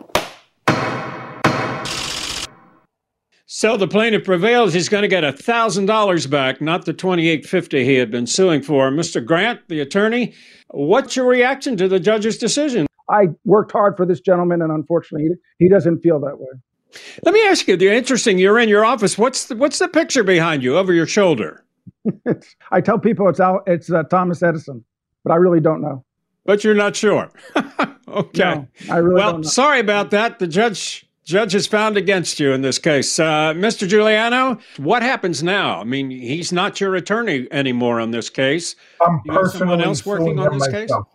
So 3.56 3.78
the 3.78 3.88
plaintiff 3.88 4.24
prevails. 4.24 4.74
He's 4.74 4.90
going 4.90 5.04
to 5.04 5.08
get 5.08 5.38
thousand 5.38 5.86
dollars 5.86 6.26
back, 6.26 6.60
not 6.60 6.86
the 6.86 6.92
twenty-eight 6.92 7.46
fifty 7.46 7.86
he 7.86 7.94
had 7.98 8.10
been 8.10 8.26
suing 8.26 8.64
for. 8.64 8.90
Mr. 8.90 9.24
Grant, 9.24 9.60
the 9.68 9.80
attorney, 9.80 10.34
what's 10.70 11.16
your 11.16 11.28
reaction 11.28 11.78
to 11.78 11.88
the 11.88 12.00
judge's 12.00 12.40
decision? 12.40 12.88
I 13.12 13.28
worked 13.46 13.72
hard 13.72 13.96
for 13.96 14.08
this 14.08 14.20
gentleman, 14.22 14.64
and 14.64 14.72
unfortunately, 14.72 15.38
he, 15.58 15.66
he 15.66 15.70
doesn't 15.70 16.00
feel 16.00 16.20
that 16.22 16.40
way. 16.40 16.48
Let 17.22 17.36
me 17.36 17.46
ask 17.46 17.68
you. 17.68 17.78
The 17.78 17.94
interesting. 17.96 18.40
You're 18.40 18.58
in 18.58 18.70
your 18.70 18.84
office. 18.84 19.20
What's 19.20 19.46
the, 19.46 19.56
what's 19.56 19.78
the 19.78 19.88
picture 19.88 20.24
behind 20.24 20.64
you 20.64 20.76
over 20.76 20.92
your 20.92 21.06
shoulder? 21.06 21.64
I 22.72 22.82
tell 22.82 22.98
people 22.98 23.30
it's 23.30 23.40
Al, 23.40 23.62
it's 23.68 23.92
uh, 23.92 24.02
Thomas 24.02 24.42
Edison, 24.42 24.84
but 25.24 25.32
I 25.32 25.36
really 25.36 25.60
don't 25.60 25.84
know. 25.84 26.04
But 26.44 26.64
you're 26.64 26.74
not 26.74 26.96
sure. 26.96 27.30
okay. 28.08 28.40
No, 28.40 28.68
I 28.90 28.98
really 28.98 29.14
well, 29.14 29.34
don't 29.34 29.42
know. 29.42 29.48
sorry 29.48 29.80
about 29.80 30.10
that. 30.10 30.40
The 30.40 30.48
judge 30.48 31.08
judge 31.24 31.54
has 31.54 31.68
found 31.68 31.98
against 31.98 32.40
you 32.40 32.52
in 32.54 32.62
this 32.62 32.78
case. 32.80 33.20
Uh, 33.20 33.54
Mr. 33.54 33.88
Giuliano, 33.88 34.58
what 34.78 35.02
happens 35.04 35.42
now? 35.44 35.80
I 35.80 35.84
mean, 35.84 36.10
he's 36.10 36.52
not 36.52 36.80
your 36.82 36.96
attorney 36.96 37.48
anymore 37.52 38.00
on 38.00 38.12
this 38.12 38.30
case. 38.30 38.76
I'm 39.02 39.22
You 39.26 39.34
have 39.34 39.48
someone 39.52 39.80
personally 39.80 39.84
else 39.84 40.06
working 40.06 40.40
on 40.40 40.58
this 40.58 40.68
case? 40.68 40.90
myself. 40.90 41.08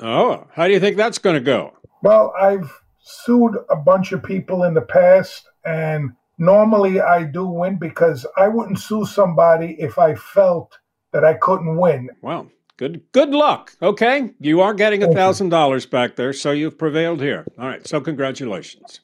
Oh, 0.00 0.46
how 0.52 0.66
do 0.66 0.72
you 0.72 0.80
think 0.80 0.96
that's 0.96 1.18
going 1.18 1.34
to 1.34 1.40
go? 1.40 1.72
Well, 2.02 2.32
I've 2.38 2.70
sued 3.00 3.54
a 3.70 3.76
bunch 3.76 4.12
of 4.12 4.22
people 4.22 4.64
in 4.64 4.74
the 4.74 4.82
past, 4.82 5.48
and 5.64 6.10
normally 6.38 7.00
I 7.00 7.24
do 7.24 7.46
win 7.46 7.76
because 7.76 8.26
I 8.36 8.48
wouldn't 8.48 8.78
sue 8.78 9.06
somebody 9.06 9.76
if 9.78 9.98
I 9.98 10.14
felt 10.14 10.78
that 11.12 11.24
I 11.24 11.34
couldn't 11.34 11.76
win. 11.76 12.10
Well, 12.20 12.50
good 12.76 13.00
good 13.12 13.30
luck. 13.30 13.72
Okay, 13.80 14.34
you 14.38 14.60
are 14.60 14.74
getting 14.74 15.02
a 15.02 15.12
thousand 15.14 15.48
dollars 15.48 15.86
back 15.86 16.16
there, 16.16 16.34
so 16.34 16.50
you've 16.50 16.76
prevailed 16.78 17.22
here. 17.22 17.46
All 17.58 17.66
right, 17.66 17.86
so 17.86 18.00
congratulations, 18.00 19.00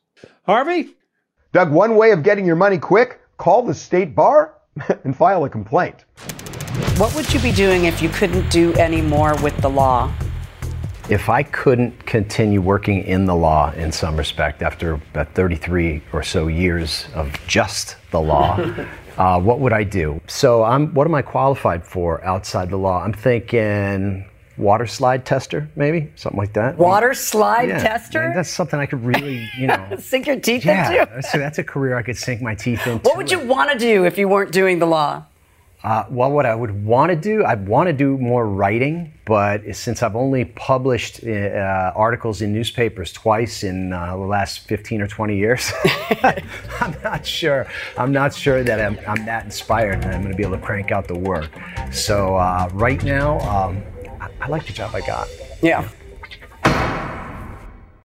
Harvey. 0.47 0.97
Doug, 1.53 1.71
one 1.71 1.97
way 1.97 2.13
of 2.13 2.23
getting 2.23 2.47
your 2.47 2.57
money 2.57 2.79
quick, 2.79 3.21
call 3.37 3.63
the 3.63 3.75
state 3.75 4.15
bar 4.15 4.55
and 5.05 5.17
file 5.17 5.45
a 5.45 5.49
complaint. 5.49 6.05
What 6.97 7.15
would 7.15 7.33
you 7.33 7.41
be 7.41 7.53
doing 7.53 7.85
if 7.85 8.01
you 8.01 8.09
couldn't 8.09 8.49
do 8.51 8.73
any 8.75 9.03
more 9.03 9.35
with 9.43 9.57
the 9.59 9.69
law? 9.69 10.13
if 11.09 11.29
I 11.29 11.43
couldn't 11.43 12.07
continue 12.07 12.61
working 12.61 13.03
in 13.05 13.27
the 13.27 13.35
law 13.35 13.73
in 13.73 13.93
some 13.93 14.17
respect 14.17 14.63
after 14.63 14.95
about 14.95 15.35
33 15.35 16.03
or 16.13 16.23
so 16.23 16.47
years 16.47 17.07
of 17.15 17.33
just 17.47 17.97
the 18.11 18.21
law, 18.21 18.59
uh, 19.19 19.41
what 19.41 19.61
would 19.61 19.73
I 19.73 19.85
do? 19.85 20.21
So, 20.27 20.63
I'm. 20.63 20.95
What 20.95 21.07
am 21.07 21.15
I 21.15 21.23
qualified 21.23 21.85
for 21.85 22.25
outside 22.25 22.71
the 22.71 22.79
law? 22.79 23.03
I'm 23.03 23.13
thinking 23.13 24.25
water 24.57 24.87
slide 24.87 25.25
tester, 25.25 25.69
maybe 25.77 26.11
something 26.17 26.39
like 26.39 26.53
that. 26.55 26.79
Water 26.79 27.15
slide 27.15 27.69
Yeah, 27.69 27.83
tester? 27.83 28.33
That's 28.35 28.51
something 28.51 28.79
I 28.79 28.87
could 28.87 29.05
really, 29.05 29.49
you 29.59 29.67
know. 29.67 29.97
Sink 29.99 30.27
your 30.27 30.41
teeth 30.41 30.65
yeah, 30.65 31.03
into? 31.03 31.23
so 31.31 31.39
that's 31.39 31.59
a 31.59 31.65
career 31.65 31.97
I 31.97 32.03
could 32.03 32.17
sink 32.17 32.43
my 32.43 32.55
teeth 32.55 32.87
into. 32.87 33.09
What 33.09 33.17
would 33.17 33.31
you 33.31 33.41
want 33.41 33.73
to 33.73 33.79
do 33.79 34.05
if 34.05 34.19
you 34.19 34.29
weren't 34.29 34.53
doing 34.53 34.79
the 34.79 34.87
law? 34.87 35.25
Uh, 35.85 36.05
well, 36.11 36.31
what 36.31 36.47
I 36.47 36.55
would 36.55 36.85
want 36.85 37.11
to 37.11 37.17
do, 37.17 37.45
I'd 37.45 37.67
want 37.67 37.89
to 37.89 37.93
do 37.93 38.17
more 38.17 38.47
writing, 38.47 39.13
but 39.25 39.75
since 39.75 40.01
I've 40.05 40.15
only 40.15 40.45
published 40.45 41.25
uh, 41.25 41.93
articles 41.97 42.41
in 42.41 42.53
newspapers 42.53 43.13
twice 43.13 43.65
in 43.65 43.93
uh, 43.93 44.17
the 44.17 44.23
last 44.23 44.61
15 44.69 45.03
or 45.03 45.09
20 45.09 45.37
years, 45.37 45.73
I'm 46.23 46.95
not 47.03 47.27
sure. 47.27 47.67
I'm 47.99 48.13
not 48.13 48.33
sure 48.33 48.63
that 48.63 48.81
I'm, 48.81 48.97
I'm 49.09 49.27
that 49.27 49.45
inspired 49.45 50.03
that 50.03 50.15
I'm 50.15 50.21
going 50.21 50.31
to 50.31 50.37
be 50.37 50.45
able 50.45 50.57
to 50.57 50.63
crank 50.63 50.93
out 50.93 51.09
the 51.09 51.19
work. 51.19 51.51
So 51.91 52.37
uh, 52.37 52.69
right 52.73 53.03
now, 53.03 53.41
um, 53.41 53.83
I 54.43 54.49
like 54.49 54.67
the 54.67 54.73
job 54.73 54.93
I 54.93 55.01
got. 55.03 55.29
Yeah. 55.63 55.89